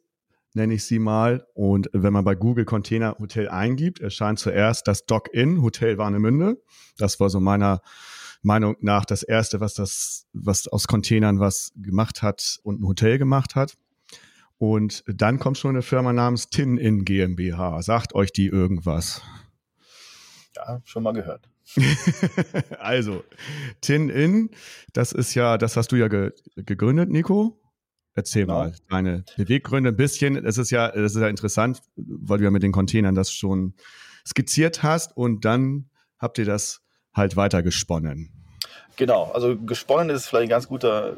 nenne 0.54 0.76
ich 0.76 0.84
sie 0.84 1.00
mal. 1.00 1.48
Und 1.54 1.90
wenn 1.94 2.14
man 2.14 2.24
bei 2.24 2.36
Google 2.36 2.66
Container 2.66 3.18
Hotel 3.20 3.50
eingibt, 3.50 4.00
erscheint 4.00 4.40
zuerst 4.40 4.88
das 4.88 5.06
Dock-In 5.06 5.62
Hotel 5.62 5.98
Warnemünde. 5.98 6.62
Das 6.98 7.20
war 7.20 7.30
so 7.30 7.40
meiner 7.40 7.82
Meinung 8.42 8.76
nach 8.80 9.06
das 9.06 9.24
erste, 9.24 9.60
was 9.60 9.74
das, 9.74 10.28
was 10.34 10.68
aus 10.68 10.88
Containern 10.88 11.40
was 11.40 11.72
gemacht 11.76 12.22
hat 12.22 12.60
und 12.64 12.82
ein 12.82 12.88
Hotel 12.88 13.18
gemacht 13.18 13.56
hat. 13.56 13.76
Und 14.58 15.04
dann 15.08 15.40
kommt 15.40 15.58
schon 15.58 15.72
eine 15.72 15.82
Firma 15.82 16.12
namens 16.14 16.50
Tin 16.50 16.78
In 16.78 17.06
GmbH. 17.06 17.82
Sagt 17.82 18.14
euch 18.14 18.32
die 18.32 18.48
irgendwas? 18.48 19.22
Ja, 20.56 20.82
schon 20.84 21.04
mal 21.04 21.14
gehört. 21.14 21.50
also, 22.80 23.24
Tin 23.80 24.10
In, 24.10 24.50
das 24.94 25.12
ist 25.12 25.34
ja, 25.34 25.58
das 25.58 25.78
hast 25.78 25.92
du 25.92 25.96
ja 25.96 26.08
ge 26.08 26.32
gegründet, 26.56 27.10
Nico. 27.10 27.62
Erzähl 28.16 28.46
genau. 28.46 28.60
mal 28.60 28.76
deine 28.90 29.24
Beweggründe 29.38 29.92
ein 29.92 29.96
bisschen. 29.96 30.36
Es 30.46 30.58
ist 30.58 30.72
ja, 30.72 30.92
das 30.92 31.16
ist 31.16 31.22
ja 31.22 31.30
interessant, 31.30 31.82
weil 31.96 32.40
du 32.40 32.44
ja 32.44 32.52
mit 32.52 32.64
den 32.64 32.72
Containern 32.72 33.16
das 33.16 33.32
schon 33.32 33.76
skizziert 34.28 34.84
hast 34.84 35.16
und 35.16 35.46
dann 35.46 35.90
habt 36.18 36.38
ihr 36.38 36.46
das 36.46 36.82
halt 37.20 37.36
weiter 37.36 37.62
gesponnen. 37.62 38.32
Genau, 39.00 39.32
also 39.32 39.56
gesponnen 39.56 40.10
ist 40.10 40.28
vielleicht 40.28 40.48
ein 40.48 40.50
ganz 40.50 40.68
guter 40.68 41.16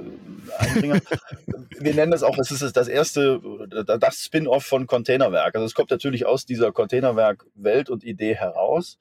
Einbringer. 0.59 0.99
Wir 1.79 1.95
nennen 1.95 2.11
das 2.11 2.21
auch, 2.21 2.37
es 2.37 2.51
ist 2.51 2.77
das 2.77 2.87
erste, 2.87 3.41
das 3.85 4.17
Spin-off 4.23 4.63
von 4.63 4.85
Containerwerk. 4.85 5.55
Also 5.55 5.65
es 5.65 5.73
kommt 5.73 5.89
natürlich 5.89 6.27
aus 6.27 6.45
dieser 6.45 6.71
Containerwerk-Welt 6.71 7.89
und 7.89 8.03
Idee 8.03 8.35
heraus. 8.35 8.99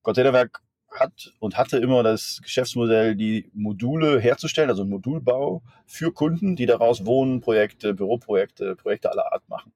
Containerwerk 0.00 0.62
hat 0.90 1.34
und 1.40 1.58
hatte 1.58 1.76
immer 1.76 2.02
das 2.02 2.40
Geschäftsmodell, 2.42 3.16
die 3.16 3.50
Module 3.52 4.18
herzustellen, 4.18 4.70
also 4.70 4.86
Modulbau 4.86 5.62
für 5.84 6.10
Kunden, 6.10 6.56
die 6.56 6.64
daraus 6.64 7.04
Wohnprojekte, 7.04 7.92
Büroprojekte, 7.92 8.76
Projekte 8.76 9.10
aller 9.10 9.30
Art 9.30 9.46
machen. 9.48 9.72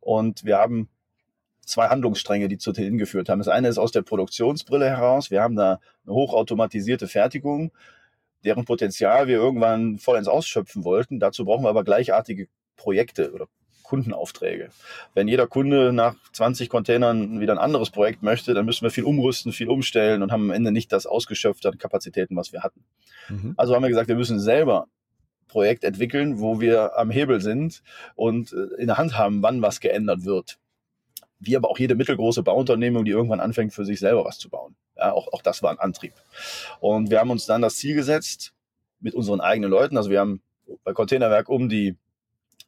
Und 0.00 0.44
wir 0.44 0.56
haben 0.56 0.88
zwei 1.68 1.88
Handlungsstränge, 1.88 2.48
die 2.48 2.58
zu 2.58 2.72
Tillen 2.72 2.98
geführt 2.98 3.28
haben. 3.28 3.38
Das 3.38 3.48
eine 3.48 3.68
ist 3.68 3.78
aus 3.78 3.92
der 3.92 4.02
Produktionsbrille 4.02 4.88
heraus. 4.88 5.30
Wir 5.30 5.42
haben 5.42 5.56
da 5.56 5.80
eine 6.04 6.14
hochautomatisierte 6.14 7.08
Fertigung, 7.08 7.72
deren 8.44 8.64
Potenzial 8.64 9.28
wir 9.28 9.36
irgendwann 9.36 9.98
vollends 9.98 10.28
ausschöpfen 10.28 10.84
wollten. 10.84 11.20
Dazu 11.20 11.44
brauchen 11.44 11.64
wir 11.64 11.68
aber 11.68 11.84
gleichartige 11.84 12.48
Projekte 12.76 13.32
oder 13.32 13.46
Kundenaufträge. 13.82 14.68
Wenn 15.14 15.28
jeder 15.28 15.46
Kunde 15.46 15.92
nach 15.92 16.14
20 16.32 16.68
Containern 16.68 17.40
wieder 17.40 17.54
ein 17.54 17.58
anderes 17.58 17.90
Projekt 17.90 18.22
möchte, 18.22 18.52
dann 18.52 18.66
müssen 18.66 18.82
wir 18.82 18.90
viel 18.90 19.04
umrüsten, 19.04 19.52
viel 19.52 19.68
umstellen 19.68 20.22
und 20.22 20.30
haben 20.30 20.44
am 20.44 20.50
Ende 20.50 20.72
nicht 20.72 20.92
das 20.92 21.06
ausgeschöpfte 21.06 21.68
an 21.68 21.78
Kapazitäten, 21.78 22.36
was 22.36 22.52
wir 22.52 22.62
hatten. 22.62 22.84
Mhm. 23.28 23.54
Also 23.56 23.74
haben 23.74 23.82
wir 23.82 23.88
gesagt, 23.88 24.08
wir 24.08 24.16
müssen 24.16 24.40
selber 24.40 24.88
Projekt 25.48 25.84
entwickeln, 25.84 26.38
wo 26.38 26.60
wir 26.60 26.98
am 26.98 27.10
Hebel 27.10 27.40
sind 27.40 27.82
und 28.14 28.52
äh, 28.52 28.80
in 28.80 28.88
der 28.88 28.98
Hand 28.98 29.16
haben, 29.16 29.42
wann 29.42 29.62
was 29.62 29.80
geändert 29.80 30.26
wird 30.26 30.58
wie 31.40 31.56
aber 31.56 31.70
auch 31.70 31.78
jede 31.78 31.94
mittelgroße 31.94 32.42
Bauunternehmung, 32.42 33.04
die 33.04 33.12
irgendwann 33.12 33.40
anfängt, 33.40 33.72
für 33.72 33.84
sich 33.84 34.00
selber 34.00 34.24
was 34.24 34.38
zu 34.38 34.50
bauen. 34.50 34.76
Ja, 34.96 35.12
auch, 35.12 35.32
auch 35.32 35.42
das 35.42 35.62
war 35.62 35.70
ein 35.70 35.78
Antrieb. 35.78 36.14
Und 36.80 37.10
wir 37.10 37.20
haben 37.20 37.30
uns 37.30 37.46
dann 37.46 37.62
das 37.62 37.76
Ziel 37.76 37.94
gesetzt 37.94 38.52
mit 39.00 39.14
unseren 39.14 39.40
eigenen 39.40 39.70
Leuten. 39.70 39.96
Also 39.96 40.10
wir 40.10 40.20
haben 40.20 40.42
bei 40.84 40.92
Containerwerk 40.92 41.48
um 41.48 41.68
die 41.68 41.96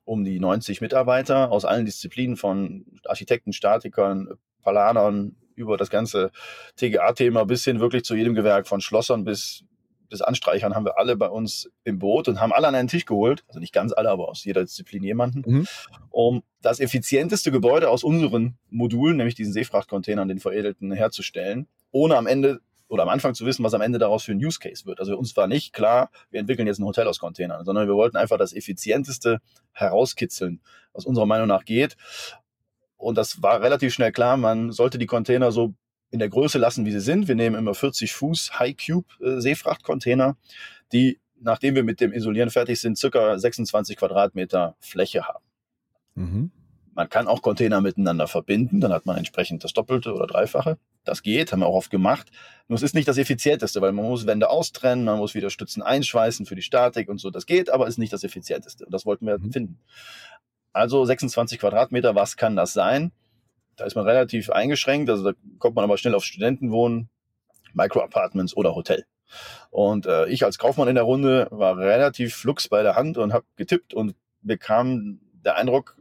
um 0.05 0.25
die 0.25 0.41
90 0.41 0.81
Mitarbeiter 0.81 1.53
aus 1.53 1.65
allen 1.65 1.85
Disziplinen 1.85 2.37
von 2.37 2.85
Architekten, 3.05 3.53
Statikern, 3.53 4.29
Palanern 4.63 5.37
über 5.55 5.77
das 5.77 5.91
ganze 5.91 6.33
TGA-Thema 6.77 7.45
bis 7.45 7.65
hin 7.65 7.81
wirklich 7.81 8.05
zu 8.05 8.17
jedem 8.17 8.35
Gewerk 8.35 8.67
von 8.67 8.81
Schlossern 8.81 9.25
bis 9.25 9.63
bis 10.11 10.21
Anstreichern 10.21 10.75
haben 10.75 10.85
wir 10.85 10.99
alle 10.99 11.17
bei 11.17 11.29
uns 11.29 11.71
im 11.85 11.99
Boot 11.99 12.29
und 12.29 12.41
haben 12.41 12.53
alle 12.53 12.69
an 12.69 12.75
einen 12.75 12.89
Tisch 12.89 13.07
geholt, 13.07 13.45
also 13.49 13.61
nicht 13.61 13.73
ganz 13.73 13.93
alle, 13.93 14.11
aber 14.11 14.29
aus 14.29 14.45
jeder 14.45 14.63
Disziplin 14.63 15.03
jemanden, 15.03 15.43
mhm. 15.47 15.67
um 16.11 16.43
das 16.61 16.81
effizienteste 16.81 17.51
Gebäude 17.51 17.89
aus 17.89 18.05
unseren 18.05 18.59
Modulen, 18.69 19.17
nämlich 19.17 19.35
diesen 19.35 19.53
Seefrachtcontainern, 19.53 20.29
den 20.29 20.41
veredelten, 20.41 20.93
herzustellen, 20.93 21.69
ohne 21.93 22.17
am 22.17 22.27
Ende 22.27 22.61
oder 22.89 23.05
am 23.05 23.09
Anfang 23.09 23.35
zu 23.35 23.47
wissen, 23.47 23.65
was 23.65 23.73
am 23.73 23.81
Ende 23.81 24.01
daraus 24.01 24.25
für 24.25 24.33
ein 24.33 24.45
Use 24.45 24.59
Case 24.59 24.85
wird. 24.85 24.99
Also 24.99 25.17
uns 25.17 25.37
war 25.37 25.47
nicht 25.47 25.73
klar, 25.73 26.11
wir 26.31 26.41
entwickeln 26.41 26.67
jetzt 26.67 26.81
ein 26.81 26.85
Hotel 26.85 27.07
aus 27.07 27.21
Containern, 27.21 27.65
sondern 27.65 27.87
wir 27.87 27.95
wollten 27.95 28.17
einfach 28.17 28.37
das 28.37 28.53
effizienteste 28.53 29.39
herauskitzeln, 29.73 30.61
was 30.93 31.07
unserer 31.07 31.27
Meinung 31.27 31.47
nach 31.47 31.65
geht. 31.65 31.97
Und 32.97 33.17
das 33.17 33.43
war 33.43 33.63
relativ 33.63 33.95
schnell 33.95 34.11
klar, 34.11 34.37
man 34.37 34.73
sollte 34.73 34.99
die 34.99 35.07
Container 35.07 35.53
so 35.53 35.75
in 36.11 36.19
der 36.19 36.29
Größe 36.29 36.59
lassen, 36.59 36.85
wie 36.85 36.93
sie 36.93 37.01
sind. 37.01 37.29
Wir 37.29 37.35
nehmen 37.35 37.57
immer 37.57 37.75
40 37.75 38.13
Fuß 38.13 38.59
High 38.59 38.77
Cube 38.77 39.07
äh, 39.21 39.41
Seefrachtcontainer, 39.41 40.37
die, 40.93 41.21
nachdem 41.41 41.75
wir 41.75 41.85
mit 41.85 42.01
dem 42.01 42.13
Isolieren 42.13 42.51
fertig 42.51 42.81
sind, 42.81 42.99
circa 42.99 43.39
26 43.39 43.97
Quadratmeter 43.97 44.77
Fläche 44.81 45.27
haben. 45.27 45.45
Mhm. 46.15 46.51
Man 46.95 47.09
kann 47.09 47.29
auch 47.29 47.41
Container 47.41 47.81
miteinander 47.81 48.27
verbinden, 48.27 48.81
dann 48.81 48.93
hat 48.93 49.07
man 49.07 49.17
entsprechend 49.17 49.63
das 49.63 49.73
Doppelte 49.73 50.13
oder 50.13 50.27
Dreifache. 50.27 50.77
Das 51.05 51.23
geht, 51.23 51.53
haben 51.53 51.61
wir 51.61 51.67
auch 51.67 51.77
oft 51.77 51.91
gemacht. 51.91 52.31
Nur 52.69 52.77
es 52.77 52.83
ist 52.83 52.95
nicht 52.95 53.09
das 53.09 53.17
Effizienteste, 53.17 53.81
weil 53.81 53.93
man 53.93 54.05
muss 54.05 54.27
Wände 54.27 54.51
austrennen, 54.51 55.05
man 55.05 55.19
muss 55.19 55.35
wieder 55.35 55.51
Stützen 55.51 55.83
einschweißen 55.83 56.47
für 56.47 56.57
die 56.57 56.63
Statik 56.63 57.09
und 57.09 57.19
so. 57.19 57.31
Das 57.31 57.47
geht, 57.47 57.71
aber 57.71 57.87
ist 57.87 57.99
nicht 57.99 58.13
das 58.13 58.25
Effizienteste. 58.25 58.85
Und 58.85 58.93
das 58.93 59.07
wollten 59.07 59.27
wir 59.27 59.39
mhm. 59.39 59.53
finden. 59.53 59.79
Also 60.73 61.05
26 61.05 61.59
Quadratmeter, 61.59 62.15
was 62.15 62.37
kann 62.37 62.57
das 62.57 62.73
sein? 62.73 63.13
Da 63.81 63.87
ist 63.87 63.95
man 63.95 64.05
relativ 64.05 64.51
eingeschränkt, 64.51 65.09
also 65.09 65.25
da 65.25 65.33
kommt 65.59 65.75
man 65.75 65.85
aber 65.85 65.97
schnell 65.97 66.15
auf 66.15 66.25
Studentenwohnen, 66.25 67.09
Micro-Apartments 67.73 68.55
oder 68.55 68.75
Hotel. 68.75 69.07
Und 69.71 70.07
äh, 70.07 70.27
ich 70.27 70.45
als 70.45 70.59
Kaufmann 70.59 70.89
in 70.89 70.97
der 70.97 71.05
Runde 71.05 71.49
war 71.51 71.79
relativ 71.79 72.35
flux 72.35 72.69
bei 72.69 72.83
der 72.83 72.97
Hand 72.97 73.17
und 73.17 73.33
habe 73.33 73.47
getippt 73.57 73.95
und 73.95 74.15
bekam 74.43 75.21
der 75.33 75.57
Eindruck, 75.57 75.97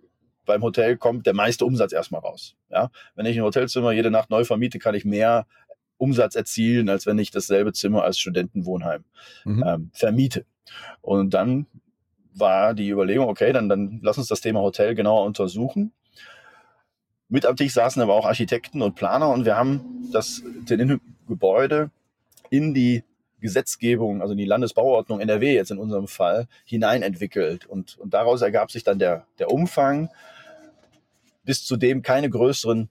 beim 0.46 0.62
Hotel 0.62 0.98
kommt 0.98 1.26
der 1.26 1.34
meiste 1.34 1.64
Umsatz 1.64 1.94
erstmal 1.94 2.22
raus. 2.22 2.56
Ja? 2.70 2.90
Wenn 3.16 3.26
ich 3.28 3.38
ein 3.38 3.44
Hotelzimmer 3.44 3.92
jede 3.92 4.12
Nacht 4.12 4.30
neu 4.30 4.44
vermiete, 4.44 4.80
kann 4.80 4.96
ich 4.96 5.06
mehr 5.06 5.46
Umsatz 5.98 6.36
erzielen, 6.36 6.90
als 6.90 7.06
wenn 7.06 7.20
ich 7.20 7.32
dasselbe 7.32 7.72
Zimmer 7.72 8.04
als 8.04 8.18
Studentenwohnheim 8.18 9.06
mhm. 9.46 9.64
ähm, 9.66 9.92
vermiete. 9.94 10.46
Und 11.02 11.34
dann 11.34 11.68
war 12.34 12.74
die 12.74 12.90
Überlegung, 12.90 13.28
okay, 13.28 13.54
dann, 13.54 13.70
dann 13.70 14.00
lass 14.02 14.18
uns 14.18 14.28
das 14.28 14.42
Thema 14.42 14.62
Hotel 14.62 14.96
genauer 14.96 15.26
untersuchen. 15.26 15.94
Mit 17.30 17.46
am 17.46 17.56
Tisch 17.56 17.74
saßen 17.74 18.02
aber 18.02 18.16
auch 18.16 18.26
Architekten 18.26 18.82
und 18.82 18.96
Planer 18.96 19.30
und 19.30 19.46
wir 19.46 19.56
haben 19.56 20.10
das 20.12 20.42
Gebäude 21.28 21.92
in 22.50 22.74
die 22.74 23.04
Gesetzgebung, 23.40 24.22
also 24.22 24.34
in 24.34 24.38
die 24.38 24.46
Landesbauordnung 24.46 25.22
NRW 25.22 25.54
jetzt 25.54 25.72
in 25.72 25.78
unserem 25.78 26.08
Fall, 26.08 26.48
hinein 26.66 27.04
entwickelt. 27.04 27.66
Und, 27.66 27.98
und 28.00 28.14
daraus 28.14 28.42
ergab 28.42 28.72
sich 28.72 28.84
dann 28.84 29.00
der, 29.00 29.26
der 29.38 29.52
Umfang, 29.52 30.10
bis 31.44 31.64
zu 31.64 31.78
dem 31.78 32.02
keine 32.02 32.30
größeren 32.30 32.90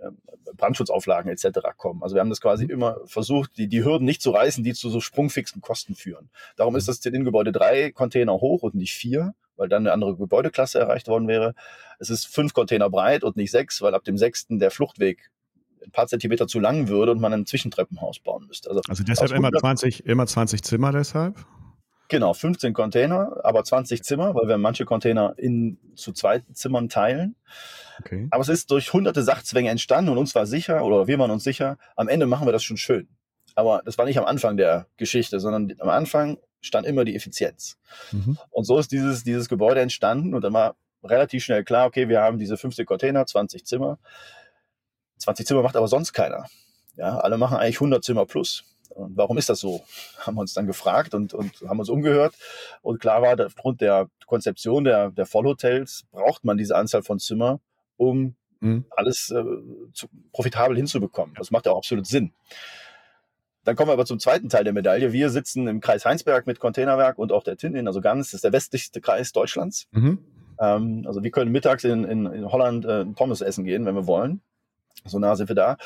ähm, 0.00 0.18
Brandschutzauflagen 0.56 1.30
etc. 1.30 1.60
kommen. 1.76 2.02
Also 2.02 2.14
wir 2.14 2.20
haben 2.20 2.30
das 2.30 2.40
quasi 2.40 2.64
immer 2.64 2.98
versucht, 3.04 3.56
die, 3.56 3.68
die 3.68 3.84
Hürden 3.84 4.04
nicht 4.04 4.22
zu 4.22 4.30
reißen, 4.30 4.64
die 4.64 4.74
zu 4.74 4.90
so 4.90 5.00
sprungfixen 5.00 5.60
Kosten 5.60 5.94
führen. 5.94 6.30
Darum 6.56 6.74
ist 6.76 6.84
mhm. 6.84 6.90
das 6.90 7.00
TIN-Gebäude 7.00 7.52
drei 7.52 7.92
Container 7.92 8.34
hoch 8.34 8.62
und 8.62 8.74
nicht 8.74 8.94
vier, 8.94 9.34
weil 9.56 9.68
dann 9.68 9.82
eine 9.82 9.92
andere 9.92 10.16
Gebäudeklasse 10.16 10.78
erreicht 10.78 11.08
worden 11.08 11.28
wäre. 11.28 11.54
Es 11.98 12.10
ist 12.10 12.26
fünf 12.26 12.54
Container 12.54 12.90
breit 12.90 13.24
und 13.24 13.36
nicht 13.36 13.50
sechs, 13.50 13.80
weil 13.82 13.94
ab 13.94 14.04
dem 14.04 14.18
sechsten 14.18 14.58
der 14.58 14.70
Fluchtweg 14.70 15.30
ein 15.84 15.90
paar 15.90 16.06
Zentimeter 16.06 16.46
zu 16.46 16.60
lang 16.60 16.88
würde 16.88 17.12
und 17.12 17.20
man 17.20 17.32
ein 17.32 17.46
Zwischentreppenhaus 17.46 18.18
bauen 18.20 18.46
müsste. 18.46 18.70
Also, 18.70 18.80
also 18.88 19.04
deshalb 19.04 19.32
immer 19.32 19.52
20, 19.52 20.06
immer 20.06 20.26
20 20.26 20.62
Zimmer 20.62 20.92
deshalb? 20.92 21.36
Genau, 22.08 22.34
15 22.34 22.74
Container, 22.74 23.40
aber 23.44 23.64
20 23.64 24.02
Zimmer, 24.02 24.34
weil 24.34 24.46
wir 24.46 24.58
manche 24.58 24.84
Container 24.84 25.34
in 25.38 25.78
zu 25.94 26.12
zweiten 26.12 26.54
Zimmern 26.54 26.88
teilen. 26.88 27.34
Okay. 28.00 28.28
Aber 28.30 28.42
es 28.42 28.48
ist 28.48 28.70
durch 28.70 28.92
hunderte 28.92 29.22
Sachzwänge 29.22 29.70
entstanden 29.70 30.10
und 30.10 30.18
uns 30.18 30.34
war 30.34 30.46
sicher, 30.46 30.84
oder 30.84 31.06
wir 31.06 31.18
waren 31.18 31.30
uns 31.30 31.44
sicher, 31.44 31.78
am 31.96 32.08
Ende 32.08 32.26
machen 32.26 32.46
wir 32.46 32.52
das 32.52 32.62
schon 32.62 32.76
schön. 32.76 33.08
Aber 33.54 33.82
das 33.84 33.96
war 33.98 34.04
nicht 34.04 34.18
am 34.18 34.24
Anfang 34.24 34.56
der 34.56 34.86
Geschichte, 34.96 35.40
sondern 35.40 35.74
am 35.78 35.88
Anfang 35.88 36.38
stand 36.64 36.86
immer 36.86 37.04
die 37.04 37.14
Effizienz. 37.14 37.78
Mhm. 38.12 38.38
Und 38.50 38.64
so 38.64 38.78
ist 38.78 38.92
dieses, 38.92 39.24
dieses 39.24 39.48
Gebäude 39.48 39.80
entstanden 39.80 40.34
und 40.34 40.42
dann 40.42 40.52
war 40.52 40.76
relativ 41.02 41.44
schnell 41.44 41.64
klar, 41.64 41.86
okay, 41.86 42.08
wir 42.08 42.20
haben 42.20 42.38
diese 42.38 42.56
15 42.56 42.86
Container, 42.86 43.26
20 43.26 43.64
Zimmer. 43.64 43.98
20 45.18 45.46
Zimmer 45.46 45.62
macht 45.62 45.76
aber 45.76 45.88
sonst 45.88 46.12
keiner. 46.12 46.46
Ja, 46.96 47.18
alle 47.18 47.38
machen 47.38 47.56
eigentlich 47.56 47.76
100 47.76 48.02
Zimmer 48.02 48.26
plus. 48.26 48.64
Und 48.90 49.16
warum 49.16 49.38
ist 49.38 49.48
das 49.48 49.60
so? 49.60 49.84
Haben 50.18 50.36
wir 50.36 50.40
uns 50.40 50.54
dann 50.54 50.66
gefragt 50.66 51.14
und, 51.14 51.34
und 51.34 51.52
haben 51.68 51.78
uns 51.80 51.88
umgehört. 51.88 52.34
Und 52.82 53.00
klar 53.00 53.22
war, 53.22 53.38
aufgrund 53.44 53.80
der 53.80 54.08
Konzeption 54.26 54.84
der, 54.84 55.10
der 55.10 55.26
Vollhotels 55.26 56.04
braucht 56.12 56.44
man 56.44 56.56
diese 56.56 56.76
Anzahl 56.76 57.02
von 57.02 57.18
Zimmer, 57.18 57.60
um 57.96 58.36
mhm. 58.60 58.84
alles 58.90 59.30
äh, 59.30 59.44
zu, 59.92 60.08
profitabel 60.32 60.76
hinzubekommen. 60.76 61.34
Das 61.36 61.50
macht 61.50 61.66
ja 61.66 61.72
auch 61.72 61.78
absolut 61.78 62.06
Sinn. 62.06 62.32
Dann 63.64 63.76
kommen 63.76 63.88
wir 63.88 63.94
aber 63.94 64.06
zum 64.06 64.18
zweiten 64.18 64.48
Teil 64.48 64.64
der 64.64 64.72
Medaille. 64.72 65.12
Wir 65.12 65.30
sitzen 65.30 65.66
im 65.68 65.80
Kreis 65.80 66.04
Heinsberg 66.04 66.46
mit 66.46 66.60
Containerwerk 66.60 67.18
und 67.18 67.32
auch 67.32 67.42
der 67.42 67.56
Tinnin, 67.56 67.86
also 67.86 68.00
ganz, 68.00 68.28
das 68.28 68.34
ist 68.34 68.44
der 68.44 68.52
westlichste 68.52 69.00
Kreis 69.00 69.32
Deutschlands. 69.32 69.88
Mhm. 69.92 70.18
Ähm, 70.60 71.04
also 71.06 71.22
wir 71.22 71.30
können 71.30 71.50
mittags 71.50 71.84
in, 71.84 72.04
in, 72.04 72.26
in 72.26 72.52
Holland 72.52 72.84
äh, 72.84 73.04
Pommes 73.06 73.40
essen 73.40 73.64
gehen, 73.64 73.86
wenn 73.86 73.94
wir 73.94 74.06
wollen. 74.06 74.42
So 75.04 75.18
nah 75.18 75.34
sind 75.36 75.48
wir 75.48 75.56
da. 75.56 75.76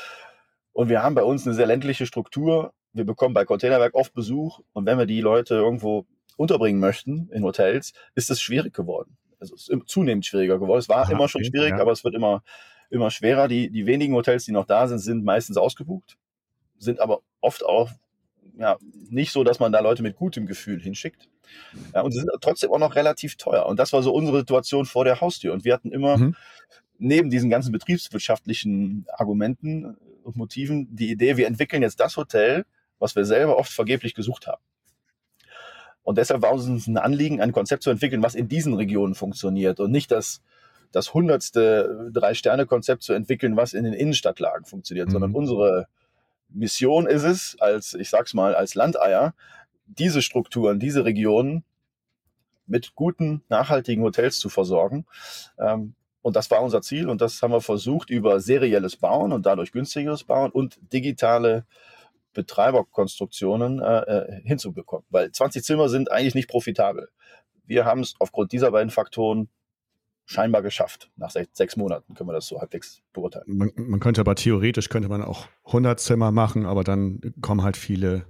Und 0.73 0.89
wir 0.89 1.01
haben 1.01 1.15
bei 1.15 1.23
uns 1.23 1.45
eine 1.45 1.55
sehr 1.55 1.65
ländliche 1.65 2.05
Struktur. 2.05 2.73
Wir 2.93 3.05
bekommen 3.05 3.33
bei 3.33 3.45
Containerwerk 3.45 3.95
oft 3.95 4.13
Besuch. 4.13 4.59
Und 4.73 4.85
wenn 4.85 4.97
wir 4.97 5.05
die 5.05 5.21
Leute 5.21 5.55
irgendwo 5.55 6.05
unterbringen 6.37 6.79
möchten 6.79 7.29
in 7.31 7.43
Hotels, 7.43 7.93
ist 8.15 8.29
es 8.29 8.41
schwierig 8.41 8.73
geworden. 8.73 9.17
Also 9.39 9.55
es 9.55 9.69
ist 9.69 9.87
zunehmend 9.87 10.25
schwieriger 10.25 10.59
geworden. 10.59 10.79
Es 10.79 10.89
war 10.89 11.03
Aha, 11.03 11.11
immer 11.11 11.27
schon 11.27 11.41
okay, 11.41 11.49
schwierig, 11.49 11.71
ja. 11.71 11.79
aber 11.79 11.91
es 11.91 12.03
wird 12.03 12.15
immer, 12.15 12.43
immer 12.89 13.09
schwerer. 13.09 13.47
Die, 13.47 13.69
die 13.69 13.85
wenigen 13.85 14.13
Hotels, 14.15 14.45
die 14.45 14.51
noch 14.51 14.65
da 14.65 14.87
sind, 14.87 14.99
sind 14.99 15.23
meistens 15.23 15.57
ausgebucht, 15.57 16.17
sind 16.77 16.99
aber 16.99 17.21
oft 17.41 17.65
auch 17.65 17.91
ja, 18.57 18.77
nicht 19.09 19.31
so, 19.31 19.43
dass 19.43 19.59
man 19.59 19.71
da 19.71 19.79
Leute 19.79 20.03
mit 20.03 20.17
gutem 20.17 20.45
Gefühl 20.45 20.81
hinschickt. 20.81 21.29
Ja, 21.93 22.01
und 22.01 22.11
sie 22.11 22.19
sind 22.19 22.29
trotzdem 22.41 22.71
auch 22.71 22.79
noch 22.79 22.95
relativ 22.95 23.35
teuer. 23.37 23.65
Und 23.65 23.79
das 23.79 23.93
war 23.93 24.03
so 24.03 24.13
unsere 24.13 24.39
Situation 24.39 24.85
vor 24.85 25.05
der 25.05 25.21
Haustür. 25.21 25.53
Und 25.53 25.63
wir 25.63 25.73
hatten 25.73 25.91
immer 25.91 26.17
mhm 26.17 26.35
neben 26.99 27.29
diesen 27.29 27.49
ganzen 27.49 27.71
betriebswirtschaftlichen 27.71 29.05
Argumenten 29.17 29.97
und 30.23 30.35
Motiven 30.35 30.95
die 30.95 31.09
Idee, 31.09 31.37
wir 31.37 31.47
entwickeln 31.47 31.81
jetzt 31.81 31.99
das 31.99 32.17
Hotel, 32.17 32.65
was 32.99 33.15
wir 33.15 33.25
selber 33.25 33.57
oft 33.57 33.71
vergeblich 33.71 34.13
gesucht 34.13 34.45
haben. 34.45 34.61
Und 36.03 36.17
deshalb 36.17 36.41
war 36.41 36.51
uns 36.51 36.87
ein 36.87 36.97
Anliegen, 36.97 37.41
ein 37.41 37.51
Konzept 37.51 37.83
zu 37.83 37.89
entwickeln, 37.89 38.21
was 38.21 38.35
in 38.35 38.47
diesen 38.47 38.73
Regionen 38.73 39.15
funktioniert 39.15 39.79
und 39.79 39.91
nicht 39.91 40.11
das, 40.11 40.41
das 40.91 41.13
hundertste 41.13 42.11
Drei-Sterne-Konzept 42.13 43.03
zu 43.03 43.13
entwickeln, 43.13 43.55
was 43.55 43.73
in 43.73 43.85
den 43.85 43.93
Innenstadtlagen 43.93 44.65
funktioniert, 44.65 45.07
mhm. 45.07 45.13
sondern 45.13 45.35
unsere 45.35 45.87
Mission 46.49 47.07
ist 47.07 47.23
es, 47.23 47.57
als, 47.59 47.93
ich 47.93 48.09
sag's 48.09 48.33
mal, 48.33 48.55
als 48.55 48.75
Landeier, 48.75 49.33
diese 49.85 50.21
Strukturen, 50.21 50.79
diese 50.79 51.05
Regionen 51.05 51.63
mit 52.67 52.95
guten, 52.95 53.43
nachhaltigen 53.49 54.03
Hotels 54.03 54.39
zu 54.39 54.49
versorgen. 54.49 55.05
Ähm, 55.57 55.95
und 56.21 56.35
das 56.35 56.51
war 56.51 56.61
unser 56.61 56.81
Ziel 56.81 57.09
und 57.09 57.21
das 57.21 57.41
haben 57.41 57.51
wir 57.51 57.61
versucht 57.61 58.09
über 58.09 58.39
serielles 58.39 58.97
Bauen 58.97 59.31
und 59.31 59.45
dadurch 59.45 59.71
günstigeres 59.71 60.23
Bauen 60.23 60.51
und 60.51 60.79
digitale 60.93 61.65
Betreiberkonstruktionen 62.33 63.81
äh, 63.81 63.99
äh 63.99 64.41
hinzubekommen. 64.43 65.05
Weil 65.09 65.31
20 65.31 65.63
Zimmer 65.63 65.89
sind 65.89 66.11
eigentlich 66.11 66.35
nicht 66.35 66.49
profitabel. 66.49 67.09
Wir 67.65 67.85
haben 67.85 68.01
es 68.01 68.15
aufgrund 68.19 68.51
dieser 68.51 68.71
beiden 68.71 68.91
Faktoren 68.91 69.49
scheinbar 70.29 70.61
geschafft. 70.61 71.09
Nach 71.17 71.31
sechs, 71.31 71.57
sechs, 71.57 71.75
Monaten 71.75 72.13
können 72.13 72.29
wir 72.29 72.33
das 72.33 72.47
so 72.47 72.59
halbwegs 72.59 73.01
beurteilen. 73.13 73.45
Man, 73.47 73.71
man, 73.75 73.99
könnte 73.99 74.21
aber 74.21 74.35
theoretisch 74.35 74.89
könnte 74.89 75.09
man 75.09 75.23
auch 75.23 75.47
100 75.65 75.99
Zimmer 75.99 76.31
machen, 76.31 76.65
aber 76.65 76.83
dann 76.83 77.19
kommen 77.41 77.63
halt 77.63 77.77
viele 77.77 78.25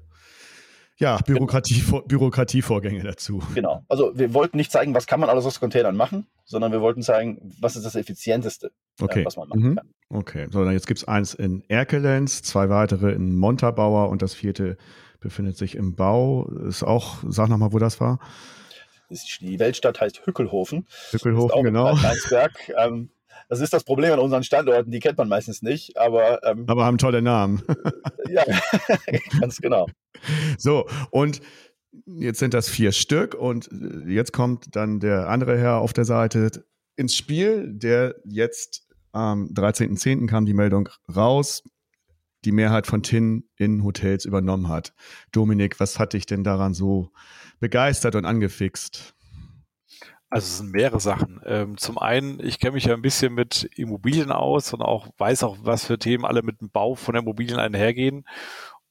ja, 0.98 1.18
Bürokratie, 1.18 1.82
genau. 1.82 2.02
Bürokratievorgänge 2.02 3.04
dazu. 3.04 3.42
Genau. 3.54 3.84
Also 3.88 4.18
wir 4.18 4.34
wollten 4.34 4.58
nicht 4.58 4.72
zeigen, 4.72 4.94
was 4.94 5.08
kann 5.08 5.20
man 5.20 5.30
alles 5.30 5.46
aus 5.46 5.60
Containern 5.60 5.96
machen, 5.96 6.26
sondern 6.46 6.72
wir 6.72 6.82
wollten 6.82 7.02
zeigen, 7.02 7.54
was 7.60 7.76
ist 7.76 7.86
das 7.86 7.96
Effizienteste, 7.96 8.68
äh, 9.00 9.04
okay. 9.04 9.22
äh, 9.22 9.26
was 9.26 9.38
man 9.38 9.50
machen 9.50 9.62
mhm. 9.62 9.76
kann. 9.76 9.90
Okay, 10.10 10.48
so 10.52 10.64
dann 10.64 10.74
jetzt 10.74 10.88
gibt 10.88 11.00
es 11.00 11.08
eins 11.08 11.34
in 11.34 11.64
Erkelenz, 11.70 12.42
zwei 12.44 12.70
weitere 12.70 13.12
in 13.12 13.38
Montabaur 13.38 14.10
und 14.10 14.22
das 14.22 14.34
vierte 14.34 14.78
befindet 15.20 15.58
sich 15.58 15.76
im 15.76 15.96
Bau. 15.96 16.50
Ist 16.68 16.84
auch, 16.84 17.18
sag 17.28 17.50
nochmal, 17.50 17.74
wo 17.74 17.80
das 17.80 18.00
war. 18.00 18.20
Die 19.10 19.60
Weltstadt 19.60 20.00
heißt 20.00 20.26
Hückelhofen. 20.26 20.88
Hückelhofen, 21.12 21.64
genau. 21.64 21.98
Ähm, 22.78 23.10
das 23.50 23.62
ist 23.62 23.74
das 23.74 23.84
Problem 23.84 24.14
an 24.14 24.20
unseren 24.20 24.44
Standorten, 24.44 24.92
die 24.92 25.00
kennt 25.00 25.18
man 25.18 25.28
meistens 25.28 25.62
nicht, 25.62 25.98
aber. 25.98 26.44
Ähm, 26.44 26.66
aber 26.68 26.86
haben 26.86 26.98
tolle 26.98 27.22
Namen. 27.22 27.64
ja, 28.30 28.44
ganz 29.40 29.58
genau. 29.58 29.88
So, 30.58 30.88
und 31.10 31.42
jetzt 32.06 32.40
sind 32.40 32.54
das 32.54 32.70
vier 32.70 32.92
Stück 32.92 33.34
und 33.34 33.70
jetzt 34.06 34.34
kommt 34.34 34.76
dann 34.76 35.00
der 35.00 35.30
andere 35.30 35.58
Herr 35.58 35.80
auf 35.80 35.94
der 35.94 36.06
Seite 36.06 36.66
ins 36.96 37.16
Spiel, 37.16 37.68
der 37.68 38.16
jetzt 38.26 38.88
am 39.12 39.48
13.10. 39.54 40.28
kam 40.28 40.46
die 40.46 40.54
Meldung 40.54 40.90
raus, 41.14 41.64
die 42.46 42.52
Mehrheit 42.52 42.88
von 42.88 43.04
TIN 43.04 43.50
in 43.58 43.84
Hotels 43.84 44.26
übernommen 44.26 44.70
hat. 44.70 44.94
Dominik, 45.32 45.80
was 45.80 46.00
hat 46.00 46.14
dich 46.14 46.26
denn 46.26 46.44
daran 46.44 46.74
so 46.74 47.12
begeistert 47.60 48.16
und 48.16 48.26
angefixt? 48.26 49.16
Also 50.30 50.46
es 50.46 50.58
sind 50.60 50.72
mehrere 50.72 51.00
Sachen. 51.00 51.42
Ähm, 51.46 51.78
zum 51.78 51.98
einen, 51.98 52.40
ich 52.40 52.60
kenne 52.60 52.74
mich 52.74 52.86
ja 52.86 52.94
ein 52.94 53.02
bisschen 53.02 53.34
mit 53.34 53.70
Immobilien 53.76 54.32
aus 54.32 54.74
und 54.74 54.82
auch 54.82 55.08
weiß 55.18 55.44
auch, 55.44 55.58
was 55.62 55.86
für 55.86 55.98
Themen 55.98 56.24
alle 56.24 56.44
mit 56.44 56.62
dem 56.62 56.70
Bau 56.70 56.96
von 56.96 57.16
Immobilien 57.16 57.60
einhergehen. 57.60 58.26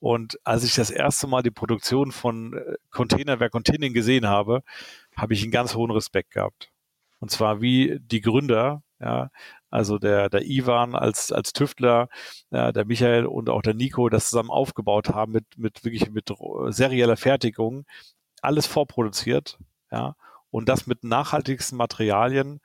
Und 0.01 0.38
als 0.44 0.64
ich 0.64 0.74
das 0.74 0.90
erste 0.90 1.26
Mal 1.26 1.42
die 1.42 1.51
Produktion 1.51 2.12
von 2.12 2.55
äh, 2.55 2.74
Containerwerk 2.90 3.55
und 3.55 3.64
Tinning 3.64 3.94
gesehen 3.94 4.26
habe, 4.26 4.62
habe 5.16 5.34
ich 5.34 5.42
einen 5.42 5.53
ganz 5.53 5.74
hohen 5.74 5.90
Respekt 5.90 6.32
gehabt. 6.32 6.70
Und 7.20 7.30
zwar 7.30 7.61
wie 7.61 7.99
die 8.01 8.20
Gründer, 8.20 8.82
ja, 9.01 9.30
also 9.70 9.98
der, 9.98 10.28
der 10.30 10.42
Ivan 10.44 10.94
als, 10.94 11.32
als 11.32 11.52
Tüftler, 11.52 12.08
ja, 12.50 12.72
der 12.72 12.84
Michael 12.84 13.26
und 13.26 13.50
auch 13.50 13.62
der 13.62 13.74
Nico 13.74 14.08
das 14.08 14.30
zusammen 14.30 14.50
aufgebaut 14.50 15.10
haben 15.10 15.32
mit, 15.32 15.44
mit 15.56 15.84
wirklich 15.84 16.10
mit 16.10 16.32
serieller 16.68 17.16
Fertigung, 17.16 17.84
alles 18.42 18.66
vorproduziert, 18.66 19.58
ja, 19.90 20.16
und 20.50 20.68
das 20.68 20.86
mit 20.86 21.04
nachhaltigsten 21.04 21.76
Materialien 21.76 22.60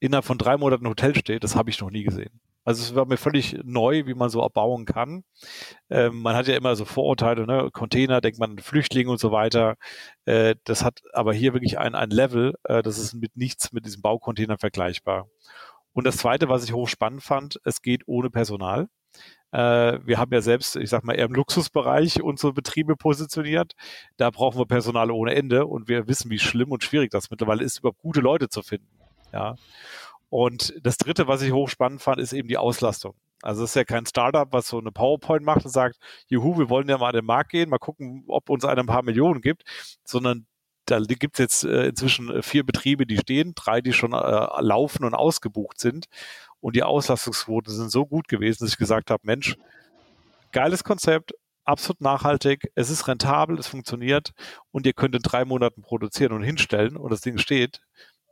innerhalb 0.00 0.24
von 0.24 0.38
drei 0.38 0.56
Monaten 0.56 0.88
Hotel 0.88 1.14
steht, 1.16 1.44
das 1.44 1.56
habe 1.56 1.70
ich 1.70 1.80
noch 1.80 1.90
nie 1.90 2.04
gesehen. 2.04 2.40
Also 2.64 2.82
es 2.82 2.94
war 2.94 3.04
mir 3.04 3.18
völlig 3.18 3.58
neu, 3.62 4.06
wie 4.06 4.14
man 4.14 4.30
so 4.30 4.42
abbauen 4.42 4.86
kann. 4.86 5.22
Ähm, 5.90 6.22
man 6.22 6.34
hat 6.34 6.48
ja 6.48 6.56
immer 6.56 6.76
so 6.76 6.86
Vorurteile, 6.86 7.46
ne? 7.46 7.70
Container, 7.72 8.22
denkt 8.22 8.38
man 8.38 8.52
an 8.52 8.58
Flüchtlinge 8.58 9.10
und 9.10 9.20
so 9.20 9.32
weiter. 9.32 9.76
Äh, 10.24 10.56
das 10.64 10.82
hat 10.82 11.02
aber 11.12 11.34
hier 11.34 11.52
wirklich 11.52 11.78
ein, 11.78 11.94
ein 11.94 12.10
Level, 12.10 12.54
äh, 12.64 12.82
das 12.82 12.98
ist 12.98 13.14
mit 13.14 13.36
nichts 13.36 13.72
mit 13.72 13.84
diesem 13.84 14.00
Baucontainer 14.00 14.56
vergleichbar. 14.58 15.28
Und 15.94 16.06
das 16.06 16.18
Zweite, 16.18 16.48
was 16.48 16.64
ich 16.64 16.72
hochspannend 16.72 17.22
fand, 17.22 17.60
es 17.64 17.80
geht 17.80 18.02
ohne 18.06 18.28
Personal. 18.28 18.88
Äh, 19.52 20.00
wir 20.04 20.18
haben 20.18 20.32
ja 20.32 20.42
selbst, 20.42 20.74
ich 20.76 20.90
sag 20.90 21.04
mal, 21.04 21.14
eher 21.14 21.26
im 21.26 21.34
Luxusbereich 21.34 22.20
unsere 22.22 22.52
Betriebe 22.52 22.96
positioniert. 22.96 23.72
Da 24.16 24.30
brauchen 24.30 24.58
wir 24.58 24.66
Personal 24.66 25.12
ohne 25.12 25.34
Ende 25.34 25.66
und 25.66 25.88
wir 25.88 26.08
wissen, 26.08 26.30
wie 26.30 26.40
schlimm 26.40 26.72
und 26.72 26.82
schwierig 26.82 27.10
das 27.10 27.30
mittlerweile 27.30 27.64
ist, 27.64 27.78
überhaupt 27.78 28.00
gute 28.00 28.20
Leute 28.20 28.48
zu 28.48 28.62
finden. 28.62 28.88
Ja. 29.32 29.54
Und 30.28 30.74
das 30.82 30.96
Dritte, 30.96 31.28
was 31.28 31.42
ich 31.42 31.52
hochspannend 31.52 32.02
fand, 32.02 32.20
ist 32.20 32.32
eben 32.32 32.48
die 32.48 32.58
Auslastung. 32.58 33.14
Also 33.42 33.62
es 33.62 33.70
ist 33.70 33.76
ja 33.76 33.84
kein 33.84 34.06
Startup, 34.06 34.48
was 34.52 34.66
so 34.66 34.78
eine 34.78 34.90
PowerPoint 34.90 35.44
macht 35.44 35.64
und 35.64 35.70
sagt, 35.70 35.98
juhu, 36.26 36.58
wir 36.58 36.70
wollen 36.70 36.88
ja 36.88 36.98
mal 36.98 37.10
an 37.10 37.14
den 37.14 37.26
Markt 37.26 37.50
gehen, 37.50 37.70
mal 37.70 37.78
gucken, 37.78 38.24
ob 38.26 38.50
uns 38.50 38.64
einer 38.64 38.80
ein 38.80 38.86
paar 38.86 39.04
Millionen 39.04 39.42
gibt, 39.42 39.62
sondern 40.02 40.46
da 40.86 40.98
gibt 41.00 41.36
es 41.36 41.38
jetzt 41.38 41.64
äh, 41.64 41.88
inzwischen 41.88 42.30
äh, 42.30 42.42
vier 42.42 42.64
Betriebe, 42.64 43.06
die 43.06 43.18
stehen, 43.18 43.54
drei, 43.54 43.80
die 43.80 43.92
schon 43.92 44.12
äh, 44.12 44.46
laufen 44.60 45.04
und 45.04 45.14
ausgebucht 45.14 45.80
sind. 45.80 46.06
Und 46.60 46.76
die 46.76 46.82
Auslastungsquoten 46.82 47.72
sind 47.72 47.90
so 47.90 48.06
gut 48.06 48.28
gewesen, 48.28 48.64
dass 48.64 48.72
ich 48.72 48.78
gesagt 48.78 49.10
habe, 49.10 49.22
Mensch, 49.26 49.56
geiles 50.52 50.84
Konzept, 50.84 51.34
absolut 51.64 52.00
nachhaltig, 52.00 52.70
es 52.74 52.90
ist 52.90 53.08
rentabel, 53.08 53.58
es 53.58 53.66
funktioniert 53.66 54.32
und 54.70 54.86
ihr 54.86 54.92
könnt 54.92 55.14
in 55.14 55.22
drei 55.22 55.44
Monaten 55.44 55.82
produzieren 55.82 56.32
und 56.32 56.42
hinstellen 56.42 56.96
und 56.96 57.10
das 57.10 57.20
Ding 57.20 57.38
steht. 57.38 57.80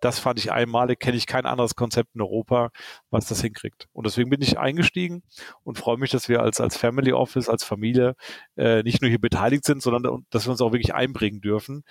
Das 0.00 0.18
fand 0.18 0.40
ich 0.40 0.50
einmalig, 0.50 0.98
kenne 0.98 1.16
ich 1.16 1.28
kein 1.28 1.46
anderes 1.46 1.76
Konzept 1.76 2.16
in 2.16 2.22
Europa, 2.22 2.70
was 3.10 3.26
das 3.26 3.40
hinkriegt. 3.40 3.88
Und 3.92 4.04
deswegen 4.04 4.30
bin 4.30 4.42
ich 4.42 4.58
eingestiegen 4.58 5.22
und 5.62 5.78
freue 5.78 5.96
mich, 5.96 6.10
dass 6.10 6.28
wir 6.28 6.42
als, 6.42 6.60
als 6.60 6.76
Family 6.76 7.12
Office, 7.12 7.48
als 7.48 7.62
Familie 7.62 8.16
äh, 8.56 8.82
nicht 8.82 9.00
nur 9.00 9.08
hier 9.08 9.20
beteiligt 9.20 9.64
sind, 9.64 9.80
sondern 9.80 10.26
dass 10.30 10.46
wir 10.46 10.50
uns 10.50 10.60
auch 10.60 10.72
wirklich 10.72 10.92
einbringen 10.92 11.40
dürfen. 11.40 11.84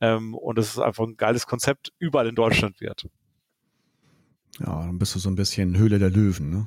Ähm, 0.00 0.34
und 0.34 0.58
es 0.58 0.78
einfach 0.78 1.04
ein 1.04 1.16
geiles 1.16 1.46
Konzept 1.46 1.92
überall 1.98 2.26
in 2.28 2.34
Deutschland 2.34 2.80
wird. 2.80 3.08
Ja, 4.58 4.86
dann 4.86 4.98
bist 4.98 5.14
du 5.14 5.18
so 5.18 5.28
ein 5.28 5.36
bisschen 5.36 5.76
Höhle 5.76 5.98
der 5.98 6.10
Löwen, 6.10 6.50
ne? 6.50 6.66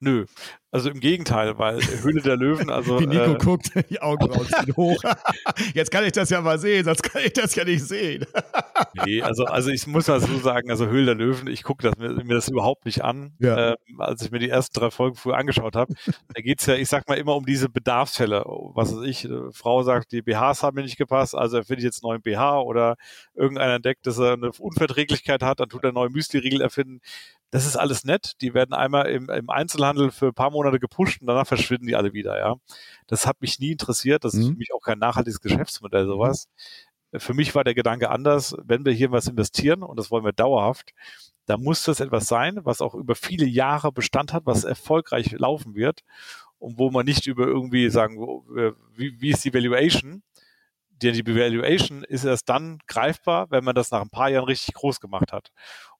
Nö, 0.00 0.26
also 0.70 0.90
im 0.90 1.00
Gegenteil, 1.00 1.58
weil 1.58 1.80
Höhle 2.02 2.20
der 2.20 2.36
Löwen, 2.36 2.68
also. 2.68 3.00
Wie 3.00 3.06
Nico 3.06 3.32
äh, 3.32 3.38
guckt, 3.38 3.70
die 3.88 4.00
Augenbrauen 4.02 4.46
ziehen 4.46 4.76
hoch. 4.76 5.02
Jetzt 5.74 5.90
kann 5.90 6.04
ich 6.04 6.12
das 6.12 6.28
ja 6.28 6.42
mal 6.42 6.58
sehen, 6.58 6.84
sonst 6.84 7.02
kann 7.02 7.22
ich 7.24 7.32
das 7.32 7.54
ja 7.54 7.64
nicht 7.64 7.82
sehen. 7.82 8.26
nee, 9.06 9.22
also, 9.22 9.44
also 9.44 9.70
ich 9.70 9.86
muss 9.86 10.08
mal 10.08 10.20
so 10.20 10.38
sagen, 10.38 10.70
also 10.70 10.86
Höhle 10.86 11.06
der 11.06 11.14
Löwen, 11.14 11.48
ich 11.48 11.62
gucke 11.62 11.88
das, 11.88 11.96
mir, 11.96 12.22
mir, 12.22 12.34
das 12.34 12.48
überhaupt 12.48 12.84
nicht 12.84 13.02
an. 13.02 13.32
Ja. 13.38 13.70
Ähm, 13.70 13.76
als 13.98 14.20
ich 14.22 14.30
mir 14.30 14.40
die 14.40 14.50
ersten 14.50 14.78
drei 14.78 14.90
Folgen 14.90 15.16
früher 15.16 15.38
angeschaut 15.38 15.74
habe, 15.74 15.94
da 16.34 16.42
geht's 16.42 16.66
ja, 16.66 16.74
ich 16.74 16.88
sag 16.88 17.08
mal, 17.08 17.16
immer 17.16 17.34
um 17.36 17.46
diese 17.46 17.70
Bedarfsfälle. 17.70 18.44
Was 18.74 18.94
weiß 18.94 19.04
ich, 19.04 19.24
äh, 19.24 19.50
Frau 19.52 19.82
sagt, 19.82 20.12
die 20.12 20.20
BHs 20.20 20.62
haben 20.62 20.74
mir 20.74 20.82
nicht 20.82 20.98
gepasst, 20.98 21.34
also 21.34 21.56
erfinde 21.56 21.78
ich 21.78 21.84
jetzt 21.84 22.04
einen 22.04 22.10
neuen 22.10 22.22
BH 22.22 22.60
oder 22.60 22.96
irgendeiner 23.34 23.76
entdeckt, 23.76 24.06
dass 24.06 24.18
er 24.18 24.34
eine 24.34 24.50
Unverträglichkeit 24.58 25.42
hat, 25.42 25.60
dann 25.60 25.70
tut 25.70 25.84
er 25.84 25.92
neue 25.92 26.10
Müsli-Riegel 26.10 26.60
erfinden 26.60 27.00
das 27.50 27.66
ist 27.66 27.76
alles 27.76 28.04
nett. 28.04 28.32
Die 28.40 28.52
werden 28.52 28.74
einmal 28.74 29.06
im, 29.06 29.30
im, 29.30 29.48
Einzelhandel 29.48 30.10
für 30.10 30.26
ein 30.28 30.34
paar 30.34 30.50
Monate 30.50 30.57
gepusht 30.78 31.20
und 31.20 31.26
danach 31.26 31.46
verschwinden 31.46 31.86
die 31.86 31.96
alle 31.96 32.12
wieder, 32.12 32.38
ja. 32.38 32.56
Das 33.06 33.26
hat 33.26 33.40
mich 33.40 33.58
nie 33.58 33.72
interessiert. 33.72 34.24
Das 34.24 34.34
ist 34.34 34.46
mhm. 34.46 34.52
für 34.52 34.58
mich 34.58 34.74
auch 34.74 34.82
kein 34.82 34.98
nachhaltiges 34.98 35.40
Geschäftsmodell, 35.40 36.04
mhm. 36.04 36.08
sowas. 36.08 36.48
Für 37.16 37.34
mich 37.34 37.54
war 37.54 37.64
der 37.64 37.74
Gedanke 37.74 38.10
anders, 38.10 38.54
wenn 38.62 38.84
wir 38.84 38.92
hier 38.92 39.10
was 39.10 39.28
investieren 39.28 39.82
und 39.82 39.98
das 39.98 40.10
wollen 40.10 40.24
wir 40.24 40.32
dauerhaft, 40.32 40.92
da 41.46 41.56
muss 41.56 41.82
das 41.84 42.00
etwas 42.00 42.26
sein, 42.26 42.60
was 42.64 42.82
auch 42.82 42.94
über 42.94 43.14
viele 43.14 43.46
Jahre 43.46 43.90
Bestand 43.90 44.34
hat, 44.34 44.44
was 44.44 44.64
erfolgreich 44.64 45.32
laufen 45.32 45.74
wird 45.74 46.04
und 46.58 46.78
wo 46.78 46.90
man 46.90 47.06
nicht 47.06 47.26
über 47.26 47.46
irgendwie 47.46 47.88
sagen, 47.88 48.18
wie, 48.94 49.18
wie 49.18 49.30
ist 49.30 49.46
die 49.46 49.54
Valuation, 49.54 50.22
denn 50.90 51.14
die 51.14 51.26
Valuation 51.26 52.04
ist 52.04 52.24
erst 52.24 52.50
dann 52.50 52.80
greifbar, 52.86 53.50
wenn 53.50 53.64
man 53.64 53.74
das 53.74 53.90
nach 53.90 54.02
ein 54.02 54.10
paar 54.10 54.28
Jahren 54.28 54.44
richtig 54.44 54.74
groß 54.74 55.00
gemacht 55.00 55.32
hat. 55.32 55.50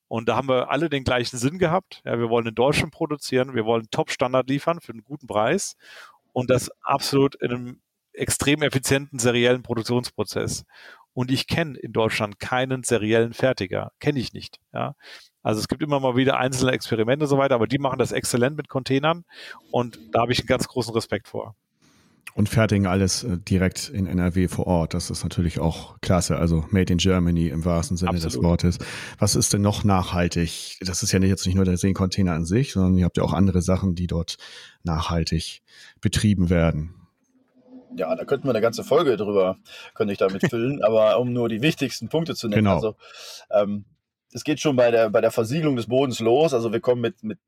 Und 0.08 0.28
da 0.28 0.36
haben 0.36 0.48
wir 0.48 0.70
alle 0.70 0.88
den 0.88 1.04
gleichen 1.04 1.36
Sinn 1.36 1.58
gehabt. 1.58 2.00
Ja, 2.04 2.18
wir 2.18 2.30
wollen 2.30 2.46
in 2.46 2.54
Deutschland 2.54 2.92
produzieren, 2.92 3.54
wir 3.54 3.66
wollen 3.66 3.88
Top-Standard 3.90 4.48
liefern 4.48 4.80
für 4.80 4.92
einen 4.92 5.04
guten 5.04 5.26
Preis 5.26 5.76
und 6.32 6.50
das 6.50 6.70
absolut 6.82 7.34
in 7.36 7.50
einem 7.50 7.80
extrem 8.12 8.62
effizienten 8.62 9.18
seriellen 9.18 9.62
Produktionsprozess. 9.62 10.64
Und 11.12 11.30
ich 11.30 11.46
kenne 11.46 11.78
in 11.78 11.92
Deutschland 11.92 12.38
keinen 12.38 12.84
seriellen 12.84 13.34
Fertiger, 13.34 13.92
kenne 14.00 14.18
ich 14.20 14.32
nicht. 14.32 14.60
Ja, 14.72 14.94
also 15.42 15.60
es 15.60 15.68
gibt 15.68 15.82
immer 15.82 16.00
mal 16.00 16.16
wieder 16.16 16.38
einzelne 16.38 16.72
Experimente 16.72 17.24
und 17.24 17.28
so 17.28 17.38
weiter, 17.38 17.54
aber 17.54 17.66
die 17.66 17.78
machen 17.78 17.98
das 17.98 18.12
exzellent 18.12 18.56
mit 18.56 18.68
Containern 18.68 19.24
und 19.70 19.98
da 20.12 20.20
habe 20.20 20.32
ich 20.32 20.40
einen 20.40 20.46
ganz 20.46 20.68
großen 20.68 20.94
Respekt 20.94 21.28
vor 21.28 21.54
und 22.38 22.48
fertigen 22.48 22.86
alles 22.86 23.24
äh, 23.24 23.36
direkt 23.36 23.88
in 23.88 24.06
NRW 24.06 24.46
vor 24.46 24.68
Ort. 24.68 24.94
Das 24.94 25.10
ist 25.10 25.24
natürlich 25.24 25.58
auch 25.58 26.00
klasse. 26.00 26.36
Also 26.36 26.64
Made 26.70 26.92
in 26.92 26.98
Germany 26.98 27.48
im 27.48 27.64
wahrsten 27.64 27.96
Sinne 27.96 28.10
Absolut. 28.10 28.32
des 28.32 28.42
Wortes. 28.42 28.78
Was 29.18 29.34
ist 29.34 29.52
denn 29.52 29.60
noch 29.60 29.82
nachhaltig? 29.82 30.78
Das 30.80 31.02
ist 31.02 31.10
ja 31.10 31.18
jetzt 31.18 31.46
nicht 31.46 31.56
nur 31.56 31.64
der 31.64 31.76
Seencontainer 31.76 32.34
an 32.34 32.44
sich, 32.44 32.74
sondern 32.74 32.96
ihr 32.96 33.06
habt 33.06 33.16
ja 33.16 33.24
auch 33.24 33.32
andere 33.32 33.60
Sachen, 33.60 33.96
die 33.96 34.06
dort 34.06 34.36
nachhaltig 34.84 35.62
betrieben 36.00 36.48
werden. 36.48 36.94
Ja, 37.96 38.14
da 38.14 38.24
könnten 38.24 38.46
wir 38.46 38.50
eine 38.50 38.60
ganze 38.60 38.84
Folge 38.84 39.16
drüber, 39.16 39.56
könnte 39.94 40.12
ich 40.12 40.18
damit 40.18 40.42
füllen, 40.48 40.80
aber 40.84 41.18
um 41.18 41.32
nur 41.32 41.48
die 41.48 41.60
wichtigsten 41.60 42.08
Punkte 42.08 42.36
zu 42.36 42.46
nennen. 42.46 42.66
Genau. 42.66 42.76
Also 42.76 42.94
ähm, 43.50 43.84
es 44.32 44.44
geht 44.44 44.60
schon 44.60 44.76
bei 44.76 44.92
der, 44.92 45.10
bei 45.10 45.20
der 45.20 45.32
Versiegelung 45.32 45.74
des 45.74 45.86
Bodens 45.86 46.20
los. 46.20 46.54
Also 46.54 46.72
wir 46.72 46.78
kommen 46.78 47.00
mit, 47.00 47.24
mit 47.24 47.40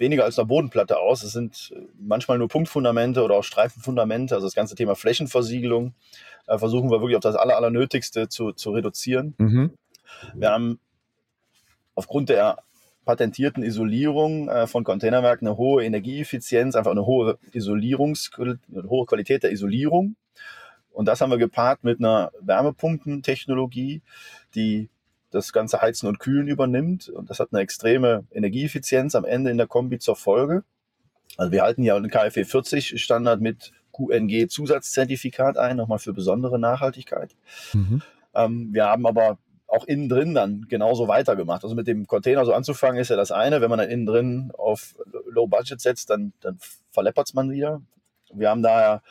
weniger 0.00 0.24
als 0.24 0.38
einer 0.38 0.46
Bodenplatte 0.46 0.98
aus. 0.98 1.22
Es 1.22 1.32
sind 1.32 1.72
äh, 1.74 1.86
manchmal 1.98 2.38
nur 2.38 2.48
Punktfundamente 2.48 3.22
oder 3.22 3.36
auch 3.36 3.44
Streifenfundamente. 3.44 4.34
Also 4.34 4.46
das 4.46 4.54
ganze 4.54 4.74
Thema 4.74 4.96
Flächenversiegelung 4.96 5.94
äh, 6.48 6.58
versuchen 6.58 6.90
wir 6.90 7.00
wirklich 7.00 7.16
auf 7.16 7.22
das 7.22 7.36
Aller, 7.36 7.56
Allernötigste 7.56 8.28
zu, 8.28 8.52
zu 8.52 8.72
reduzieren. 8.72 9.34
Mhm. 9.38 9.72
Wir 10.34 10.50
haben 10.50 10.80
aufgrund 11.94 12.30
der 12.30 12.58
patentierten 13.04 13.62
Isolierung 13.62 14.48
äh, 14.48 14.66
von 14.66 14.84
Containerwerken 14.84 15.46
eine 15.46 15.56
hohe 15.56 15.84
Energieeffizienz, 15.84 16.74
einfach 16.74 16.90
eine 16.90 17.06
hohe 17.06 17.38
Isolierungs 17.52 18.30
eine 18.38 18.58
hohe 18.88 19.06
Qualität 19.06 19.42
der 19.42 19.52
Isolierung. 19.52 20.16
Und 20.92 21.06
das 21.06 21.20
haben 21.20 21.30
wir 21.30 21.38
gepaart 21.38 21.84
mit 21.84 22.00
einer 22.00 22.32
Wärmepumpentechnologie, 22.40 24.02
die 24.54 24.88
das 25.30 25.52
ganze 25.52 25.80
Heizen 25.80 26.06
und 26.06 26.18
Kühlen 26.18 26.48
übernimmt. 26.48 27.08
Und 27.08 27.30
das 27.30 27.40
hat 27.40 27.48
eine 27.52 27.62
extreme 27.62 28.24
Energieeffizienz 28.32 29.14
am 29.14 29.24
Ende 29.24 29.50
in 29.50 29.58
der 29.58 29.66
Kombi 29.66 29.98
zur 29.98 30.16
Folge. 30.16 30.64
Also 31.36 31.52
wir 31.52 31.62
halten 31.62 31.82
ja 31.82 31.96
einen 31.96 32.10
KfW 32.10 32.44
40 32.44 33.02
Standard 33.02 33.40
mit 33.40 33.72
QNG 33.92 34.48
Zusatzzertifikat 34.48 35.56
ein, 35.56 35.76
nochmal 35.76 35.98
für 35.98 36.12
besondere 36.12 36.58
Nachhaltigkeit. 36.58 37.34
Mhm. 37.72 38.02
Ähm, 38.34 38.68
wir 38.72 38.86
haben 38.86 39.06
aber 39.06 39.38
auch 39.66 39.84
innen 39.84 40.08
drin 40.08 40.34
dann 40.34 40.66
genauso 40.68 41.06
weitergemacht. 41.06 41.62
Also 41.62 41.76
mit 41.76 41.86
dem 41.86 42.06
Container 42.06 42.44
so 42.44 42.52
anzufangen 42.52 43.00
ist 43.00 43.10
ja 43.10 43.16
das 43.16 43.30
eine. 43.30 43.60
Wenn 43.60 43.70
man 43.70 43.78
dann 43.78 43.88
innen 43.88 44.06
drin 44.06 44.52
auf 44.56 44.96
Low 45.26 45.46
Budget 45.46 45.80
setzt, 45.80 46.10
dann, 46.10 46.32
dann 46.40 46.58
verleppert 46.90 47.32
man 47.34 47.50
wieder. 47.50 47.80
Wir 48.32 48.50
haben 48.50 48.62
daher 48.62 49.02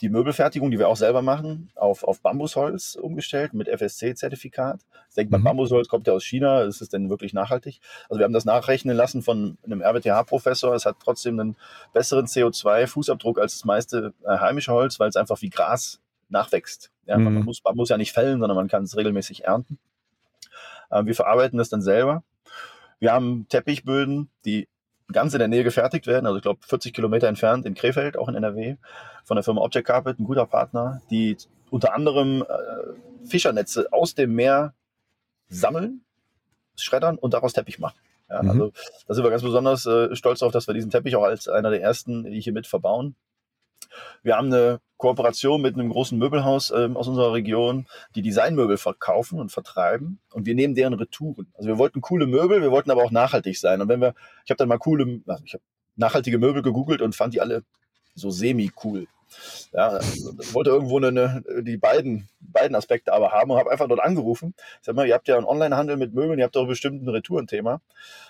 die 0.00 0.08
Möbelfertigung, 0.08 0.70
die 0.70 0.78
wir 0.78 0.88
auch 0.88 0.96
selber 0.96 1.20
machen, 1.20 1.70
auf, 1.74 2.04
auf 2.04 2.22
Bambusholz 2.22 2.94
umgestellt 2.94 3.52
mit 3.52 3.68
FSC-Zertifikat. 3.68 4.80
Ich 5.10 5.14
denke, 5.14 5.36
mhm. 5.36 5.44
Bambusholz 5.44 5.88
kommt 5.88 6.06
ja 6.06 6.14
aus 6.14 6.24
China, 6.24 6.62
ist 6.62 6.80
es 6.80 6.88
denn 6.88 7.10
wirklich 7.10 7.34
nachhaltig? 7.34 7.80
Also 8.08 8.18
wir 8.18 8.24
haben 8.24 8.32
das 8.32 8.46
nachrechnen 8.46 8.96
lassen 8.96 9.22
von 9.22 9.58
einem 9.64 9.82
RWTH-Professor. 9.82 10.74
Es 10.74 10.86
hat 10.86 10.96
trotzdem 11.02 11.38
einen 11.38 11.56
besseren 11.92 12.26
CO2-Fußabdruck 12.26 13.38
als 13.38 13.54
das 13.54 13.64
meiste 13.64 14.14
äh, 14.24 14.38
heimische 14.38 14.72
Holz, 14.72 14.98
weil 14.98 15.10
es 15.10 15.16
einfach 15.16 15.42
wie 15.42 15.50
Gras 15.50 16.00
nachwächst. 16.30 16.90
Ja, 17.06 17.18
mhm. 17.18 17.24
Man 17.24 17.44
muss 17.44 17.60
Bambus 17.60 17.90
ja 17.90 17.98
nicht 17.98 18.12
fällen, 18.12 18.40
sondern 18.40 18.56
man 18.56 18.68
kann 18.68 18.84
es 18.84 18.96
regelmäßig 18.96 19.44
ernten. 19.44 19.78
Äh, 20.90 21.04
wir 21.04 21.14
verarbeiten 21.14 21.58
das 21.58 21.68
dann 21.68 21.82
selber. 21.82 22.22
Wir 23.00 23.12
haben 23.12 23.46
Teppichböden, 23.48 24.30
die 24.44 24.68
ganz 25.12 25.32
in 25.34 25.38
der 25.38 25.48
Nähe 25.48 25.64
gefertigt 25.64 26.06
werden. 26.06 26.26
Also 26.26 26.36
ich 26.36 26.42
glaube 26.42 26.60
40 26.66 26.92
Kilometer 26.92 27.28
entfernt 27.28 27.66
in 27.66 27.74
Krefeld, 27.74 28.16
auch 28.16 28.28
in 28.28 28.34
NRW, 28.34 28.76
von 29.24 29.36
der 29.36 29.44
Firma 29.44 29.62
Object 29.62 29.86
Carpet, 29.86 30.18
ein 30.18 30.24
guter 30.24 30.46
Partner, 30.46 31.00
die 31.10 31.36
unter 31.70 31.94
anderem 31.94 32.42
äh, 32.42 33.26
Fischernetze 33.26 33.92
aus 33.92 34.14
dem 34.14 34.34
Meer 34.34 34.74
sammeln, 35.48 36.02
schreddern 36.76 37.18
und 37.18 37.34
daraus 37.34 37.52
Teppich 37.52 37.78
machen. 37.78 37.98
Ja, 38.28 38.42
mhm. 38.42 38.48
Also 38.48 38.72
da 39.08 39.14
sind 39.14 39.24
wir 39.24 39.30
ganz 39.30 39.42
besonders 39.42 39.86
äh, 39.86 40.14
stolz 40.14 40.38
darauf, 40.38 40.52
dass 40.52 40.66
wir 40.66 40.74
diesen 40.74 40.90
Teppich 40.90 41.16
auch 41.16 41.24
als 41.24 41.48
einer 41.48 41.70
der 41.70 41.82
ersten 41.82 42.24
hier 42.24 42.52
mit 42.52 42.66
verbauen. 42.66 43.16
Wir 44.22 44.36
haben 44.36 44.52
eine 44.52 44.80
Kooperation 44.96 45.62
mit 45.62 45.74
einem 45.74 45.88
großen 45.88 46.18
Möbelhaus 46.18 46.70
ähm, 46.70 46.96
aus 46.96 47.08
unserer 47.08 47.32
Region, 47.32 47.86
die 48.14 48.22
Designmöbel 48.22 48.76
verkaufen 48.76 49.40
und 49.40 49.50
vertreiben. 49.50 50.20
Und 50.32 50.46
wir 50.46 50.54
nehmen 50.54 50.74
deren 50.74 50.94
Retouren. 50.94 51.52
Also 51.54 51.68
wir 51.68 51.78
wollten 51.78 52.00
coole 52.00 52.26
Möbel, 52.26 52.60
wir 52.60 52.70
wollten 52.70 52.90
aber 52.90 53.02
auch 53.02 53.10
nachhaltig 53.10 53.58
sein. 53.58 53.80
Und 53.80 53.88
wenn 53.88 54.00
wir, 54.00 54.14
ich 54.44 54.50
habe 54.50 54.58
dann 54.58 54.68
mal 54.68 54.78
coole, 54.78 55.22
also 55.26 55.44
ich 55.44 55.54
habe 55.54 55.62
nachhaltige 55.96 56.38
Möbel 56.38 56.62
gegoogelt 56.62 57.02
und 57.02 57.16
fand 57.16 57.34
die 57.34 57.40
alle 57.40 57.64
so 58.14 58.30
semi-cool. 58.30 59.06
Ja, 59.72 60.00
ich 60.00 60.54
wollte 60.54 60.70
irgendwo 60.70 60.98
eine, 60.98 61.42
die 61.62 61.76
beiden, 61.76 62.28
beiden 62.40 62.74
Aspekte 62.74 63.12
aber 63.12 63.30
haben 63.30 63.50
und 63.50 63.58
habe 63.58 63.70
einfach 63.70 63.86
dort 63.88 64.00
angerufen. 64.00 64.54
Ich 64.56 64.86
sag 64.86 64.96
mal, 64.96 65.06
ihr 65.06 65.14
habt 65.14 65.28
ja 65.28 65.36
einen 65.36 65.46
Onlinehandel 65.46 65.96
mit 65.96 66.14
Möbeln, 66.14 66.38
ihr 66.38 66.44
habt 66.44 66.56
doch 66.56 66.66
bestimmt 66.66 67.02
ein 67.02 67.08
Retourenthema. 67.08 67.80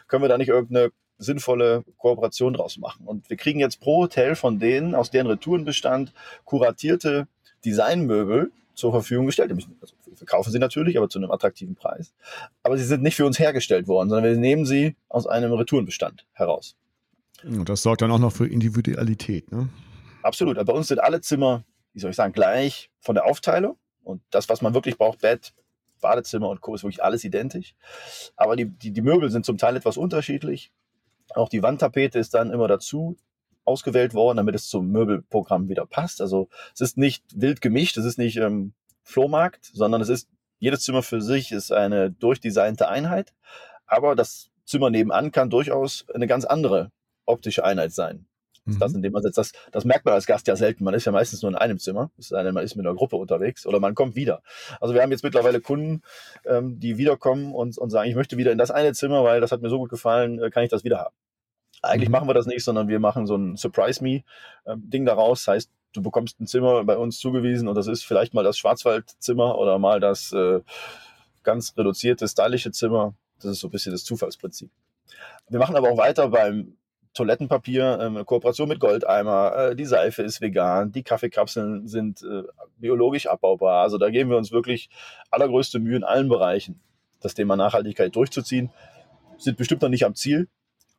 Können 0.08 0.22
wir 0.22 0.28
da 0.28 0.36
nicht 0.36 0.48
irgendeine 0.48 0.92
sinnvolle 1.20 1.84
Kooperation 1.98 2.54
draus 2.54 2.78
machen? 2.78 3.06
Und 3.06 3.30
wir 3.30 3.36
kriegen 3.36 3.60
jetzt 3.60 3.80
pro 3.80 4.02
Hotel 4.02 4.34
von 4.34 4.58
denen, 4.58 4.94
aus 4.94 5.10
deren 5.10 5.26
Retourenbestand, 5.26 6.12
kuratierte 6.44 7.28
Designmöbel 7.64 8.50
zur 8.74 8.92
Verfügung 8.92 9.26
gestellt. 9.26 9.52
Also 9.52 9.68
wir 10.06 10.26
kaufen 10.26 10.50
sie 10.50 10.58
natürlich, 10.58 10.96
aber 10.96 11.08
zu 11.08 11.18
einem 11.18 11.30
attraktiven 11.30 11.74
Preis. 11.74 12.12
Aber 12.62 12.78
sie 12.78 12.84
sind 12.84 13.02
nicht 13.02 13.16
für 13.16 13.26
uns 13.26 13.38
hergestellt 13.38 13.86
worden, 13.86 14.08
sondern 14.08 14.32
wir 14.32 14.38
nehmen 14.38 14.64
sie 14.64 14.96
aus 15.08 15.26
einem 15.26 15.52
Retourenbestand 15.52 16.26
heraus. 16.32 16.76
Und 17.44 17.68
das 17.68 17.82
sorgt 17.82 18.02
dann 18.02 18.10
auch 18.10 18.18
noch 18.18 18.32
für 18.32 18.46
Individualität, 18.46 19.50
ne? 19.52 19.68
Absolut. 20.22 20.62
Bei 20.64 20.72
uns 20.72 20.88
sind 20.88 20.98
alle 20.98 21.20
Zimmer, 21.20 21.64
wie 21.94 22.00
soll 22.00 22.10
ich 22.10 22.16
sagen, 22.16 22.32
gleich 22.32 22.90
von 23.00 23.14
der 23.14 23.24
Aufteilung. 23.24 23.76
Und 24.02 24.22
das, 24.30 24.48
was 24.48 24.60
man 24.60 24.74
wirklich 24.74 24.98
braucht, 24.98 25.20
Bett, 25.20 25.54
Badezimmer 26.00 26.48
und 26.48 26.60
Co. 26.60 26.74
ist 26.74 26.82
wirklich 26.82 27.02
alles 27.02 27.24
identisch. 27.24 27.74
Aber 28.36 28.56
die, 28.56 28.66
die, 28.66 28.90
die 28.90 29.02
Möbel 29.02 29.30
sind 29.30 29.44
zum 29.44 29.58
Teil 29.58 29.76
etwas 29.76 29.96
unterschiedlich. 29.96 30.72
Auch 31.34 31.48
die 31.48 31.62
Wandtapete 31.62 32.18
ist 32.18 32.34
dann 32.34 32.50
immer 32.50 32.68
dazu 32.68 33.16
ausgewählt 33.64 34.14
worden, 34.14 34.38
damit 34.38 34.54
es 34.54 34.68
zum 34.68 34.90
Möbelprogramm 34.90 35.68
wieder 35.68 35.86
passt. 35.86 36.20
Also 36.20 36.48
es 36.74 36.80
ist 36.80 36.96
nicht 36.96 37.24
wild 37.34 37.60
gemischt, 37.60 37.96
es 37.96 38.04
ist 38.04 38.18
nicht 38.18 38.36
ähm, 38.36 38.72
Flohmarkt, 39.02 39.70
sondern 39.72 40.00
es 40.00 40.08
ist 40.08 40.28
jedes 40.58 40.82
Zimmer 40.82 41.02
für 41.02 41.22
sich 41.22 41.52
ist 41.52 41.72
eine 41.72 42.10
durchdesignte 42.10 42.88
Einheit. 42.88 43.32
Aber 43.86 44.14
das 44.14 44.50
Zimmer 44.66 44.90
nebenan 44.90 45.32
kann 45.32 45.50
durchaus 45.50 46.06
eine 46.14 46.26
ganz 46.26 46.44
andere 46.44 46.92
optische 47.26 47.64
Einheit 47.64 47.92
sein. 47.92 48.26
Mhm. 48.64 48.78
Das, 48.78 48.94
in 48.94 49.02
dem 49.02 49.12
man 49.12 49.22
sitzt. 49.22 49.38
Das, 49.38 49.52
das 49.72 49.84
merkt 49.84 50.04
man 50.04 50.14
als 50.14 50.26
Gast 50.26 50.46
ja 50.46 50.56
selten. 50.56 50.84
Man 50.84 50.94
ist 50.94 51.04
ja 51.04 51.12
meistens 51.12 51.42
nur 51.42 51.50
in 51.50 51.56
einem 51.56 51.78
Zimmer, 51.78 52.10
es 52.18 52.28
sei 52.28 52.42
denn, 52.42 52.54
man 52.54 52.64
ist 52.64 52.76
mit 52.76 52.86
einer 52.86 52.94
Gruppe 52.94 53.16
unterwegs 53.16 53.66
oder 53.66 53.80
man 53.80 53.94
kommt 53.94 54.14
wieder. 54.14 54.42
Also 54.80 54.94
wir 54.94 55.02
haben 55.02 55.10
jetzt 55.10 55.24
mittlerweile 55.24 55.60
Kunden, 55.60 56.02
ähm, 56.44 56.78
die 56.78 56.98
wiederkommen 56.98 57.54
und, 57.54 57.78
und 57.78 57.90
sagen, 57.90 58.08
ich 58.08 58.16
möchte 58.16 58.36
wieder 58.36 58.52
in 58.52 58.58
das 58.58 58.70
eine 58.70 58.92
Zimmer, 58.92 59.24
weil 59.24 59.40
das 59.40 59.52
hat 59.52 59.62
mir 59.62 59.70
so 59.70 59.78
gut 59.78 59.90
gefallen, 59.90 60.42
äh, 60.42 60.50
kann 60.50 60.62
ich 60.62 60.70
das 60.70 60.84
wieder 60.84 60.98
haben. 60.98 61.14
Eigentlich 61.82 62.08
mhm. 62.08 62.12
machen 62.12 62.28
wir 62.28 62.34
das 62.34 62.46
nicht, 62.46 62.62
sondern 62.62 62.88
wir 62.88 63.00
machen 63.00 63.26
so 63.26 63.36
ein 63.36 63.56
Surprise 63.56 64.02
Me-Ding 64.02 65.02
ähm, 65.02 65.06
daraus. 65.06 65.44
Das 65.44 65.54
heißt, 65.54 65.70
du 65.92 66.02
bekommst 66.02 66.40
ein 66.40 66.46
Zimmer 66.46 66.84
bei 66.84 66.96
uns 66.96 67.18
zugewiesen 67.18 67.68
und 67.68 67.74
das 67.74 67.86
ist 67.86 68.04
vielleicht 68.04 68.34
mal 68.34 68.44
das 68.44 68.58
Schwarzwaldzimmer 68.58 69.58
oder 69.58 69.78
mal 69.78 70.00
das 70.00 70.32
äh, 70.32 70.60
ganz 71.42 71.74
reduzierte, 71.76 72.28
stylische 72.28 72.72
Zimmer. 72.72 73.14
Das 73.40 73.52
ist 73.52 73.60
so 73.60 73.68
ein 73.68 73.70
bisschen 73.70 73.92
das 73.92 74.04
Zufallsprinzip. 74.04 74.70
Wir 75.48 75.58
machen 75.58 75.76
aber 75.76 75.90
auch 75.90 75.96
weiter 75.96 76.28
beim 76.28 76.76
Toilettenpapier, 77.14 77.98
ähm, 78.00 78.24
Kooperation 78.24 78.68
mit 78.68 78.78
Goldeimer, 78.78 79.56
äh, 79.56 79.76
die 79.76 79.84
Seife 79.84 80.22
ist 80.22 80.40
vegan, 80.40 80.92
die 80.92 81.02
Kaffeekapseln 81.02 81.88
sind 81.88 82.22
äh, 82.22 82.44
biologisch 82.78 83.26
abbaubar. 83.26 83.82
Also 83.82 83.98
da 83.98 84.10
geben 84.10 84.30
wir 84.30 84.36
uns 84.36 84.52
wirklich 84.52 84.90
allergrößte 85.30 85.80
Mühe 85.80 85.96
in 85.96 86.04
allen 86.04 86.28
Bereichen, 86.28 86.80
das 87.20 87.34
Thema 87.34 87.56
Nachhaltigkeit 87.56 88.14
durchzuziehen. 88.14 88.70
Sind 89.38 89.56
bestimmt 89.56 89.82
noch 89.82 89.88
nicht 89.88 90.04
am 90.04 90.14
Ziel, 90.14 90.48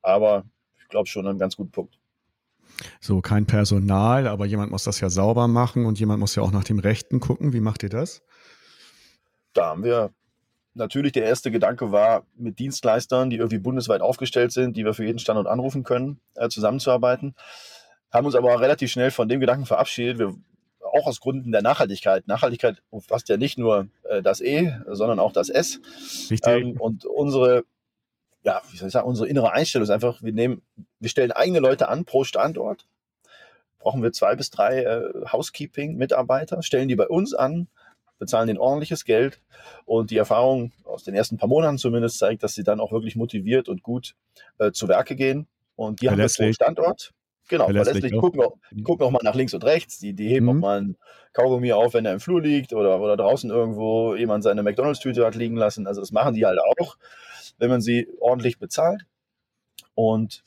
aber 0.01 0.43
ich 0.79 0.87
glaube 0.89 1.07
schon 1.07 1.27
einen 1.27 1.39
ganz 1.39 1.55
guten 1.55 1.71
Punkt. 1.71 1.97
So, 2.99 3.21
kein 3.21 3.45
Personal, 3.45 4.27
aber 4.27 4.45
jemand 4.45 4.71
muss 4.71 4.83
das 4.83 4.99
ja 4.99 5.09
sauber 5.09 5.47
machen 5.47 5.85
und 5.85 5.99
jemand 5.99 6.19
muss 6.19 6.35
ja 6.35 6.43
auch 6.43 6.51
nach 6.51 6.63
dem 6.63 6.79
Rechten 6.79 7.19
gucken. 7.19 7.53
Wie 7.53 7.59
macht 7.59 7.83
ihr 7.83 7.89
das? 7.89 8.21
Da 9.53 9.67
haben 9.67 9.83
wir 9.83 10.11
natürlich 10.73 11.11
der 11.11 11.23
erste 11.23 11.51
Gedanke 11.51 11.91
war, 11.91 12.25
mit 12.35 12.59
Dienstleistern, 12.59 13.29
die 13.29 13.37
irgendwie 13.37 13.59
bundesweit 13.59 14.01
aufgestellt 14.01 14.51
sind, 14.51 14.77
die 14.77 14.85
wir 14.85 14.93
für 14.93 15.05
jeden 15.05 15.19
Standort 15.19 15.47
anrufen 15.47 15.83
können, 15.83 16.19
äh, 16.35 16.49
zusammenzuarbeiten. 16.49 17.35
Haben 18.11 18.25
uns 18.25 18.35
aber 18.35 18.59
relativ 18.59 18.91
schnell 18.91 19.11
von 19.11 19.29
dem 19.29 19.39
Gedanken 19.39 19.65
verabschiedet. 19.65 20.19
Wir, 20.19 20.35
auch 20.83 21.07
aus 21.07 21.21
Gründen 21.21 21.51
der 21.51 21.61
Nachhaltigkeit. 21.61 22.27
Nachhaltigkeit 22.27 22.81
umfasst 22.89 23.29
ja 23.29 23.37
nicht 23.37 23.57
nur 23.57 23.87
äh, 24.03 24.21
das 24.21 24.41
E, 24.41 24.73
sondern 24.87 25.19
auch 25.19 25.31
das 25.31 25.49
S. 25.49 25.79
Richtig. 26.29 26.47
Ähm, 26.47 26.79
und 26.79 27.05
unsere, 27.05 27.63
ja, 28.43 28.61
wie 28.71 28.77
soll 28.77 28.87
ich 28.87 28.93
sagen, 28.93 29.07
unsere 29.07 29.27
innere 29.27 29.51
Einstellung 29.53 29.83
ist 29.83 29.89
einfach, 29.89 30.21
wir 30.21 30.33
nehmen, 30.33 30.61
wir 30.99 31.09
stellen 31.09 31.31
eigene 31.31 31.59
Leute 31.59 31.87
an 31.87 32.05
pro 32.05 32.23
Standort. 32.23 32.87
Brauchen 33.79 34.03
wir 34.03 34.11
zwei 34.11 34.35
bis 34.35 34.51
drei 34.51 34.83
äh, 34.83 35.25
Housekeeping-Mitarbeiter, 35.31 36.61
stellen 36.61 36.87
die 36.87 36.95
bei 36.95 37.07
uns 37.07 37.33
an, 37.33 37.67
bezahlen 38.21 38.45
denen 38.45 38.59
ordentliches 38.59 39.03
Geld 39.03 39.41
und 39.85 40.11
die 40.11 40.17
Erfahrung 40.17 40.71
aus 40.85 41.03
den 41.03 41.15
ersten 41.15 41.37
paar 41.37 41.49
Monaten 41.49 41.79
zumindest 41.79 42.19
zeigt, 42.19 42.43
dass 42.43 42.53
sie 42.53 42.63
dann 42.63 42.79
auch 42.79 42.91
wirklich 42.91 43.15
motiviert 43.15 43.67
und 43.67 43.81
gut 43.81 44.13
äh, 44.59 44.71
zu 44.71 44.87
Werke 44.87 45.15
gehen. 45.15 45.47
Und 45.75 46.03
die 46.03 46.09
haben 46.09 46.19
wir 46.19 46.27
pro 46.27 46.53
Standort. 46.53 47.13
Genau, 47.49 47.65
verlässlich. 47.65 48.03
Die 48.03 48.11
gucken, 48.11 48.41
auch, 48.41 48.53
die 48.69 48.83
gucken 48.83 49.07
auch 49.07 49.09
mal 49.09 49.21
nach 49.23 49.33
links 49.33 49.55
und 49.55 49.63
rechts. 49.63 49.97
Die, 49.97 50.13
die 50.13 50.27
heben 50.27 50.45
mhm. 50.45 50.49
auch 50.51 50.61
mal 50.61 50.81
ein 50.81 50.97
Kaugummi 51.33 51.73
auf, 51.73 51.95
wenn 51.95 52.05
er 52.05 52.13
im 52.13 52.19
Flur 52.19 52.41
liegt 52.43 52.73
oder, 52.73 53.01
oder 53.01 53.17
draußen 53.17 53.49
irgendwo 53.49 54.15
jemand 54.15 54.43
seine 54.43 54.61
McDonalds-Tüte 54.61 55.25
hat 55.25 55.33
liegen 55.33 55.57
lassen. 55.57 55.87
Also 55.87 55.99
das 55.99 56.11
machen 56.11 56.35
die 56.35 56.45
halt 56.45 56.59
auch, 56.59 56.97
wenn 57.57 57.71
man 57.71 57.81
sie 57.81 58.07
ordentlich 58.19 58.59
bezahlt. 58.59 59.07
Und 59.95 60.43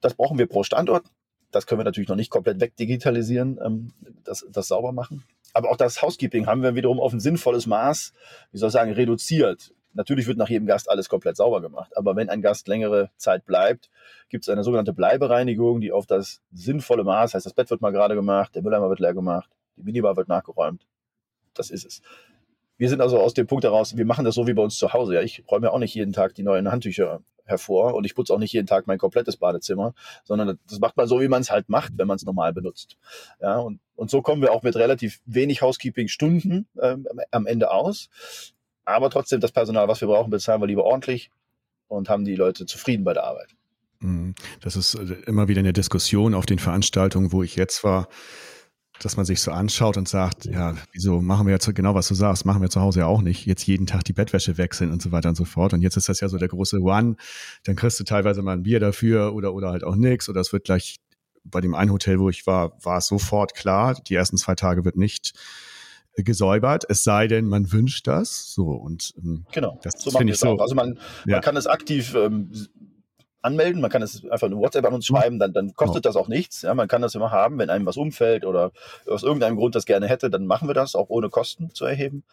das 0.00 0.14
brauchen 0.14 0.36
wir 0.36 0.46
pro 0.46 0.64
Standort. 0.64 1.06
Das 1.52 1.68
können 1.68 1.78
wir 1.78 1.84
natürlich 1.84 2.08
noch 2.08 2.16
nicht 2.16 2.30
komplett 2.30 2.60
wegdigitalisieren, 2.60 3.60
ähm, 3.64 3.92
das, 4.24 4.44
das 4.50 4.66
sauber 4.66 4.90
machen. 4.90 5.22
Aber 5.54 5.70
auch 5.70 5.76
das 5.76 6.02
Housekeeping 6.02 6.46
haben 6.46 6.62
wir 6.62 6.74
wiederum 6.74 7.00
auf 7.00 7.12
ein 7.12 7.20
sinnvolles 7.20 7.66
Maß, 7.66 8.12
wie 8.52 8.58
soll 8.58 8.68
ich 8.68 8.72
sagen, 8.72 8.92
reduziert. 8.92 9.72
Natürlich 9.94 10.26
wird 10.26 10.36
nach 10.36 10.48
jedem 10.48 10.66
Gast 10.66 10.90
alles 10.90 11.08
komplett 11.08 11.36
sauber 11.36 11.60
gemacht. 11.60 11.96
Aber 11.96 12.16
wenn 12.16 12.28
ein 12.28 12.42
Gast 12.42 12.66
längere 12.66 13.10
Zeit 13.16 13.46
bleibt, 13.46 13.88
gibt 14.28 14.44
es 14.44 14.48
eine 14.48 14.64
sogenannte 14.64 14.92
Bleibereinigung, 14.92 15.80
die 15.80 15.92
auf 15.92 16.06
das 16.06 16.42
sinnvolle 16.52 17.04
Maß, 17.04 17.34
heißt 17.34 17.46
das 17.46 17.54
Bett 17.54 17.70
wird 17.70 17.80
mal 17.80 17.92
gerade 17.92 18.16
gemacht, 18.16 18.54
der 18.56 18.62
Mülleimer 18.62 18.88
wird 18.88 18.98
leer 18.98 19.14
gemacht, 19.14 19.48
die 19.76 19.84
Minibar 19.84 20.16
wird 20.16 20.26
nachgeräumt. 20.28 20.84
Das 21.54 21.70
ist 21.70 21.86
es. 21.86 22.02
Wir 22.76 22.88
sind 22.88 23.00
also 23.00 23.20
aus 23.20 23.34
dem 23.34 23.46
Punkt 23.46 23.64
heraus, 23.64 23.96
wir 23.96 24.04
machen 24.04 24.24
das 24.24 24.34
so 24.34 24.46
wie 24.46 24.54
bei 24.54 24.62
uns 24.62 24.76
zu 24.76 24.92
Hause. 24.92 25.14
Ja, 25.14 25.22
ich 25.22 25.44
räume 25.50 25.66
ja 25.66 25.72
auch 25.72 25.78
nicht 25.78 25.94
jeden 25.94 26.12
Tag 26.12 26.34
die 26.34 26.42
neuen 26.42 26.70
Handtücher 26.70 27.22
hervor 27.44 27.94
und 27.94 28.04
ich 28.04 28.14
putze 28.14 28.32
auch 28.32 28.38
nicht 28.38 28.52
jeden 28.52 28.66
Tag 28.66 28.86
mein 28.86 28.98
komplettes 28.98 29.36
Badezimmer, 29.36 29.94
sondern 30.24 30.58
das 30.68 30.78
macht 30.78 30.96
man 30.96 31.06
so, 31.06 31.20
wie 31.20 31.28
man 31.28 31.42
es 31.42 31.50
halt 31.50 31.68
macht, 31.68 31.92
wenn 31.96 32.06
man 32.06 32.16
es 32.16 32.24
normal 32.24 32.52
benutzt. 32.52 32.96
Ja, 33.40 33.58
und, 33.58 33.80
und 33.96 34.10
so 34.10 34.22
kommen 34.22 34.42
wir 34.42 34.52
auch 34.52 34.62
mit 34.62 34.76
relativ 34.76 35.20
wenig 35.26 35.62
Housekeeping-Stunden 35.62 36.66
ähm, 36.80 37.06
am 37.30 37.46
Ende 37.46 37.70
aus. 37.70 38.08
Aber 38.84 39.10
trotzdem 39.10 39.40
das 39.40 39.52
Personal, 39.52 39.88
was 39.88 40.00
wir 40.00 40.08
brauchen, 40.08 40.30
bezahlen 40.30 40.60
wir 40.60 40.66
lieber 40.66 40.84
ordentlich 40.84 41.30
und 41.88 42.08
haben 42.08 42.24
die 42.24 42.36
Leute 42.36 42.66
zufrieden 42.66 43.04
bei 43.04 43.12
der 43.12 43.24
Arbeit. 43.24 43.54
Mhm. 44.00 44.34
Das 44.60 44.76
ist 44.76 44.94
äh, 44.94 45.16
immer 45.26 45.48
wieder 45.48 45.60
eine 45.60 45.72
Diskussion 45.72 46.34
auf 46.34 46.46
den 46.46 46.58
Veranstaltungen, 46.58 47.32
wo 47.32 47.42
ich 47.42 47.56
jetzt 47.56 47.84
war 47.84 48.08
dass 49.04 49.16
man 49.16 49.26
sich 49.26 49.40
so 49.40 49.50
anschaut 49.50 49.96
und 49.96 50.08
sagt, 50.08 50.46
ja, 50.46 50.74
wieso 50.92 51.20
machen 51.20 51.46
wir 51.46 51.52
jetzt 51.52 51.72
genau, 51.74 51.94
was 51.94 52.08
du 52.08 52.14
sagst, 52.14 52.46
machen 52.46 52.62
wir 52.62 52.70
zu 52.70 52.80
Hause 52.80 53.00
ja 53.00 53.06
auch 53.06 53.20
nicht, 53.20 53.44
jetzt 53.44 53.66
jeden 53.66 53.86
Tag 53.86 54.04
die 54.04 54.14
Bettwäsche 54.14 54.56
wechseln 54.56 54.90
und 54.90 55.02
so 55.02 55.12
weiter 55.12 55.28
und 55.28 55.34
so 55.34 55.44
fort. 55.44 55.74
Und 55.74 55.82
jetzt 55.82 55.96
ist 55.96 56.08
das 56.08 56.20
ja 56.20 56.28
so 56.28 56.38
der 56.38 56.48
große 56.48 56.80
One, 56.80 57.16
dann 57.64 57.76
kriegst 57.76 58.00
du 58.00 58.04
teilweise 58.04 58.40
mal 58.42 58.52
ein 58.52 58.62
Bier 58.62 58.80
dafür 58.80 59.34
oder, 59.34 59.52
oder 59.52 59.70
halt 59.70 59.84
auch 59.84 59.96
nix 59.96 60.28
oder 60.28 60.40
es 60.40 60.52
wird 60.52 60.64
gleich, 60.64 61.00
bei 61.44 61.60
dem 61.60 61.74
einen 61.74 61.92
Hotel, 61.92 62.18
wo 62.18 62.30
ich 62.30 62.46
war, 62.46 62.72
war 62.82 62.98
es 62.98 63.06
sofort 63.06 63.54
klar, 63.54 63.94
die 63.94 64.14
ersten 64.14 64.38
zwei 64.38 64.54
Tage 64.54 64.86
wird 64.86 64.96
nicht 64.96 65.34
gesäubert, 66.16 66.84
es 66.88 67.04
sei 67.04 67.26
denn, 67.26 67.46
man 67.46 67.72
wünscht 67.72 68.06
das. 68.06 68.54
So 68.54 68.68
und 68.68 69.12
ähm, 69.18 69.44
genau, 69.52 69.78
das 69.82 70.00
so 70.00 70.10
finde 70.10 70.32
ich 70.32 70.38
so. 70.38 70.48
Auch. 70.48 70.60
Also 70.60 70.74
man, 70.74 70.98
ja. 71.26 71.36
man 71.36 71.40
kann 71.42 71.56
es 71.56 71.66
aktiv 71.66 72.14
ähm, 72.14 72.50
anmelden. 73.44 73.80
Man 73.80 73.90
kann 73.90 74.02
es 74.02 74.24
einfach 74.24 74.46
eine 74.46 74.56
WhatsApp 74.56 74.86
an 74.86 74.94
uns 74.94 75.06
schreiben, 75.06 75.38
dann, 75.38 75.52
dann 75.52 75.74
kostet 75.74 76.06
das 76.06 76.16
auch 76.16 76.28
nichts. 76.28 76.62
Ja, 76.62 76.74
man 76.74 76.88
kann 76.88 77.02
das 77.02 77.14
immer 77.14 77.30
haben, 77.30 77.58
wenn 77.58 77.70
einem 77.70 77.86
was 77.86 77.96
umfällt 77.96 78.44
oder 78.44 78.72
aus 79.06 79.22
irgendeinem 79.22 79.56
Grund 79.56 79.74
das 79.74 79.84
gerne 79.84 80.08
hätte, 80.08 80.30
dann 80.30 80.46
machen 80.46 80.68
wir 80.68 80.74
das, 80.74 80.94
auch 80.94 81.10
ohne 81.10 81.28
Kosten 81.28 81.70
zu 81.74 81.84
erheben. 81.84 82.24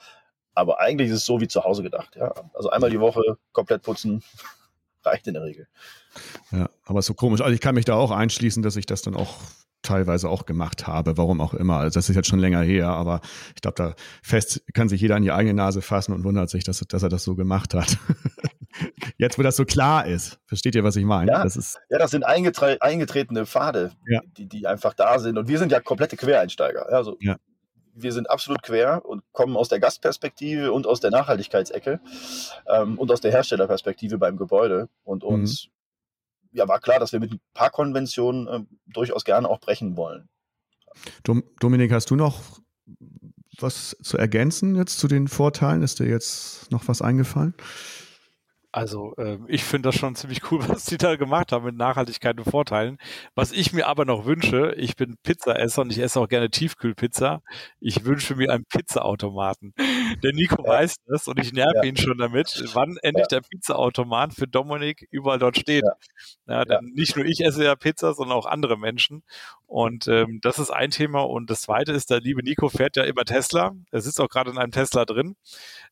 Aber 0.53 0.79
eigentlich 0.79 1.09
ist 1.09 1.17
es 1.17 1.25
so 1.25 1.39
wie 1.41 1.47
zu 1.47 1.63
Hause 1.63 1.83
gedacht. 1.83 2.15
Ja. 2.15 2.33
Also 2.53 2.69
einmal 2.69 2.89
die 2.89 2.99
Woche 2.99 3.37
komplett 3.51 3.83
putzen 3.83 4.23
reicht 5.03 5.27
in 5.27 5.33
der 5.33 5.43
Regel. 5.43 5.67
Ja, 6.51 6.69
aber 6.85 7.01
so 7.01 7.13
komisch. 7.13 7.41
Also 7.41 7.53
ich 7.53 7.61
kann 7.61 7.75
mich 7.75 7.85
da 7.85 7.95
auch 7.95 8.11
einschließen, 8.11 8.63
dass 8.63 8.75
ich 8.75 8.85
das 8.85 9.01
dann 9.01 9.15
auch 9.15 9.35
teilweise 9.81 10.29
auch 10.29 10.45
gemacht 10.45 10.87
habe, 10.87 11.17
warum 11.17 11.41
auch 11.41 11.53
immer. 11.53 11.77
Also 11.77 11.97
das 11.97 12.09
ist 12.09 12.15
jetzt 12.15 12.27
schon 12.27 12.39
länger 12.39 12.61
her, 12.61 12.89
aber 12.89 13.21
ich 13.55 13.61
glaube, 13.61 13.75
da 13.75 13.95
fest 14.21 14.63
kann 14.73 14.89
sich 14.89 15.01
jeder 15.01 15.15
an 15.15 15.23
die 15.23 15.31
eigene 15.31 15.55
Nase 15.55 15.81
fassen 15.81 16.13
und 16.13 16.23
wundert 16.23 16.49
sich, 16.49 16.63
dass, 16.63 16.79
dass 16.79 17.03
er 17.03 17.09
das 17.09 17.23
so 17.23 17.35
gemacht 17.35 17.73
hat. 17.73 17.97
jetzt, 19.17 19.37
wo 19.37 19.43
das 19.43 19.55
so 19.55 19.65
klar 19.65 20.05
ist, 20.05 20.39
versteht 20.45 20.75
ihr, 20.75 20.83
was 20.83 20.95
ich 20.95 21.05
meine? 21.05 21.31
Ja, 21.31 21.43
das, 21.43 21.55
ist 21.55 21.79
ja, 21.89 21.97
das 21.97 22.11
sind 22.11 22.23
eingetre 22.23 22.77
eingetretene 22.81 23.45
Pfade, 23.45 23.91
ja. 24.07 24.21
die, 24.37 24.47
die 24.47 24.67
einfach 24.67 24.93
da 24.93 25.19
sind. 25.19 25.37
Und 25.37 25.47
wir 25.47 25.59
sind 25.59 25.71
ja 25.71 25.79
komplette 25.79 26.17
Quereinsteiger. 26.17 26.87
Also 26.89 27.17
ja. 27.19 27.35
wir 27.93 28.11
sind 28.11 28.29
absolut 28.29 28.61
quer 28.63 29.03
und 29.05 29.23
kommen 29.31 29.55
aus 29.57 29.69
der 29.69 29.79
Gastperspektive 29.79 30.71
und 30.71 30.87
aus 30.87 30.99
der 30.99 31.11
Nachhaltigkeitsecke 31.11 31.99
ähm, 32.67 32.97
und 32.97 33.11
aus 33.11 33.21
der 33.21 33.31
Herstellerperspektive 33.31 34.17
beim 34.17 34.37
Gebäude. 34.37 34.89
Und 35.03 35.23
uns 35.23 35.67
mhm 35.67 35.71
ja, 36.51 36.67
war 36.67 36.79
klar, 36.79 36.99
dass 36.99 37.11
wir 37.11 37.19
mit 37.19 37.31
ein 37.31 37.39
paar 37.53 37.69
Konventionen 37.69 38.47
äh, 38.47 38.65
durchaus 38.87 39.23
gerne 39.23 39.49
auch 39.49 39.59
brechen 39.59 39.97
wollen. 39.97 40.29
Dominik, 41.59 41.91
hast 41.91 42.09
du 42.09 42.15
noch 42.15 42.41
was 43.59 43.95
zu 44.01 44.17
ergänzen 44.17 44.75
jetzt 44.75 44.99
zu 44.99 45.07
den 45.07 45.27
Vorteilen? 45.27 45.83
Ist 45.83 45.99
dir 45.99 46.07
jetzt 46.07 46.71
noch 46.71 46.87
was 46.87 47.01
eingefallen? 47.01 47.53
Also 48.73 49.13
äh, 49.17 49.37
ich 49.47 49.65
finde 49.65 49.89
das 49.89 49.95
schon 49.95 50.15
ziemlich 50.15 50.49
cool, 50.49 50.59
was 50.69 50.85
die 50.85 50.97
da 50.97 51.17
gemacht 51.17 51.51
haben 51.51 51.65
mit 51.65 51.75
Nachhaltigkeit 51.75 52.37
und 52.37 52.49
Vorteilen. 52.49 52.97
Was 53.35 53.51
ich 53.51 53.73
mir 53.73 53.87
aber 53.87 54.05
noch 54.05 54.25
wünsche, 54.25 54.73
ich 54.77 54.95
bin 54.95 55.17
Pizzaesser 55.23 55.81
und 55.81 55.91
ich 55.91 55.99
esse 55.99 56.19
auch 56.19 56.29
gerne 56.29 56.49
Tiefkühlpizza. 56.49 57.41
Ich 57.81 58.05
wünsche 58.05 58.35
mir 58.35 58.51
einen 58.51 58.65
Pizzaautomaten. 58.65 59.73
Der 60.23 60.33
Nico 60.33 60.63
ja. 60.63 60.69
weiß 60.69 60.95
das 61.05 61.27
und 61.27 61.39
ich 61.39 61.51
nerv 61.51 61.73
ja. 61.75 61.83
ihn 61.83 61.97
schon 61.97 62.17
damit, 62.17 62.63
wann 62.73 62.97
endlich 63.01 63.27
ja. 63.31 63.39
der 63.39 63.41
Pizzaautomat 63.41 64.33
für 64.33 64.47
Dominik 64.47 65.07
überall 65.09 65.39
dort 65.39 65.57
steht. 65.57 65.83
Ja. 66.47 66.65
denn 66.65 66.91
nicht 66.93 67.15
nur 67.15 67.25
ich 67.25 67.41
esse 67.43 67.63
ja 67.63 67.75
Pizza, 67.75 68.13
sondern 68.13 68.37
auch 68.37 68.45
andere 68.45 68.77
Menschen. 68.77 69.23
Und 69.65 70.07
ähm, 70.07 70.39
das 70.41 70.59
ist 70.59 70.69
ein 70.69 70.91
Thema. 70.91 71.21
Und 71.21 71.49
das 71.49 71.61
zweite 71.61 71.91
ist, 71.91 72.09
der 72.09 72.19
liebe 72.19 72.43
Nico 72.43 72.69
fährt 72.69 72.97
ja 72.97 73.03
immer 73.03 73.23
Tesla. 73.23 73.71
Er 73.91 74.01
sitzt 74.01 74.19
auch 74.19 74.29
gerade 74.29 74.51
in 74.51 74.57
einem 74.57 74.71
Tesla 74.71 75.05
drin. 75.05 75.35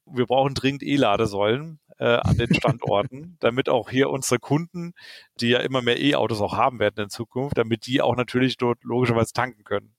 Wir 0.05 0.25
brauchen 0.25 0.53
dringend 0.53 0.83
E-Ladesäulen 0.83 1.79
äh, 1.99 2.17
an 2.23 2.37
den 2.37 2.49
Standorten, 2.69 3.37
damit 3.39 3.69
auch 3.69 3.89
hier 3.89 4.09
unsere 4.09 4.39
Kunden, 4.39 4.93
die 5.41 5.49
ja 5.49 5.59
immer 5.59 5.81
mehr 5.81 5.99
E-Autos 5.99 6.41
auch 6.41 6.53
haben 6.53 6.79
werden 6.79 7.03
in 7.03 7.09
Zukunft, 7.09 7.57
damit 7.57 7.85
die 7.85 8.01
auch 8.01 8.15
natürlich 8.15 8.57
dort 8.57 8.83
logischerweise 8.83 9.33
tanken 9.33 9.63
können. 9.63 9.93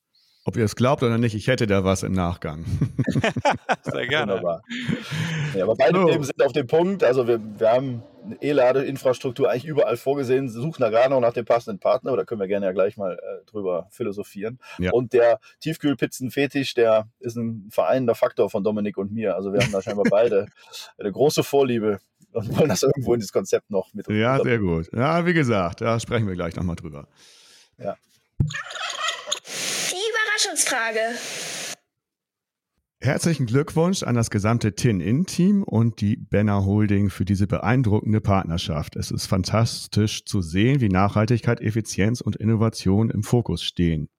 Ob 0.47 0.57
ihr 0.57 0.65
es 0.65 0.75
glaubt 0.75 1.03
oder 1.03 1.19
nicht, 1.19 1.35
ich 1.35 1.49
hätte 1.49 1.67
da 1.67 1.85
was 1.85 2.03
im 2.03 2.13
Nachgang. 2.13 2.65
Sehr 3.83 4.07
gerne. 4.07 4.33
Wunderbar. 4.33 4.63
Ja, 5.55 5.65
aber 5.65 5.75
beide 5.77 6.03
Themen 6.07 6.25
sind 6.25 6.43
auf 6.43 6.53
dem 6.53 6.67
Punkt. 6.67 7.05
Also 7.05 7.29
wir, 7.29 7.41
wir 7.59 7.71
haben 7.71 8.03
eine 8.25 8.37
E-Ladeinfrastruktur 8.41 9.51
eigentlich 9.51 9.67
überall 9.67 9.99
vorgesehen, 9.99 10.49
suchen 10.49 10.81
da 10.81 10.89
gerade 10.89 11.11
noch 11.11 11.21
nach 11.21 11.35
dem 11.35 11.45
passenden 11.45 11.79
Partner, 11.79 12.13
oder 12.13 12.25
können 12.25 12.41
wir 12.41 12.49
gerne 12.49 12.67
ja 12.67 12.73
gleich 12.73 12.97
mal 12.97 13.19
äh, 13.19 13.45
drüber 13.51 13.89
philosophieren. 13.91 14.59
Ja. 14.79 14.93
Und 14.93 15.13
der 15.13 15.41
Tiefkühlpizzen-Fetisch, 15.61 16.73
der 16.73 17.09
ist 17.19 17.37
ein 17.37 17.69
vereinender 17.71 18.15
Faktor 18.15 18.49
von 18.49 18.65
Dominik 18.65 18.97
und 18.97 19.13
mir. 19.13 19.37
Also 19.37 19.53
wir 19.53 19.61
haben 19.61 19.73
da 19.73 19.83
scheinbar 19.83 20.07
beide 20.09 20.47
eine 20.99 21.13
große 21.13 21.43
Vorliebe 21.43 22.01
und 22.33 22.49
wollen 22.59 22.69
das 22.69 22.83
irgendwo 22.83 23.15
in 23.15 23.21
dieses 23.21 23.33
Konzept 23.33 23.71
noch 23.71 23.93
mit. 23.95 24.09
Ja, 24.09 24.43
sehr 24.43 24.59
gut. 24.59 24.89
Ja, 24.93 25.27
wie 25.27 25.35
gesagt, 25.35 25.81
da 25.81 25.99
sprechen 26.01 26.27
wir 26.27 26.35
gleich 26.35 26.57
nochmal 26.57 26.77
drüber. 26.77 27.09
Ja. 27.79 27.97
Überraschungsfrage. 30.41 31.01
Herzlichen 33.03 33.47
Glückwunsch 33.47 34.03
an 34.03 34.15
das 34.15 34.29
gesamte 34.29 34.75
Tin-In-Team 34.75 35.63
und 35.63 36.03
die 36.03 36.17
Benner 36.17 36.67
Holding 36.67 37.09
für 37.09 37.25
diese 37.25 37.47
beeindruckende 37.47 38.21
Partnerschaft. 38.21 38.95
Es 38.95 39.11
ist 39.11 39.27
fantastisch 39.27 40.27
zu 40.27 40.43
sehen, 40.43 40.83
wie 40.83 40.91
Nachhaltigkeit, 40.91 41.63
Effizienz 41.63 42.21
und 42.21 42.37
Innovation 42.37 43.09
im 43.09 43.23
Fokus 43.23 43.63
stehen. 43.63 44.11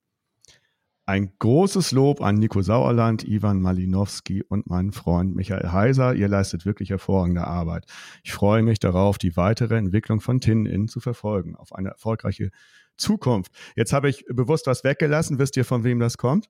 Ein 1.11 1.33
großes 1.39 1.91
Lob 1.91 2.21
an 2.21 2.35
Nico 2.35 2.61
Sauerland, 2.61 3.27
Ivan 3.27 3.59
Malinowski 3.59 4.43
und 4.43 4.69
meinen 4.69 4.93
Freund 4.93 5.35
Michael 5.35 5.73
Heiser. 5.73 6.15
Ihr 6.15 6.29
leistet 6.29 6.65
wirklich 6.65 6.89
hervorragende 6.89 7.45
Arbeit. 7.45 7.85
Ich 8.23 8.31
freue 8.31 8.63
mich 8.63 8.79
darauf, 8.79 9.17
die 9.17 9.35
weitere 9.35 9.75
Entwicklung 9.75 10.21
von 10.21 10.39
Tin-In 10.39 10.87
zu 10.87 11.01
verfolgen, 11.01 11.57
auf 11.57 11.75
eine 11.75 11.89
erfolgreiche 11.89 12.49
Zukunft. 12.95 13.51
Jetzt 13.75 13.91
habe 13.91 14.07
ich 14.07 14.23
bewusst 14.29 14.67
was 14.67 14.85
weggelassen. 14.85 15.37
Wisst 15.37 15.57
ihr, 15.57 15.65
von 15.65 15.83
wem 15.83 15.99
das 15.99 16.17
kommt? 16.17 16.49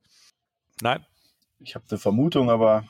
Nein. 0.80 1.03
Ich 1.57 1.74
habe 1.74 1.86
eine 1.89 1.97
Vermutung, 1.97 2.51
aber. 2.51 2.86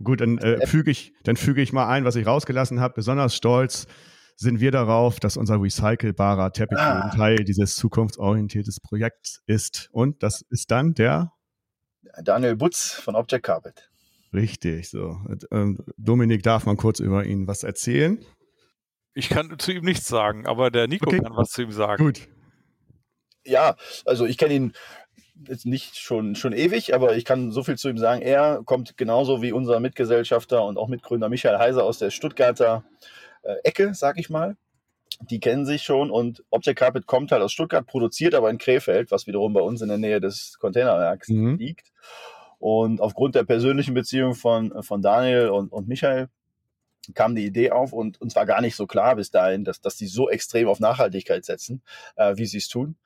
Gut, 0.00 0.20
dann 0.20 0.38
äh, 0.38 0.64
füge 0.64 0.92
ich, 0.92 1.12
dann 1.24 1.34
füge 1.34 1.60
ich 1.60 1.72
mal 1.72 1.88
ein, 1.88 2.04
was 2.04 2.14
ich 2.14 2.24
rausgelassen 2.24 2.78
habe. 2.78 2.94
Besonders 2.94 3.34
stolz 3.34 3.88
sind 4.40 4.60
wir 4.60 4.70
darauf, 4.70 5.18
dass 5.18 5.36
unser 5.36 5.60
recycelbarer 5.60 6.52
Teppich 6.52 6.78
ah. 6.78 7.10
Teil 7.14 7.44
dieses 7.44 7.74
zukunftsorientiertes 7.74 8.78
Projekts 8.80 9.42
ist. 9.46 9.88
Und 9.92 10.22
das 10.22 10.42
ist 10.48 10.70
dann 10.70 10.94
der 10.94 11.32
Daniel 12.22 12.56
Butz 12.56 12.92
von 12.92 13.16
Object 13.16 13.44
Carpet. 13.44 13.90
Richtig, 14.32 14.90
so. 14.90 15.16
Ähm, 15.50 15.78
Dominik, 15.96 16.42
darf 16.44 16.66
man 16.66 16.76
kurz 16.76 17.00
über 17.00 17.24
ihn 17.24 17.48
was 17.48 17.64
erzählen? 17.64 18.24
Ich 19.14 19.28
kann 19.28 19.58
zu 19.58 19.72
ihm 19.72 19.84
nichts 19.84 20.06
sagen, 20.06 20.46
aber 20.46 20.70
der 20.70 20.86
Nico 20.86 21.08
okay. 21.08 21.20
kann 21.20 21.36
was 21.36 21.50
zu 21.50 21.62
ihm 21.62 21.72
sagen. 21.72 22.04
Gut. 22.04 22.28
Ja, 23.44 23.74
also 24.04 24.24
ich 24.24 24.38
kenne 24.38 24.54
ihn 24.54 24.72
jetzt 25.48 25.66
nicht 25.66 25.96
schon, 25.96 26.36
schon 26.36 26.52
ewig, 26.52 26.94
aber 26.94 27.16
ich 27.16 27.24
kann 27.24 27.50
so 27.50 27.64
viel 27.64 27.76
zu 27.76 27.88
ihm 27.88 27.98
sagen. 27.98 28.22
Er 28.22 28.62
kommt 28.64 28.96
genauso 28.96 29.42
wie 29.42 29.50
unser 29.50 29.80
Mitgesellschafter 29.80 30.64
und 30.64 30.76
auch 30.76 30.88
Mitgründer 30.88 31.28
Michael 31.28 31.58
Heiser 31.58 31.82
aus 31.82 31.98
der 31.98 32.10
Stuttgarter 32.10 32.84
äh, 33.42 33.54
Ecke, 33.64 33.94
sag 33.94 34.18
ich 34.18 34.30
mal. 34.30 34.56
Die 35.20 35.40
kennen 35.40 35.66
sich 35.66 35.82
schon 35.82 36.10
und 36.10 36.44
Object 36.50 36.78
Carpet 36.78 37.06
kommt 37.06 37.32
halt 37.32 37.42
aus 37.42 37.52
Stuttgart, 37.52 37.86
produziert 37.86 38.34
aber 38.34 38.50
in 38.50 38.58
Krefeld, 38.58 39.10
was 39.10 39.26
wiederum 39.26 39.52
bei 39.52 39.60
uns 39.60 39.82
in 39.82 39.88
der 39.88 39.98
Nähe 39.98 40.20
des 40.20 40.58
Containerwerks 40.60 41.28
mhm. 41.28 41.56
liegt. 41.56 41.92
Und 42.58 43.00
aufgrund 43.00 43.34
der 43.34 43.44
persönlichen 43.44 43.94
Beziehung 43.94 44.34
von, 44.34 44.82
von 44.82 45.02
Daniel 45.02 45.48
und, 45.48 45.72
und 45.72 45.88
Michael 45.88 46.28
kam 47.14 47.34
die 47.34 47.44
Idee 47.44 47.70
auf 47.70 47.92
und 47.92 48.20
uns 48.20 48.36
war 48.36 48.46
gar 48.46 48.60
nicht 48.60 48.76
so 48.76 48.86
klar 48.86 49.16
bis 49.16 49.30
dahin, 49.30 49.64
dass, 49.64 49.80
dass 49.80 49.96
die 49.96 50.06
so 50.06 50.28
extrem 50.28 50.68
auf 50.68 50.80
Nachhaltigkeit 50.80 51.44
setzen, 51.44 51.82
äh, 52.16 52.36
wie 52.36 52.46
sie 52.46 52.58
es 52.58 52.68
tun. 52.68 52.96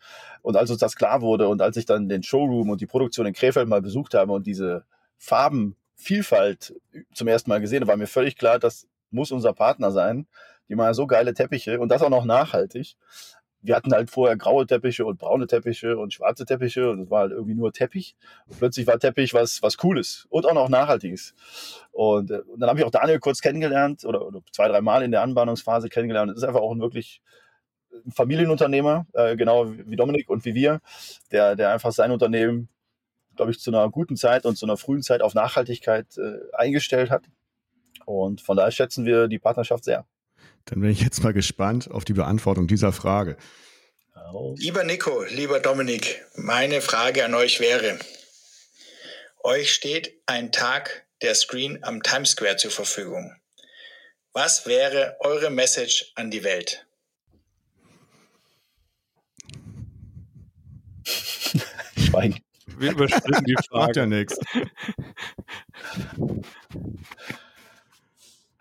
Und 0.42 0.56
als 0.56 0.70
uns 0.70 0.80
das 0.80 0.96
klar 0.96 1.20
wurde 1.20 1.48
und 1.48 1.62
als 1.62 1.76
ich 1.76 1.86
dann 1.86 2.08
den 2.08 2.22
Showroom 2.22 2.70
und 2.70 2.80
die 2.80 2.86
Produktion 2.86 3.26
in 3.26 3.34
Krefeld 3.34 3.68
mal 3.68 3.82
besucht 3.82 4.14
habe 4.14 4.32
und 4.32 4.46
diese 4.46 4.84
Farbenvielfalt 5.18 6.74
zum 7.14 7.28
ersten 7.28 7.50
Mal 7.50 7.60
gesehen, 7.60 7.86
war 7.86 7.96
mir 7.96 8.06
völlig 8.06 8.36
klar, 8.36 8.58
das 8.58 8.88
muss 9.12 9.32
unser 9.32 9.52
Partner 9.52 9.90
sein. 9.90 10.26
Die 10.68 10.74
machen 10.74 10.94
so 10.94 11.06
geile 11.06 11.34
Teppiche 11.34 11.80
und 11.80 11.88
das 11.88 12.02
auch 12.02 12.10
noch 12.10 12.24
nachhaltig 12.24 12.96
wir 13.62 13.76
hatten 13.76 13.92
halt 13.92 14.10
vorher 14.10 14.36
graue 14.36 14.66
Teppiche 14.66 15.06
und 15.06 15.18
braune 15.18 15.46
Teppiche 15.46 15.96
und 15.96 16.12
schwarze 16.12 16.44
Teppiche 16.44 16.90
und 16.90 17.00
es 17.00 17.10
war 17.10 17.20
halt 17.20 17.32
irgendwie 17.32 17.54
nur 17.54 17.72
Teppich. 17.72 18.16
Und 18.46 18.58
plötzlich 18.58 18.86
war 18.88 18.98
Teppich 18.98 19.34
was, 19.34 19.62
was 19.62 19.76
Cooles 19.76 20.26
und 20.30 20.46
auch 20.46 20.54
noch 20.54 20.68
Nachhaltiges. 20.68 21.34
Und, 21.92 22.30
äh, 22.32 22.40
und 22.40 22.60
dann 22.60 22.68
habe 22.68 22.80
ich 22.80 22.84
auch 22.84 22.90
Daniel 22.90 23.20
kurz 23.20 23.40
kennengelernt 23.40 24.04
oder, 24.04 24.26
oder 24.26 24.40
zwei, 24.50 24.66
drei 24.68 24.80
Mal 24.80 25.02
in 25.04 25.12
der 25.12 25.22
Anbahnungsphase 25.22 25.88
kennengelernt. 25.88 26.30
Das 26.30 26.38
ist 26.38 26.44
einfach 26.44 26.60
auch 26.60 26.72
ein 26.72 26.80
wirklich 26.80 27.22
Familienunternehmer, 28.10 29.06
äh, 29.12 29.36
genau 29.36 29.70
wie 29.70 29.96
Dominik 29.96 30.28
und 30.28 30.44
wie 30.44 30.54
wir, 30.54 30.80
der, 31.30 31.54
der 31.54 31.70
einfach 31.70 31.92
sein 31.92 32.10
Unternehmen, 32.10 32.68
glaube 33.36 33.52
ich, 33.52 33.60
zu 33.60 33.70
einer 33.70 33.88
guten 33.90 34.16
Zeit 34.16 34.44
und 34.44 34.56
zu 34.56 34.66
einer 34.66 34.76
frühen 34.76 35.02
Zeit 35.02 35.22
auf 35.22 35.34
Nachhaltigkeit 35.34 36.06
äh, 36.18 36.38
eingestellt 36.52 37.10
hat. 37.10 37.22
Und 38.07 38.40
von 38.40 38.57
daher 38.57 38.70
schätzen 38.70 39.05
wir 39.05 39.28
die 39.28 39.38
Partnerschaft 39.38 39.84
sehr. 39.84 40.07
Dann 40.64 40.80
bin 40.80 40.90
ich 40.90 41.00
jetzt 41.00 41.22
mal 41.22 41.32
gespannt 41.32 41.90
auf 41.90 42.05
die 42.05 42.12
Beantwortung 42.12 42.66
dieser 42.66 42.92
Frage. 42.92 43.36
Lieber 44.57 44.84
Nico, 44.84 45.24
lieber 45.24 45.61
Dominik, 45.61 46.24
meine 46.36 46.80
Frage 46.80 47.24
an 47.24 47.34
euch 47.34 47.61
wäre, 47.61 47.98
euch 49.42 49.72
steht 49.72 50.14
ein 50.26 50.53
Tag 50.53 51.07
der 51.20 51.34
Screen 51.34 51.82
am 51.82 52.03
Times 52.03 52.30
Square 52.30 52.57
zur 52.57 52.70
Verfügung. 52.70 53.34
Was 54.32 54.66
wäre 54.66 55.16
eure 55.20 55.50
Message 55.50 56.12
an 56.14 56.30
die 56.30 56.44
Welt? 56.44 56.86
Schweigen. 61.98 62.40
Wir 62.78 62.92
überspringen 62.92 63.44
die 63.44 63.57
Frage. 63.68 63.86
Macht 63.86 63.96
ja 63.96 64.07
nichts. 64.07 64.38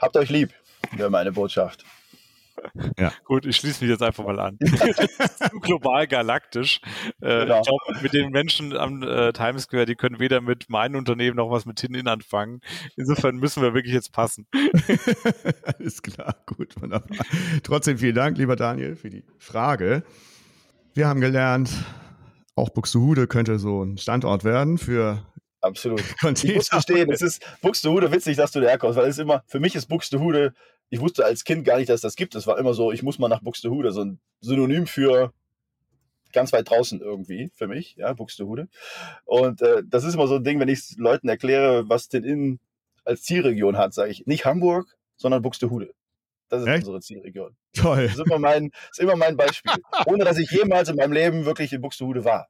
Habt 0.01 0.17
euch 0.17 0.29
lieb 0.29 0.53
wäre 0.97 1.09
meine 1.09 1.31
Botschaft. 1.31 1.85
Ja. 2.97 3.11
Gut, 3.25 3.45
ich 3.45 3.55
schließe 3.55 3.83
mich 3.83 3.89
jetzt 3.89 4.03
einfach 4.03 4.23
mal 4.23 4.39
an. 4.39 4.59
global 5.61 6.05
galaktisch. 6.05 6.79
Äh, 7.21 7.45
genau. 7.45 7.61
Ich 7.61 7.67
glaube, 7.67 8.03
mit 8.03 8.13
den 8.13 8.31
Menschen 8.31 8.77
am 8.77 9.01
äh, 9.01 9.33
Times 9.33 9.63
Square, 9.63 9.85
die 9.85 9.95
können 9.95 10.19
weder 10.19 10.41
mit 10.41 10.69
meinem 10.69 10.95
Unternehmen 10.95 11.37
noch 11.37 11.49
was 11.49 11.65
mit 11.65 11.77
Tin 11.77 12.07
anfangen. 12.07 12.61
Insofern 12.97 13.37
müssen 13.37 13.63
wir 13.63 13.73
wirklich 13.73 13.93
jetzt 13.93 14.11
passen. 14.11 14.47
Alles 15.63 16.01
klar, 16.03 16.35
gut, 16.45 16.79
wunderbar. 16.79 17.25
Trotzdem 17.63 17.97
vielen 17.97 18.15
Dank, 18.15 18.37
lieber 18.37 18.55
Daniel, 18.55 18.95
für 18.95 19.09
die 19.09 19.23
Frage. 19.39 20.03
Wir 20.93 21.07
haben 21.07 21.21
gelernt, 21.21 21.71
auch 22.55 22.69
Buxtehude 22.69 23.27
könnte 23.27 23.57
so 23.57 23.81
ein 23.81 23.97
Standort 23.97 24.43
werden 24.43 24.77
für 24.77 25.25
Absolut. 25.61 26.03
Ich 26.43 26.55
muss 26.55 26.69
gestehen, 26.69 27.11
es 27.11 27.21
ist 27.21 27.41
Buxtehude 27.61 28.11
witzig, 28.11 28.37
dass 28.37 28.51
du 28.51 28.59
da 28.59 28.67
herkommst, 28.67 28.97
weil 28.97 29.07
es 29.07 29.17
immer, 29.17 29.43
für 29.47 29.59
mich 29.59 29.75
ist 29.75 29.87
Buxtehude, 29.87 30.53
ich 30.89 30.99
wusste 30.99 31.23
als 31.23 31.43
Kind 31.43 31.63
gar 31.63 31.77
nicht, 31.77 31.89
dass 31.89 32.01
das 32.01 32.15
gibt. 32.15 32.35
Es 32.35 32.47
war 32.47 32.57
immer 32.57 32.73
so, 32.73 32.91
ich 32.91 33.03
muss 33.03 33.19
mal 33.19 33.29
nach 33.29 33.41
Buxtehude, 33.41 33.91
so 33.91 34.01
ein 34.01 34.19
Synonym 34.41 34.87
für 34.87 35.31
ganz 36.33 36.51
weit 36.53 36.69
draußen 36.69 36.99
irgendwie, 36.99 37.51
für 37.55 37.67
mich, 37.67 37.95
ja, 37.95 38.13
Buxtehude. 38.13 38.67
Und 39.25 39.61
äh, 39.61 39.83
das 39.85 40.03
ist 40.03 40.15
immer 40.15 40.27
so 40.27 40.35
ein 40.35 40.43
Ding, 40.43 40.59
wenn 40.59 40.69
ich 40.69 40.95
Leuten 40.97 41.29
erkläre, 41.29 41.87
was 41.89 42.09
den 42.09 42.23
Innen 42.23 42.59
als 43.05 43.23
Zielregion 43.23 43.77
hat, 43.77 43.93
sage 43.93 44.11
ich 44.11 44.25
nicht 44.25 44.45
Hamburg, 44.45 44.97
sondern 45.17 45.41
Buxtehude. 45.41 45.93
Das 46.49 46.61
ist 46.61 46.67
Echt? 46.67 46.79
unsere 46.79 46.99
Zielregion. 46.99 47.55
Toll. 47.73 48.03
Das 48.03 48.17
ist 48.17 48.25
immer 48.25 48.39
mein, 48.39 48.71
ist 48.91 48.99
immer 48.99 49.15
mein 49.15 49.37
Beispiel. 49.37 49.71
Ohne 50.05 50.25
dass 50.25 50.37
ich 50.37 50.51
jemals 50.51 50.89
in 50.89 50.97
meinem 50.97 51.13
Leben 51.13 51.45
wirklich 51.45 51.71
in 51.71 51.81
Buxtehude 51.81 52.25
war. 52.25 52.47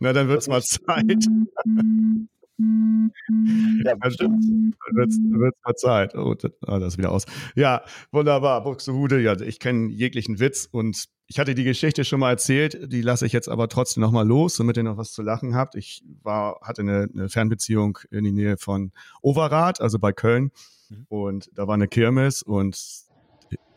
Na, 0.00 0.12
dann 0.12 0.28
wird's 0.28 0.48
mal 0.48 0.62
Zeit. 0.62 1.24
Ja, 2.58 3.94
bestimmt. 3.94 4.44
Wird 4.92 5.10
es 5.10 5.18
mal 5.64 5.74
Zeit. 5.76 6.14
Oh, 6.16 6.34
das, 6.34 6.50
ah, 6.66 6.78
das 6.78 6.94
ist 6.94 6.98
wieder 6.98 7.12
aus. 7.12 7.24
Ja, 7.54 7.82
wunderbar. 8.10 8.64
Buxtehude, 8.64 9.20
ja, 9.20 9.40
ich 9.40 9.60
kenne 9.60 9.90
jeglichen 9.90 10.40
Witz 10.40 10.68
und 10.70 11.08
ich 11.26 11.38
hatte 11.38 11.54
die 11.54 11.64
Geschichte 11.64 12.04
schon 12.04 12.20
mal 12.20 12.30
erzählt, 12.30 12.90
die 12.92 13.02
lasse 13.02 13.26
ich 13.26 13.32
jetzt 13.32 13.48
aber 13.48 13.68
trotzdem 13.68 14.00
nochmal 14.00 14.26
los, 14.26 14.56
damit 14.56 14.76
ihr 14.76 14.82
noch 14.82 14.96
was 14.96 15.12
zu 15.12 15.22
lachen 15.22 15.54
habt. 15.54 15.74
Ich 15.76 16.02
war, 16.22 16.58
hatte 16.62 16.82
eine, 16.82 17.08
eine 17.12 17.28
Fernbeziehung 17.28 17.98
in 18.10 18.24
die 18.24 18.32
Nähe 18.32 18.56
von 18.56 18.92
Overath, 19.22 19.80
also 19.80 19.98
bei 19.98 20.12
Köln. 20.12 20.50
Mhm. 20.88 21.06
Und 21.08 21.50
da 21.54 21.68
war 21.68 21.74
eine 21.74 21.86
Kirmes 21.86 22.42
und 22.42 23.06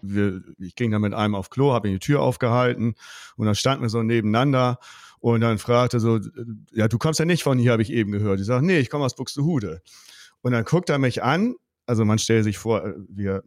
wir, 0.02 0.42
ich 0.58 0.76
ging 0.76 0.92
dann 0.92 1.02
mit 1.02 1.14
einem 1.14 1.36
auf 1.36 1.50
Klo, 1.50 1.74
habe 1.74 1.90
die 1.90 2.00
Tür 2.00 2.22
aufgehalten 2.22 2.96
und 3.36 3.46
dann 3.46 3.56
standen 3.56 3.84
wir 3.84 3.90
so 3.90 4.02
nebeneinander 4.02 4.80
und 5.22 5.42
dann 5.42 5.60
fragte 5.60 6.00
so, 6.00 6.20
ja, 6.72 6.88
du 6.88 6.98
kommst 6.98 7.20
ja 7.20 7.26
nicht 7.26 7.44
von 7.44 7.58
hier, 7.58 7.72
habe 7.72 7.84
ich 7.84 7.92
eben 7.92 8.12
gehört. 8.12 8.40
Ich 8.40 8.48
sage, 8.48 8.66
nee, 8.66 8.80
ich 8.80 8.90
komme 8.90 9.06
aus 9.06 9.16
Buxtehude. 9.16 9.82
Und 10.42 10.52
dann 10.52 10.66
guckt 10.66 10.90
er 10.90 10.98
mich 10.98 11.24
an, 11.24 11.56
also 11.86 12.06
man 12.06 12.20
stellt 12.20 12.44
sich 12.44 12.58
vor, 12.58 12.94
wir 13.08 13.44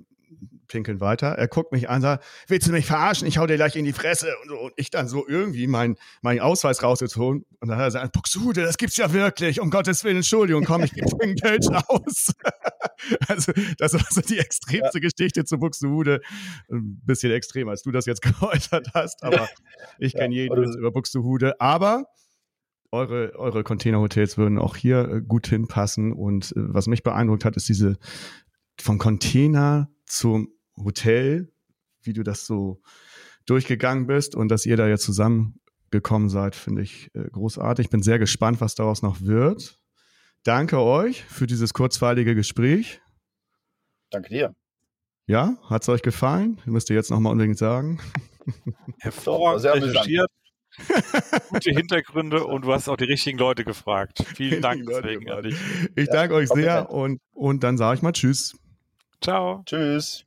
pinkeln 0.68 1.00
weiter. 1.00 1.28
Er 1.28 1.48
guckt 1.48 1.72
mich 1.72 1.88
an, 1.88 2.02
sagt, 2.02 2.24
willst 2.48 2.66
du 2.66 2.72
mich 2.72 2.86
verarschen? 2.86 3.26
Ich 3.26 3.38
hau 3.38 3.46
dir 3.46 3.56
gleich 3.56 3.76
in 3.76 3.84
die 3.84 3.92
Fresse. 3.92 4.28
Und, 4.42 4.48
so. 4.48 4.58
und 4.58 4.72
ich 4.76 4.90
dann 4.90 5.08
so 5.08 5.26
irgendwie 5.26 5.66
meinen 5.66 5.96
mein 6.22 6.40
Ausweis 6.40 6.82
rausgezogen. 6.82 7.44
Und 7.60 7.68
dann 7.68 7.76
hat 7.76 7.84
er 7.84 7.86
gesagt, 7.86 8.12
Buxude, 8.12 8.62
das 8.62 8.76
gibt's 8.76 8.96
ja 8.96 9.12
wirklich. 9.12 9.60
Um 9.60 9.70
Gottes 9.70 10.04
Willen, 10.04 10.16
Entschuldigung, 10.16 10.64
komm, 10.64 10.82
ich 10.82 10.92
gebe 10.92 11.06
Geld 11.34 11.66
aus. 11.88 12.32
also, 13.28 13.52
das 13.78 13.94
war 13.94 14.06
so 14.10 14.20
die 14.20 14.38
extremste 14.38 14.98
ja. 14.98 15.08
Geschichte 15.08 15.44
zu 15.44 15.58
Buxtehude. 15.58 16.20
Ein 16.70 17.00
bisschen 17.04 17.32
extrem, 17.32 17.68
als 17.68 17.82
du 17.82 17.90
das 17.90 18.06
jetzt 18.06 18.22
geäußert 18.40 18.90
hast, 18.94 19.22
aber 19.22 19.48
ich 19.98 20.14
kenne 20.14 20.34
jeden 20.34 20.74
über 20.74 20.92
Buxtehude. 20.92 21.60
Aber 21.60 22.04
eure, 22.94 23.34
eure 23.36 23.64
Containerhotels 23.64 24.38
würden 24.38 24.58
auch 24.58 24.76
hier 24.76 25.08
äh, 25.08 25.20
gut 25.20 25.48
hinpassen. 25.48 26.12
Und 26.12 26.52
äh, 26.52 26.54
was 26.56 26.86
mich 26.86 27.02
beeindruckt 27.02 27.44
hat, 27.44 27.56
ist 27.56 27.68
diese 27.68 27.98
vom 28.80 28.98
Container 28.98 29.90
zum 30.06 30.48
Hotel, 30.76 31.52
wie 32.02 32.12
du 32.12 32.22
das 32.22 32.46
so 32.46 32.80
durchgegangen 33.46 34.06
bist 34.06 34.34
und 34.34 34.48
dass 34.48 34.66
ihr 34.66 34.76
da 34.76 34.88
jetzt 34.88 35.04
zusammengekommen 35.04 36.28
seid, 36.28 36.56
finde 36.56 36.82
ich 36.82 37.10
äh, 37.14 37.28
großartig. 37.30 37.90
Bin 37.90 38.02
sehr 38.02 38.18
gespannt, 38.18 38.60
was 38.60 38.74
daraus 38.74 39.02
noch 39.02 39.20
wird. 39.20 39.78
Danke 40.44 40.78
euch 40.78 41.24
für 41.24 41.46
dieses 41.46 41.72
kurzweilige 41.72 42.34
Gespräch. 42.34 43.00
Danke 44.10 44.28
dir. 44.28 44.54
Ja, 45.26 45.56
hat 45.70 45.82
es 45.82 45.88
euch 45.88 46.02
gefallen? 46.02 46.60
Müsst 46.66 46.90
ihr 46.90 46.96
jetzt 46.96 47.10
nochmal 47.10 47.32
unbedingt 47.32 47.56
sagen. 47.56 47.98
Hervorragend 49.00 49.84
recherchiert. 49.84 50.30
Gute 51.48 51.70
Hintergründe 51.70 52.44
und 52.44 52.64
du 52.64 52.72
hast 52.72 52.88
auch 52.88 52.96
die 52.96 53.04
richtigen 53.04 53.38
Leute 53.38 53.64
gefragt. 53.64 54.22
Vielen 54.34 54.60
Dank 54.60 54.84
deswegen. 54.86 55.26
Ich, 55.46 55.56
ich 55.94 56.08
danke 56.08 56.34
euch 56.34 56.48
sehr 56.48 56.90
und, 56.90 57.20
und 57.32 57.62
dann 57.62 57.78
sage 57.78 57.96
ich 57.96 58.02
mal 58.02 58.12
Tschüss. 58.12 58.54
Ciao. 59.22 59.62
Tschüss. 59.64 60.26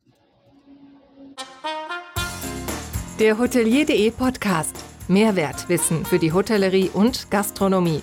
Der 3.20 3.38
Hotelier.de 3.38 4.10
Podcast. 4.10 4.84
Mehrwertwissen 5.06 6.04
für 6.04 6.18
die 6.18 6.32
Hotellerie 6.32 6.90
und 6.92 7.30
Gastronomie. 7.30 8.02